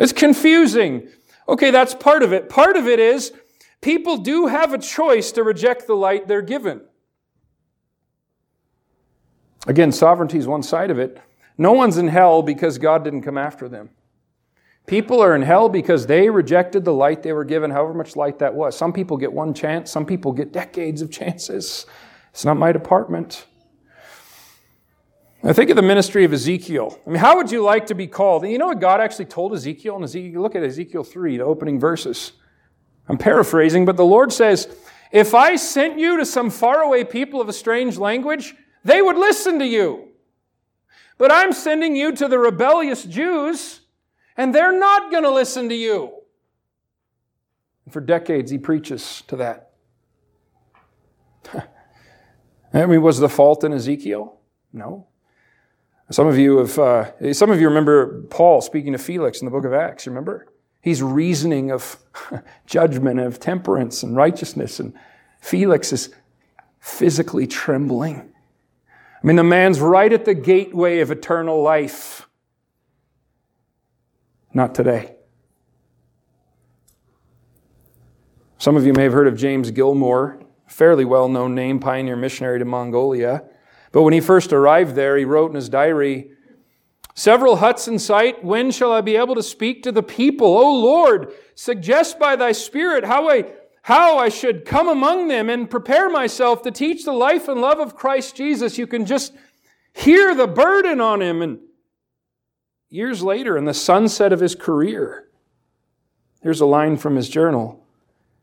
it's 0.00 0.12
confusing. 0.12 1.08
Okay, 1.48 1.70
that's 1.70 1.94
part 1.94 2.24
of 2.24 2.32
it. 2.32 2.48
Part 2.48 2.76
of 2.76 2.88
it 2.88 2.98
is 2.98 3.32
people 3.80 4.16
do 4.16 4.46
have 4.46 4.72
a 4.72 4.78
choice 4.78 5.30
to 5.32 5.44
reject 5.44 5.86
the 5.86 5.94
light 5.94 6.26
they're 6.26 6.42
given. 6.42 6.80
Again, 9.66 9.92
sovereignty 9.92 10.38
is 10.38 10.46
one 10.46 10.62
side 10.62 10.90
of 10.90 10.98
it. 10.98 11.20
No 11.58 11.72
one's 11.72 11.98
in 11.98 12.08
hell 12.08 12.42
because 12.42 12.78
God 12.78 13.04
didn't 13.04 13.22
come 13.22 13.36
after 13.36 13.68
them. 13.68 13.90
People 14.86 15.22
are 15.22 15.36
in 15.36 15.42
hell 15.42 15.68
because 15.68 16.06
they 16.06 16.30
rejected 16.30 16.84
the 16.84 16.92
light 16.92 17.22
they 17.22 17.32
were 17.32 17.44
given, 17.44 17.70
however 17.70 17.94
much 17.94 18.16
light 18.16 18.38
that 18.38 18.54
was. 18.54 18.76
Some 18.76 18.92
people 18.92 19.18
get 19.18 19.32
one 19.32 19.52
chance, 19.52 19.90
some 19.90 20.06
people 20.06 20.32
get 20.32 20.52
decades 20.52 21.02
of 21.02 21.10
chances. 21.10 21.84
It's 22.30 22.44
not 22.44 22.56
my 22.56 22.72
department. 22.72 23.46
I 25.42 25.54
think 25.54 25.70
of 25.70 25.76
the 25.76 25.82
ministry 25.82 26.24
of 26.24 26.32
Ezekiel. 26.32 27.00
I 27.06 27.10
mean, 27.10 27.18
how 27.18 27.36
would 27.36 27.50
you 27.50 27.62
like 27.62 27.86
to 27.86 27.94
be 27.94 28.06
called? 28.06 28.42
And 28.42 28.52
you 28.52 28.58
know 28.58 28.66
what 28.66 28.80
God 28.80 29.00
actually 29.00 29.24
told 29.24 29.54
Ezekiel? 29.54 29.96
And 29.96 30.04
Ezekiel, 30.04 30.42
look 30.42 30.54
at 30.54 30.62
Ezekiel 30.62 31.02
3, 31.02 31.38
the 31.38 31.44
opening 31.44 31.80
verses. 31.80 32.32
I'm 33.08 33.16
paraphrasing, 33.16 33.86
but 33.86 33.96
the 33.96 34.04
Lord 34.04 34.32
says, 34.32 34.68
If 35.10 35.34
I 35.34 35.56
sent 35.56 35.98
you 35.98 36.18
to 36.18 36.26
some 36.26 36.50
faraway 36.50 37.04
people 37.04 37.40
of 37.40 37.48
a 37.48 37.54
strange 37.54 37.96
language, 37.96 38.54
they 38.84 39.00
would 39.00 39.16
listen 39.16 39.58
to 39.60 39.66
you. 39.66 40.08
But 41.16 41.32
I'm 41.32 41.52
sending 41.52 41.96
you 41.96 42.12
to 42.16 42.28
the 42.28 42.38
rebellious 42.38 43.04
Jews 43.04 43.80
and 44.36 44.54
they're 44.54 44.78
not 44.78 45.10
going 45.10 45.24
to 45.24 45.30
listen 45.30 45.68
to 45.68 45.74
you. 45.74 46.14
And 47.84 47.92
for 47.92 48.00
decades, 48.00 48.50
he 48.50 48.56
preaches 48.56 49.22
to 49.26 49.36
that. 49.36 49.72
I 52.72 52.86
mean, 52.86 53.02
was 53.02 53.18
the 53.18 53.28
fault 53.28 53.64
in 53.64 53.74
Ezekiel? 53.74 54.38
No. 54.72 55.08
Some 56.10 56.26
of 56.26 56.36
you 56.36 56.58
have, 56.58 56.78
uh, 56.78 57.32
some 57.32 57.50
of 57.50 57.60
you 57.60 57.68
remember 57.68 58.22
Paul 58.22 58.60
speaking 58.60 58.92
to 58.92 58.98
Felix 58.98 59.40
in 59.40 59.44
the 59.44 59.50
book 59.50 59.64
of 59.64 59.72
Acts, 59.72 60.08
remember? 60.08 60.48
He's 60.82 61.02
reasoning 61.02 61.70
of 61.70 61.98
judgment, 62.66 63.20
of 63.20 63.38
temperance 63.38 64.02
and 64.02 64.16
righteousness, 64.16 64.80
and 64.80 64.92
Felix 65.40 65.92
is 65.92 66.12
physically 66.80 67.46
trembling. 67.46 68.32
I 69.22 69.26
mean, 69.26 69.36
the 69.36 69.44
man's 69.44 69.80
right 69.80 70.12
at 70.12 70.24
the 70.24 70.34
gateway 70.34 70.98
of 70.98 71.12
eternal 71.12 71.62
life. 71.62 72.26
Not 74.52 74.74
today. 74.74 75.14
Some 78.58 78.76
of 78.76 78.84
you 78.84 78.92
may 78.94 79.04
have 79.04 79.12
heard 79.12 79.28
of 79.28 79.36
James 79.36 79.70
Gilmour, 79.70 80.42
fairly 80.66 81.04
well 81.04 81.28
known 81.28 81.54
name, 81.54 81.78
pioneer 81.78 82.16
missionary 82.16 82.58
to 82.58 82.64
Mongolia. 82.64 83.44
But 83.92 84.02
when 84.02 84.12
he 84.12 84.20
first 84.20 84.52
arrived 84.52 84.94
there, 84.94 85.16
he 85.16 85.24
wrote 85.24 85.50
in 85.50 85.56
his 85.56 85.68
diary, 85.68 86.30
Several 87.14 87.56
huts 87.56 87.88
in 87.88 87.98
sight, 87.98 88.44
when 88.44 88.70
shall 88.70 88.92
I 88.92 89.00
be 89.00 89.16
able 89.16 89.34
to 89.34 89.42
speak 89.42 89.82
to 89.82 89.92
the 89.92 90.02
people? 90.02 90.46
O 90.46 90.80
Lord, 90.80 91.32
suggest 91.54 92.18
by 92.18 92.36
thy 92.36 92.52
Spirit 92.52 93.04
how 93.04 93.28
I, 93.28 93.52
how 93.82 94.18
I 94.18 94.28
should 94.28 94.64
come 94.64 94.88
among 94.88 95.28
them 95.28 95.50
and 95.50 95.68
prepare 95.68 96.08
myself 96.08 96.62
to 96.62 96.70
teach 96.70 97.04
the 97.04 97.12
life 97.12 97.48
and 97.48 97.60
love 97.60 97.78
of 97.78 97.96
Christ 97.96 98.36
Jesus. 98.36 98.78
You 98.78 98.86
can 98.86 99.04
just 99.06 99.34
hear 99.92 100.34
the 100.34 100.46
burden 100.46 101.00
on 101.00 101.20
him 101.20 101.42
and 101.42 101.58
years 102.90 103.22
later, 103.22 103.56
in 103.56 103.64
the 103.64 103.74
sunset 103.74 104.32
of 104.32 104.40
his 104.40 104.54
career, 104.54 105.28
here's 106.42 106.60
a 106.60 106.66
line 106.66 106.96
from 106.96 107.16
his 107.16 107.28
journal 107.28 107.84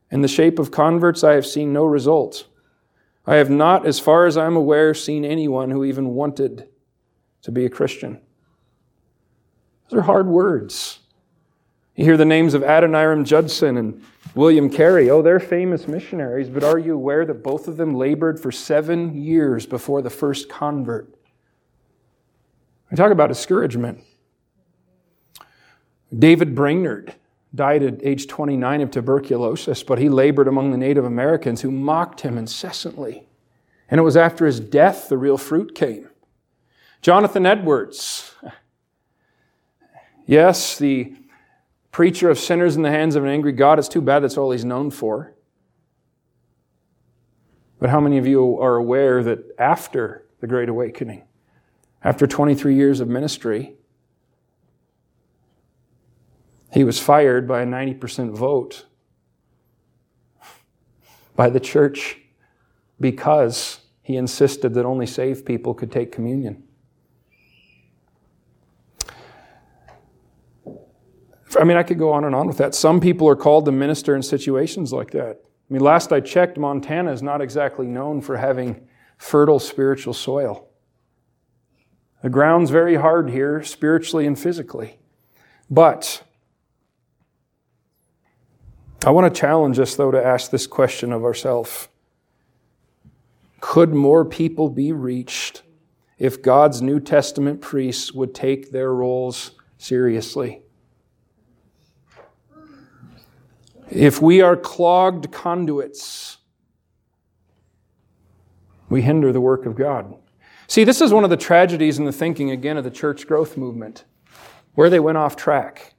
In 0.09 0.21
the 0.21 0.27
shape 0.27 0.57
of 0.57 0.71
converts, 0.71 1.23
I 1.23 1.33
have 1.33 1.45
seen 1.45 1.73
no 1.73 1.85
results. 1.85 2.45
I 3.27 3.35
have 3.35 3.49
not, 3.49 3.85
as 3.85 3.99
far 3.99 4.25
as 4.25 4.37
I'm 4.37 4.55
aware, 4.55 4.93
seen 4.93 5.25
anyone 5.25 5.69
who 5.69 5.83
even 5.83 6.15
wanted 6.15 6.69
to 7.41 7.51
be 7.51 7.65
a 7.65 7.69
Christian. 7.69 8.21
Those 9.89 9.99
are 9.99 10.03
hard 10.03 10.27
words. 10.27 10.99
You 11.95 12.05
hear 12.05 12.15
the 12.15 12.25
names 12.25 12.53
of 12.53 12.61
Adoniram 12.63 13.25
Judson 13.25 13.75
and 13.75 14.01
William 14.33 14.69
Carey. 14.69 15.09
Oh, 15.09 15.21
they're 15.21 15.39
famous 15.41 15.87
missionaries, 15.87 16.47
but 16.47 16.63
are 16.63 16.77
you 16.77 16.93
aware 16.93 17.25
that 17.25 17.43
both 17.43 17.67
of 17.67 17.75
them 17.75 17.95
labored 17.95 18.39
for 18.39 18.51
seven 18.51 19.21
years 19.21 19.65
before 19.65 20.01
the 20.01 20.09
first 20.09 20.47
convert? 20.47 21.13
I 22.89 22.95
talk 22.95 23.11
about 23.11 23.27
discouragement. 23.27 24.03
David 26.17 26.55
Brainerd 26.55 27.13
died 27.57 27.83
at 27.83 28.05
age 28.05 28.27
29 28.27 28.81
of 28.81 28.91
tuberculosis, 28.91 29.83
but 29.83 29.99
he 29.99 30.07
labored 30.07 30.47
among 30.47 30.71
the 30.71 30.77
Native 30.77 31.03
Americans 31.03 31.61
who 31.61 31.71
mocked 31.71 32.21
him 32.21 32.37
incessantly. 32.37 33.27
And 33.89 33.99
it 33.99 34.03
was 34.03 34.15
after 34.15 34.45
his 34.45 34.61
death 34.61 35.09
the 35.09 35.17
real 35.17 35.37
fruit 35.37 35.75
came. 35.75 36.09
Jonathan 37.01 37.45
Edwards, 37.45 38.33
yes, 40.25 40.77
the 40.77 41.13
preacher 41.91 42.29
of 42.29 42.39
sinners 42.39 42.75
in 42.75 42.83
the 42.83 42.91
hands 42.91 43.15
of 43.15 43.23
an 43.23 43.29
angry 43.29 43.51
God, 43.51 43.79
it's 43.79 43.87
too 43.87 44.01
bad 44.01 44.19
that's 44.19 44.37
all 44.37 44.51
he's 44.51 44.65
known 44.65 44.91
for. 44.91 45.33
But 47.79 47.89
how 47.89 47.99
many 47.99 48.17
of 48.17 48.25
you 48.25 48.59
are 48.59 48.75
aware 48.75 49.23
that 49.23 49.39
after 49.59 50.25
the 50.39 50.47
Great 50.47 50.69
Awakening, 50.69 51.23
after 52.03 52.27
23 52.27 52.75
years 52.75 52.99
of 52.99 53.07
ministry, 53.07 53.76
he 56.73 56.83
was 56.83 56.99
fired 56.99 57.47
by 57.47 57.61
a 57.61 57.65
90% 57.65 58.31
vote 58.31 58.85
by 61.35 61.49
the 61.49 61.59
church 61.59 62.19
because 62.99 63.79
he 64.01 64.17
insisted 64.17 64.73
that 64.73 64.85
only 64.85 65.05
saved 65.05 65.45
people 65.45 65.73
could 65.73 65.91
take 65.91 66.11
communion. 66.11 66.63
I 71.59 71.63
mean, 71.63 71.77
I 71.77 71.83
could 71.83 71.97
go 71.97 72.11
on 72.11 72.23
and 72.23 72.35
on 72.35 72.47
with 72.47 72.57
that. 72.57 72.75
Some 72.75 72.99
people 72.99 73.27
are 73.29 73.35
called 73.35 73.65
to 73.65 73.71
minister 73.71 74.15
in 74.15 74.21
situations 74.21 74.91
like 74.91 75.11
that. 75.11 75.41
I 75.69 75.73
mean, 75.73 75.81
last 75.81 76.11
I 76.11 76.19
checked, 76.19 76.57
Montana 76.57 77.11
is 77.11 77.21
not 77.21 77.41
exactly 77.41 77.87
known 77.87 78.21
for 78.21 78.37
having 78.37 78.87
fertile 79.17 79.59
spiritual 79.59 80.13
soil. 80.13 80.67
The 82.21 82.29
ground's 82.29 82.71
very 82.71 82.95
hard 82.95 83.29
here, 83.29 83.63
spiritually 83.63 84.25
and 84.25 84.37
physically. 84.37 84.99
But 85.69 86.23
I 89.07 89.09
want 89.11 89.33
to 89.33 89.39
challenge 89.39 89.79
us, 89.79 89.95
though, 89.95 90.11
to 90.11 90.21
ask 90.21 90.51
this 90.51 90.67
question 90.67 91.13
of 91.13 91.23
ourselves 91.23 91.87
Could 93.61 93.93
more 93.93 94.25
people 94.25 94.67
be 94.67 94.91
reached 94.91 95.61
if 96.17 96.41
God's 96.41 96.81
New 96.81 96.99
Testament 96.99 97.61
priests 97.61 98.11
would 98.11 98.35
take 98.35 98.73
their 98.73 98.93
roles 98.93 99.51
seriously? 99.77 100.61
If 103.89 104.21
we 104.21 104.41
are 104.41 104.57
clogged 104.57 105.31
conduits, 105.31 106.39
we 108.89 109.03
hinder 109.03 109.31
the 109.31 109.39
work 109.39 109.65
of 109.65 109.77
God. 109.77 110.17
See, 110.67 110.83
this 110.83 110.99
is 110.99 111.13
one 111.13 111.23
of 111.23 111.29
the 111.29 111.37
tragedies 111.37 111.97
in 111.97 112.03
the 112.03 112.11
thinking, 112.11 112.51
again, 112.51 112.75
of 112.75 112.83
the 112.83 112.91
church 112.91 113.25
growth 113.25 113.55
movement, 113.55 114.03
where 114.75 114.89
they 114.89 114.99
went 114.99 115.17
off 115.17 115.37
track. 115.37 115.93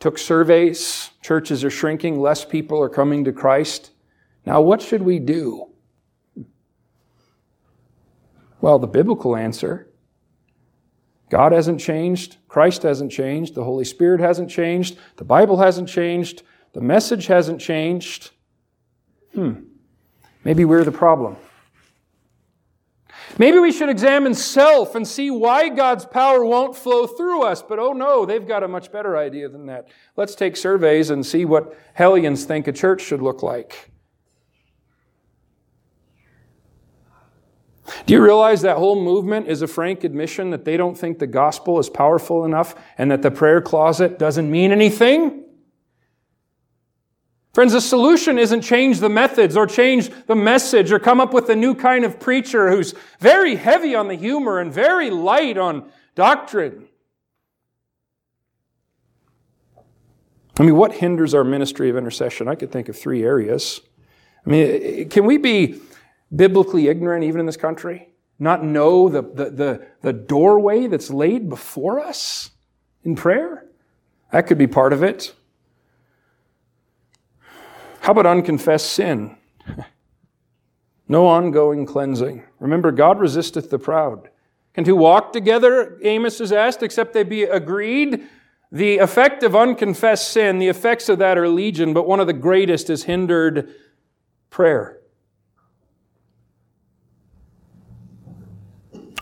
Took 0.00 0.18
surveys, 0.18 1.10
churches 1.22 1.64
are 1.64 1.70
shrinking, 1.70 2.20
less 2.20 2.44
people 2.44 2.80
are 2.82 2.88
coming 2.88 3.24
to 3.24 3.32
Christ. 3.32 3.90
Now, 4.46 4.60
what 4.60 4.80
should 4.80 5.02
we 5.02 5.18
do? 5.18 5.70
Well, 8.60 8.78
the 8.78 8.86
biblical 8.86 9.36
answer 9.36 9.88
God 11.30 11.52
hasn't 11.52 11.80
changed, 11.80 12.38
Christ 12.48 12.82
hasn't 12.82 13.12
changed, 13.12 13.54
the 13.54 13.64
Holy 13.64 13.84
Spirit 13.84 14.20
hasn't 14.20 14.50
changed, 14.50 14.98
the 15.16 15.24
Bible 15.24 15.58
hasn't 15.58 15.88
changed, 15.88 16.42
the 16.72 16.80
message 16.80 17.26
hasn't 17.26 17.60
changed. 17.60 18.30
Hmm, 19.34 19.64
maybe 20.44 20.64
we're 20.64 20.84
the 20.84 20.92
problem. 20.92 21.36
Maybe 23.38 23.60
we 23.60 23.70
should 23.70 23.88
examine 23.88 24.34
self 24.34 24.96
and 24.96 25.06
see 25.06 25.30
why 25.30 25.68
God's 25.68 26.04
power 26.04 26.44
won't 26.44 26.76
flow 26.76 27.06
through 27.06 27.42
us. 27.42 27.62
But 27.62 27.78
oh 27.78 27.92
no, 27.92 28.26
they've 28.26 28.46
got 28.46 28.64
a 28.64 28.68
much 28.68 28.90
better 28.90 29.16
idea 29.16 29.48
than 29.48 29.66
that. 29.66 29.88
Let's 30.16 30.34
take 30.34 30.56
surveys 30.56 31.10
and 31.10 31.24
see 31.24 31.44
what 31.44 31.76
hellions 31.94 32.44
think 32.44 32.66
a 32.66 32.72
church 32.72 33.00
should 33.00 33.22
look 33.22 33.42
like. 33.42 33.90
Do 38.06 38.12
you 38.12 38.22
realize 38.22 38.62
that 38.62 38.76
whole 38.76 39.02
movement 39.02 39.48
is 39.48 39.62
a 39.62 39.66
frank 39.66 40.04
admission 40.04 40.50
that 40.50 40.64
they 40.64 40.76
don't 40.76 40.98
think 40.98 41.18
the 41.18 41.26
gospel 41.26 41.78
is 41.78 41.88
powerful 41.88 42.44
enough 42.44 42.74
and 42.98 43.10
that 43.10 43.22
the 43.22 43.30
prayer 43.30 43.62
closet 43.62 44.18
doesn't 44.18 44.50
mean 44.50 44.72
anything? 44.72 45.44
Friends, 47.54 47.72
the 47.72 47.80
solution 47.80 48.38
isn't 48.38 48.60
change 48.60 49.00
the 49.00 49.08
methods 49.08 49.56
or 49.56 49.66
change 49.66 50.10
the 50.26 50.36
message 50.36 50.92
or 50.92 50.98
come 50.98 51.20
up 51.20 51.32
with 51.32 51.48
a 51.48 51.56
new 51.56 51.74
kind 51.74 52.04
of 52.04 52.20
preacher 52.20 52.70
who's 52.70 52.94
very 53.20 53.56
heavy 53.56 53.94
on 53.94 54.08
the 54.08 54.14
humor 54.14 54.60
and 54.60 54.72
very 54.72 55.10
light 55.10 55.56
on 55.56 55.90
doctrine. 56.14 56.88
I 60.58 60.64
mean, 60.64 60.76
what 60.76 60.92
hinders 60.92 61.34
our 61.34 61.44
ministry 61.44 61.88
of 61.88 61.96
intercession? 61.96 62.48
I 62.48 62.54
could 62.54 62.72
think 62.72 62.88
of 62.88 62.96
three 62.96 63.22
areas. 63.22 63.80
I 64.44 64.50
mean, 64.50 65.08
can 65.08 65.24
we 65.24 65.38
be 65.38 65.80
biblically 66.34 66.88
ignorant 66.88 67.24
even 67.24 67.40
in 67.40 67.46
this 67.46 67.56
country? 67.56 68.08
Not 68.38 68.64
know 68.64 69.08
the, 69.08 69.22
the, 69.22 69.50
the, 69.50 69.86
the 70.02 70.12
doorway 70.12 70.86
that's 70.86 71.10
laid 71.10 71.48
before 71.48 72.00
us 72.00 72.50
in 73.04 73.16
prayer? 73.16 73.66
That 74.32 74.46
could 74.46 74.58
be 74.58 74.66
part 74.66 74.92
of 74.92 75.02
it. 75.02 75.34
How 78.08 78.12
about 78.12 78.24
unconfessed 78.24 78.90
sin? 78.94 79.36
no 81.08 81.26
ongoing 81.26 81.84
cleansing. 81.84 82.42
Remember, 82.58 82.90
God 82.90 83.20
resisteth 83.20 83.68
the 83.68 83.78
proud. 83.78 84.30
Can 84.72 84.84
two 84.84 84.96
walk 84.96 85.30
together, 85.30 85.98
Amos 86.02 86.40
is 86.40 86.50
asked, 86.50 86.82
except 86.82 87.12
they 87.12 87.22
be 87.22 87.42
agreed? 87.42 88.26
The 88.72 88.96
effect 88.96 89.42
of 89.42 89.54
unconfessed 89.54 90.32
sin, 90.32 90.58
the 90.58 90.68
effects 90.68 91.10
of 91.10 91.18
that 91.18 91.36
are 91.36 91.50
legion, 91.50 91.92
but 91.92 92.08
one 92.08 92.18
of 92.18 92.26
the 92.26 92.32
greatest 92.32 92.88
is 92.88 93.04
hindered 93.04 93.74
prayer. 94.48 95.00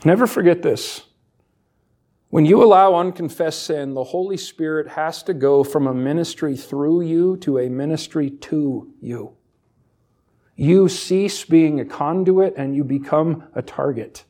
Never 0.05 0.29
forget 0.29 0.63
this. 0.63 1.06
When 2.31 2.45
you 2.45 2.63
allow 2.63 2.97
unconfessed 2.97 3.63
sin, 3.63 3.95
the 3.95 4.05
Holy 4.05 4.37
Spirit 4.37 4.89
has 4.89 5.23
to 5.25 5.35
go 5.35 5.63
from 5.63 5.87
a 5.87 5.95
ministry 5.95 6.57
through 6.57 7.03
you 7.03 7.37
to 7.39 7.59
a 7.59 7.69
ministry 7.69 8.31
to 8.31 8.93
you. 9.01 9.37
You 10.57 10.89
cease 10.89 11.45
being 11.45 11.79
a 11.81 11.85
conduit 11.85 12.55
and 12.57 12.75
you 12.75 12.83
become 12.83 13.45
a 13.55 13.63
target. 13.63 14.25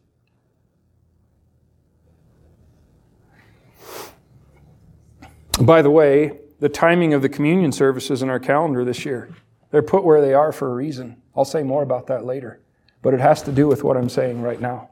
By 5.60 5.80
the 5.80 5.90
way, 5.90 6.40
the 6.60 6.68
timing 6.68 7.14
of 7.14 7.22
the 7.22 7.28
communion 7.30 7.72
services 7.72 8.22
in 8.22 8.28
our 8.28 8.38
calendar 8.38 8.84
this 8.84 9.06
year, 9.06 9.30
they're 9.70 9.82
put 9.82 10.04
where 10.04 10.20
they 10.20 10.34
are 10.34 10.52
for 10.52 10.70
a 10.70 10.74
reason. 10.74 11.16
I'll 11.34 11.46
say 11.46 11.62
more 11.62 11.82
about 11.82 12.06
that 12.08 12.26
later, 12.26 12.60
but 13.00 13.14
it 13.14 13.20
has 13.20 13.40
to 13.42 13.52
do 13.52 13.66
with 13.66 13.82
what 13.82 13.96
I'm 13.96 14.10
saying 14.10 14.42
right 14.42 14.60
now. 14.60 14.90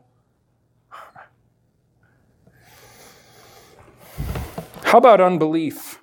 How 4.94 4.98
about 4.98 5.20
unbelief? 5.20 6.00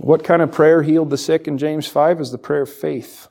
What 0.00 0.24
kind 0.24 0.42
of 0.42 0.50
prayer 0.50 0.82
healed 0.82 1.10
the 1.10 1.16
sick 1.16 1.46
in 1.46 1.56
James 1.56 1.86
5 1.86 2.20
is 2.20 2.32
the 2.32 2.38
prayer 2.38 2.62
of 2.62 2.72
faith. 2.72 3.28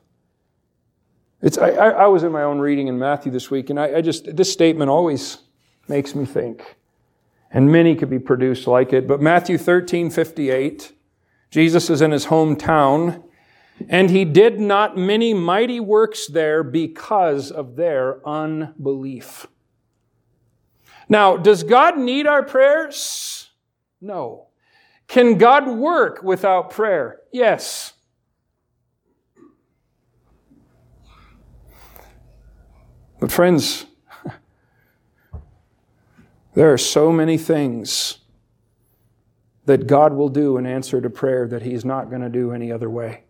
It's, 1.42 1.58
I, 1.58 1.68
I 1.68 2.06
was 2.06 2.22
in 2.22 2.32
my 2.32 2.44
own 2.44 2.60
reading 2.60 2.86
in 2.86 2.98
Matthew 2.98 3.30
this 3.30 3.50
week, 3.50 3.68
and 3.68 3.78
I, 3.78 3.96
I 3.96 4.00
just, 4.00 4.34
this 4.34 4.50
statement 4.50 4.88
always 4.88 5.36
makes 5.86 6.14
me 6.14 6.24
think. 6.24 6.76
And 7.50 7.70
many 7.70 7.94
could 7.94 8.08
be 8.08 8.18
produced 8.18 8.66
like 8.66 8.94
it. 8.94 9.06
But 9.06 9.20
Matthew 9.20 9.58
13, 9.58 10.08
58, 10.08 10.92
Jesus 11.50 11.90
is 11.90 12.00
in 12.00 12.10
his 12.10 12.24
hometown, 12.24 13.22
and 13.86 14.08
he 14.08 14.24
did 14.24 14.60
not 14.60 14.96
many 14.96 15.34
mighty 15.34 15.78
works 15.78 16.26
there 16.26 16.62
because 16.62 17.50
of 17.50 17.76
their 17.76 18.26
unbelief. 18.26 19.46
Now, 21.06 21.36
does 21.36 21.62
God 21.64 21.98
need 21.98 22.26
our 22.26 22.42
prayers? 22.42 23.31
No. 24.02 24.48
Can 25.06 25.38
God 25.38 25.68
work 25.68 26.22
without 26.22 26.70
prayer? 26.70 27.20
Yes. 27.32 27.92
But, 33.20 33.30
friends, 33.30 33.86
there 36.54 36.72
are 36.72 36.78
so 36.78 37.12
many 37.12 37.38
things 37.38 38.18
that 39.64 39.86
God 39.86 40.12
will 40.12 40.28
do 40.28 40.56
in 40.56 40.66
answer 40.66 41.00
to 41.00 41.08
prayer 41.08 41.46
that 41.46 41.62
He's 41.62 41.84
not 41.84 42.10
going 42.10 42.22
to 42.22 42.28
do 42.28 42.50
any 42.50 42.72
other 42.72 42.90
way. 42.90 43.22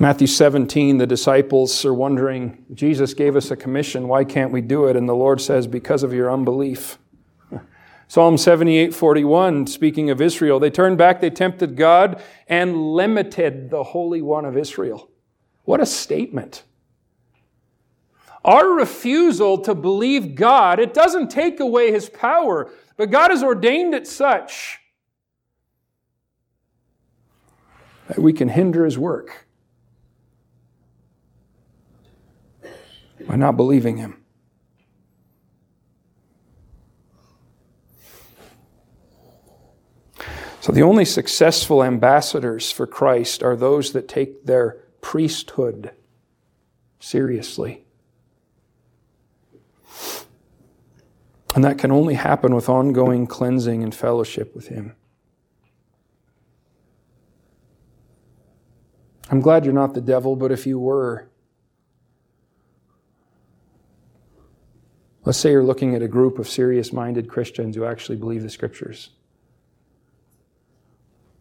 Matthew 0.00 0.28
17, 0.28 0.98
the 0.98 1.08
disciples 1.08 1.84
are 1.84 1.92
wondering, 1.92 2.64
Jesus 2.72 3.14
gave 3.14 3.34
us 3.34 3.50
a 3.50 3.56
commission, 3.56 4.06
why 4.06 4.22
can't 4.22 4.52
we 4.52 4.60
do 4.60 4.86
it? 4.86 4.94
And 4.94 5.08
the 5.08 5.14
Lord 5.14 5.40
says, 5.40 5.66
because 5.66 6.04
of 6.04 6.12
your 6.14 6.30
unbelief. 6.30 6.98
Psalm 8.06 8.38
78, 8.38 8.94
41, 8.94 9.66
speaking 9.66 10.08
of 10.08 10.20
Israel, 10.20 10.60
they 10.60 10.70
turned 10.70 10.98
back, 10.98 11.20
they 11.20 11.30
tempted 11.30 11.76
God, 11.76 12.22
and 12.46 12.92
limited 12.92 13.70
the 13.70 13.82
Holy 13.82 14.22
One 14.22 14.44
of 14.44 14.56
Israel. 14.56 15.10
What 15.64 15.80
a 15.80 15.86
statement. 15.86 16.62
Our 18.44 18.68
refusal 18.68 19.58
to 19.62 19.74
believe 19.74 20.36
God, 20.36 20.78
it 20.78 20.94
doesn't 20.94 21.28
take 21.28 21.58
away 21.58 21.90
his 21.90 22.08
power, 22.08 22.70
but 22.96 23.10
God 23.10 23.32
has 23.32 23.42
ordained 23.42 23.94
it 23.94 24.06
such 24.06 24.78
that 28.06 28.20
we 28.20 28.32
can 28.32 28.48
hinder 28.48 28.84
his 28.84 28.96
work. 28.96 29.47
By 33.28 33.36
not 33.36 33.56
believing 33.56 33.98
him. 33.98 34.16
So, 40.60 40.72
the 40.72 40.82
only 40.82 41.04
successful 41.04 41.84
ambassadors 41.84 42.72
for 42.72 42.86
Christ 42.86 43.42
are 43.42 43.54
those 43.54 43.92
that 43.92 44.08
take 44.08 44.44
their 44.44 44.78
priesthood 45.00 45.92
seriously. 46.98 47.84
And 51.54 51.64
that 51.64 51.78
can 51.78 51.90
only 51.90 52.14
happen 52.14 52.54
with 52.54 52.68
ongoing 52.68 53.26
cleansing 53.26 53.82
and 53.82 53.94
fellowship 53.94 54.54
with 54.54 54.68
Him. 54.68 54.94
I'm 59.30 59.40
glad 59.40 59.64
you're 59.64 59.74
not 59.74 59.94
the 59.94 60.00
devil, 60.00 60.36
but 60.36 60.52
if 60.52 60.66
you 60.66 60.78
were, 60.78 61.28
Let's 65.28 65.36
say 65.36 65.50
you're 65.50 65.62
looking 65.62 65.94
at 65.94 66.00
a 66.00 66.08
group 66.08 66.38
of 66.38 66.48
serious 66.48 66.90
minded 66.90 67.28
Christians 67.28 67.76
who 67.76 67.84
actually 67.84 68.16
believe 68.16 68.42
the 68.42 68.48
scriptures. 68.48 69.10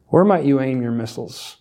Where 0.08 0.26
might 0.26 0.44
you 0.44 0.60
aim 0.60 0.82
your 0.82 0.92
missiles? 0.92 1.56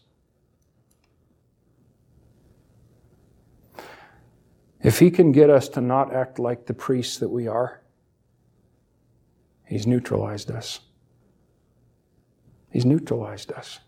If 4.82 4.98
he 4.98 5.08
can 5.08 5.30
get 5.30 5.50
us 5.50 5.68
to 5.68 5.80
not 5.80 6.12
act 6.12 6.40
like 6.40 6.66
the 6.66 6.74
priests 6.74 7.18
that 7.18 7.28
we 7.28 7.46
are, 7.46 7.80
he's 9.64 9.86
neutralized 9.86 10.50
us. 10.50 10.80
He's 12.72 12.84
neutralized 12.84 13.52
us. 13.52 13.78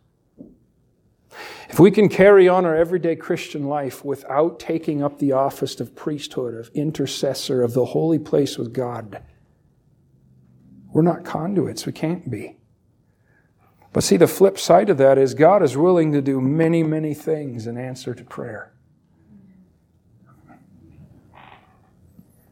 If 1.68 1.78
we 1.78 1.91
can 1.91 2.09
carry 2.09 2.49
on 2.49 2.64
our 2.64 2.76
everyday 2.76 3.16
Christian 3.16 3.64
life 3.64 4.05
without 4.05 4.59
taking 4.59 5.03
up 5.03 5.18
the 5.18 5.32
office 5.32 5.80
of 5.80 5.95
priesthood, 5.95 6.55
of 6.55 6.70
intercessor, 6.74 7.62
of 7.62 7.74
the 7.74 7.86
holy 7.86 8.18
place 8.18 8.59
with 8.59 8.72
God, 8.72 9.22
we're 10.93 11.03
not 11.03 11.24
conduits. 11.24 11.86
We 11.86 11.93
can't 11.93 12.30
be. 12.30 12.57
But 13.93 14.05
see, 14.05 14.16
the 14.16 14.26
flip 14.26 14.59
side 14.59 14.91
of 14.91 14.99
that 14.99 15.18
is 15.18 15.34
God 15.34 15.62
is 15.62 15.76
willing 15.76 16.12
to 16.12 16.22
do 16.22 16.41
many, 16.41 16.82
many 16.82 17.14
things 17.14 17.66
in 17.66 17.76
answer 17.78 18.14
to 18.14 18.24
prayer. 18.24 18.72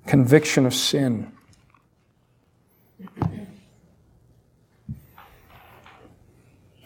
Conviction 0.07 0.67
of 0.67 0.75
sin. 0.75 1.33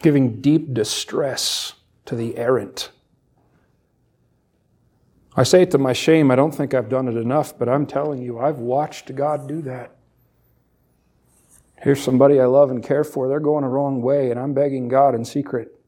Giving 0.01 0.41
deep 0.41 0.73
distress 0.73 1.73
to 2.05 2.15
the 2.15 2.37
errant. 2.37 2.91
I 5.35 5.43
say 5.43 5.61
it 5.61 5.71
to 5.71 5.77
my 5.77 5.93
shame, 5.93 6.29
I 6.29 6.35
don't 6.35 6.53
think 6.53 6.73
I've 6.73 6.89
done 6.89 7.07
it 7.07 7.15
enough, 7.15 7.57
but 7.57 7.69
I'm 7.69 7.85
telling 7.85 8.21
you, 8.21 8.39
I've 8.39 8.59
watched 8.59 9.13
God 9.15 9.47
do 9.47 9.61
that. 9.61 9.95
Here's 11.77 12.01
somebody 12.01 12.39
I 12.39 12.45
love 12.45 12.69
and 12.69 12.83
care 12.83 13.03
for, 13.03 13.27
they're 13.27 13.39
going 13.39 13.63
a 13.63 13.69
wrong 13.69 14.01
way, 14.01 14.29
and 14.29 14.39
I'm 14.39 14.53
begging 14.53 14.87
God 14.87 15.15
in 15.15 15.23
secret. 15.23 15.79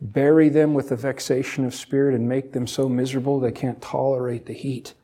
Bury 0.00 0.48
them 0.48 0.74
with 0.74 0.90
the 0.90 0.96
vexation 0.96 1.64
of 1.64 1.74
spirit 1.74 2.14
and 2.14 2.28
make 2.28 2.52
them 2.52 2.66
so 2.66 2.88
miserable 2.88 3.40
they 3.40 3.50
can't 3.50 3.82
tolerate 3.82 4.46
the 4.46 4.52
heat. 4.52 4.94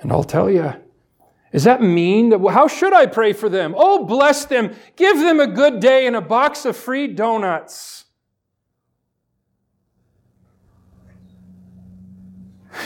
And 0.00 0.10
I'll 0.10 0.24
tell 0.24 0.48
you, 0.48 0.72
is 1.52 1.64
that 1.64 1.82
mean? 1.82 2.32
How 2.48 2.68
should 2.68 2.94
I 2.94 3.06
pray 3.06 3.34
for 3.34 3.48
them? 3.48 3.74
Oh, 3.76 4.06
bless 4.06 4.46
them. 4.46 4.74
Give 4.96 5.18
them 5.18 5.40
a 5.40 5.46
good 5.46 5.80
day 5.80 6.06
and 6.06 6.16
a 6.16 6.20
box 6.22 6.64
of 6.64 6.76
free 6.76 7.06
donuts. 7.06 8.04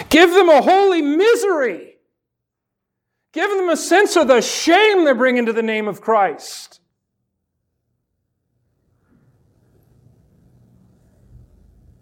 Give 0.09 0.31
them 0.31 0.49
a 0.49 0.63
holy 0.63 1.03
misery. 1.03 1.97
Give 3.33 3.51
them 3.51 3.69
a 3.69 3.77
sense 3.77 4.17
of 4.17 4.29
the 4.29 4.41
shame 4.41 5.05
they're 5.05 5.15
bringing 5.15 5.47
to 5.47 5.53
the 5.53 5.63
name 5.63 5.89
of 5.89 6.01
Christ. 6.01 6.81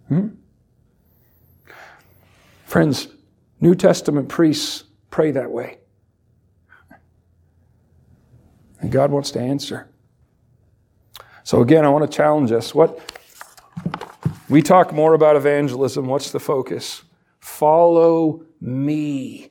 Hmm? 0.09 0.29
Friends, 2.67 3.09
New 3.61 3.75
Testament 3.75 4.29
priests 4.29 4.85
pray 5.11 5.31
that 5.31 5.51
way. 5.51 5.79
And 8.81 8.91
God 8.91 9.11
wants 9.11 9.31
to 9.33 9.41
answer. 9.41 9.89
So 11.45 11.63
again, 11.63 11.85
I 11.85 11.89
want 11.89 12.11
to 12.11 12.15
challenge 12.15 12.53
us. 12.53 12.75
What 12.75 13.01
we 14.49 14.61
talk 14.61 14.93
more 14.93 15.15
about 15.15 15.37
evangelism, 15.37 16.07
what's 16.07 16.31
the 16.31 16.41
focus? 16.41 17.03
Follow 17.43 18.45
me. 18.61 19.51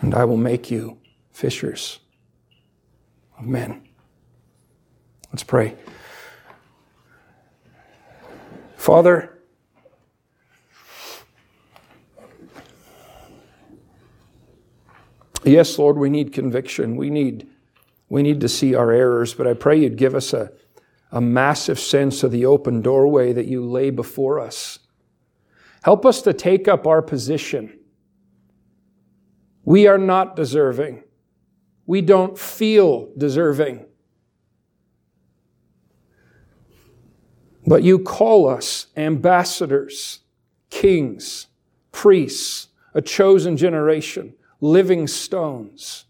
And 0.00 0.14
I 0.14 0.24
will 0.24 0.38
make 0.38 0.70
you 0.70 0.98
fishers 1.32 2.00
of 3.38 3.44
men. 3.44 3.86
Let's 5.30 5.44
pray. 5.44 5.76
Father, 8.76 9.32
Yes, 15.44 15.78
Lord, 15.78 15.96
we 15.96 16.10
need 16.10 16.32
conviction. 16.32 16.96
We 16.96 17.08
need, 17.08 17.48
we 18.08 18.24
need 18.24 18.40
to 18.40 18.48
see 18.48 18.74
our 18.74 18.90
errors, 18.90 19.32
but 19.32 19.46
I 19.46 19.54
pray 19.54 19.78
you'd 19.78 19.96
give 19.96 20.16
us 20.16 20.32
a, 20.32 20.50
a 21.12 21.20
massive 21.20 21.78
sense 21.78 22.22
of 22.22 22.32
the 22.32 22.46
open 22.46 22.82
doorway 22.82 23.32
that 23.32 23.46
you 23.46 23.64
lay 23.64 23.90
before 23.90 24.40
us. 24.40 24.80
Help 25.82 26.04
us 26.04 26.22
to 26.22 26.32
take 26.32 26.66
up 26.66 26.86
our 26.86 27.00
position. 27.00 27.78
We 29.64 29.86
are 29.86 29.98
not 29.98 30.36
deserving. 30.36 31.04
We 31.86 32.00
don't 32.00 32.38
feel 32.38 33.10
deserving. 33.16 33.86
But 37.66 37.82
you 37.82 37.98
call 37.98 38.48
us 38.48 38.86
ambassadors, 38.96 40.20
kings, 40.70 41.48
priests, 41.90 42.68
a 42.94 43.02
chosen 43.02 43.56
generation, 43.56 44.34
living 44.60 45.06
stones. 45.06 46.04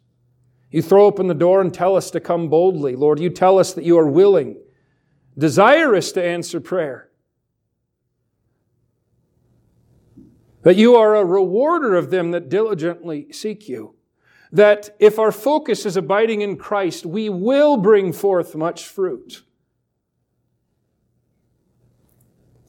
You 0.70 0.82
throw 0.82 1.07
open 1.07 1.26
the 1.26 1.34
door 1.34 1.61
and 1.61 1.72
tell 1.72 1.97
us 1.97 2.11
to 2.11 2.20
come 2.20 2.49
boldly. 2.49 2.94
Lord, 2.94 3.18
you 3.18 3.30
tell 3.30 3.59
us 3.59 3.72
that 3.72 3.84
you 3.84 3.99
are 3.99 4.07
willing, 4.07 4.57
desirous 5.37 6.12
to 6.12 6.24
answer 6.24 6.61
prayer. 6.61 7.11
That 10.62 10.76
you 10.76 10.97
are 10.97 11.14
a 11.14 11.24
rewarder 11.24 11.95
of 11.95 12.11
them 12.11 12.32
that 12.32 12.49
diligently 12.49 13.30
seek 13.32 13.68
you. 13.68 13.95
That 14.51 14.97
if 14.99 15.18
our 15.18 15.32
focus 15.32 15.87
is 15.87 15.97
abiding 15.97 16.41
in 16.41 16.57
Christ, 16.57 17.07
we 17.07 17.28
will 17.28 17.76
bring 17.76 18.12
forth 18.12 18.55
much 18.55 18.87
fruit. 18.87 19.43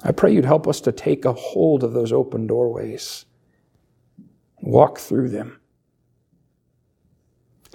I 0.03 0.11
pray 0.11 0.33
you'd 0.33 0.45
help 0.45 0.67
us 0.67 0.79
to 0.81 0.91
take 0.91 1.25
a 1.25 1.33
hold 1.33 1.83
of 1.83 1.93
those 1.93 2.13
open 2.13 2.45
doorways, 2.45 3.25
walk 4.61 4.99
through 4.99 5.29
them. 5.29 5.59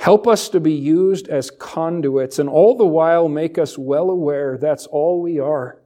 Help 0.02 0.26
us 0.26 0.48
to 0.48 0.58
be 0.58 0.72
used 0.72 1.28
as 1.28 1.48
conduits, 1.48 2.40
and 2.40 2.48
all 2.48 2.76
the 2.76 2.84
while 2.84 3.28
make 3.28 3.56
us 3.56 3.78
well 3.78 4.10
aware 4.10 4.58
that's 4.58 4.84
all 4.88 5.22
we 5.22 5.38
are. 5.38 5.80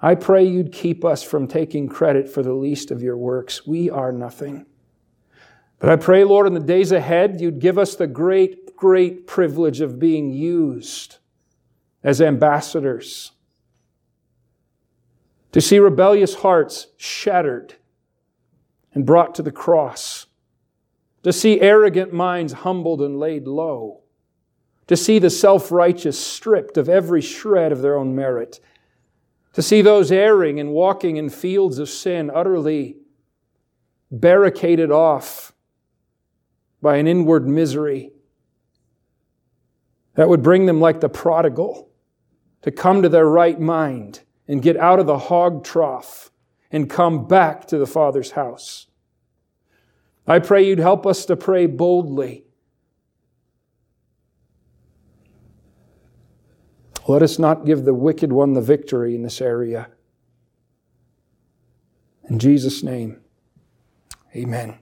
I 0.00 0.14
pray 0.14 0.44
you'd 0.44 0.72
keep 0.72 1.04
us 1.04 1.22
from 1.22 1.46
taking 1.46 1.90
credit 1.90 2.26
for 2.26 2.42
the 2.42 2.54
least 2.54 2.90
of 2.90 3.02
your 3.02 3.18
works. 3.18 3.66
We 3.66 3.90
are 3.90 4.12
nothing. 4.12 4.64
But 5.78 5.90
I 5.90 5.96
pray, 5.96 6.24
Lord, 6.24 6.46
in 6.46 6.54
the 6.54 6.58
days 6.58 6.90
ahead, 6.90 7.38
you'd 7.38 7.58
give 7.58 7.76
us 7.76 7.96
the 7.96 8.06
great, 8.06 8.74
great 8.74 9.26
privilege 9.26 9.82
of 9.82 9.98
being 9.98 10.32
used 10.32 11.18
as 12.02 12.22
ambassadors 12.22 13.32
to 15.52 15.60
see 15.60 15.78
rebellious 15.78 16.36
hearts 16.36 16.86
shattered 16.96 17.74
and 18.94 19.04
brought 19.04 19.34
to 19.34 19.42
the 19.42 19.52
cross, 19.52 20.23
to 21.24 21.32
see 21.32 21.60
arrogant 21.60 22.12
minds 22.12 22.52
humbled 22.52 23.02
and 23.02 23.18
laid 23.18 23.48
low, 23.48 24.02
to 24.86 24.96
see 24.96 25.18
the 25.18 25.30
self 25.30 25.72
righteous 25.72 26.18
stripped 26.18 26.76
of 26.76 26.88
every 26.88 27.20
shred 27.20 27.72
of 27.72 27.80
their 27.80 27.98
own 27.98 28.14
merit, 28.14 28.60
to 29.54 29.62
see 29.62 29.82
those 29.82 30.12
erring 30.12 30.60
and 30.60 30.70
walking 30.70 31.16
in 31.16 31.28
fields 31.28 31.78
of 31.78 31.88
sin 31.88 32.30
utterly 32.32 32.98
barricaded 34.10 34.90
off 34.90 35.52
by 36.82 36.96
an 36.96 37.06
inward 37.06 37.48
misery 37.48 38.12
that 40.14 40.28
would 40.28 40.42
bring 40.42 40.66
them 40.66 40.80
like 40.80 41.00
the 41.00 41.08
prodigal 41.08 41.90
to 42.62 42.70
come 42.70 43.02
to 43.02 43.08
their 43.08 43.26
right 43.26 43.58
mind 43.58 44.20
and 44.46 44.62
get 44.62 44.76
out 44.76 45.00
of 45.00 45.06
the 45.06 45.18
hog 45.18 45.64
trough 45.64 46.30
and 46.70 46.90
come 46.90 47.26
back 47.26 47.66
to 47.66 47.78
the 47.78 47.86
Father's 47.86 48.32
house. 48.32 48.86
I 50.26 50.38
pray 50.38 50.66
you'd 50.66 50.78
help 50.78 51.06
us 51.06 51.26
to 51.26 51.36
pray 51.36 51.66
boldly. 51.66 52.44
Let 57.06 57.22
us 57.22 57.38
not 57.38 57.66
give 57.66 57.84
the 57.84 57.92
wicked 57.92 58.32
one 58.32 58.54
the 58.54 58.62
victory 58.62 59.14
in 59.14 59.22
this 59.22 59.40
area. 59.40 59.88
In 62.30 62.38
Jesus' 62.38 62.82
name, 62.82 63.20
amen. 64.34 64.78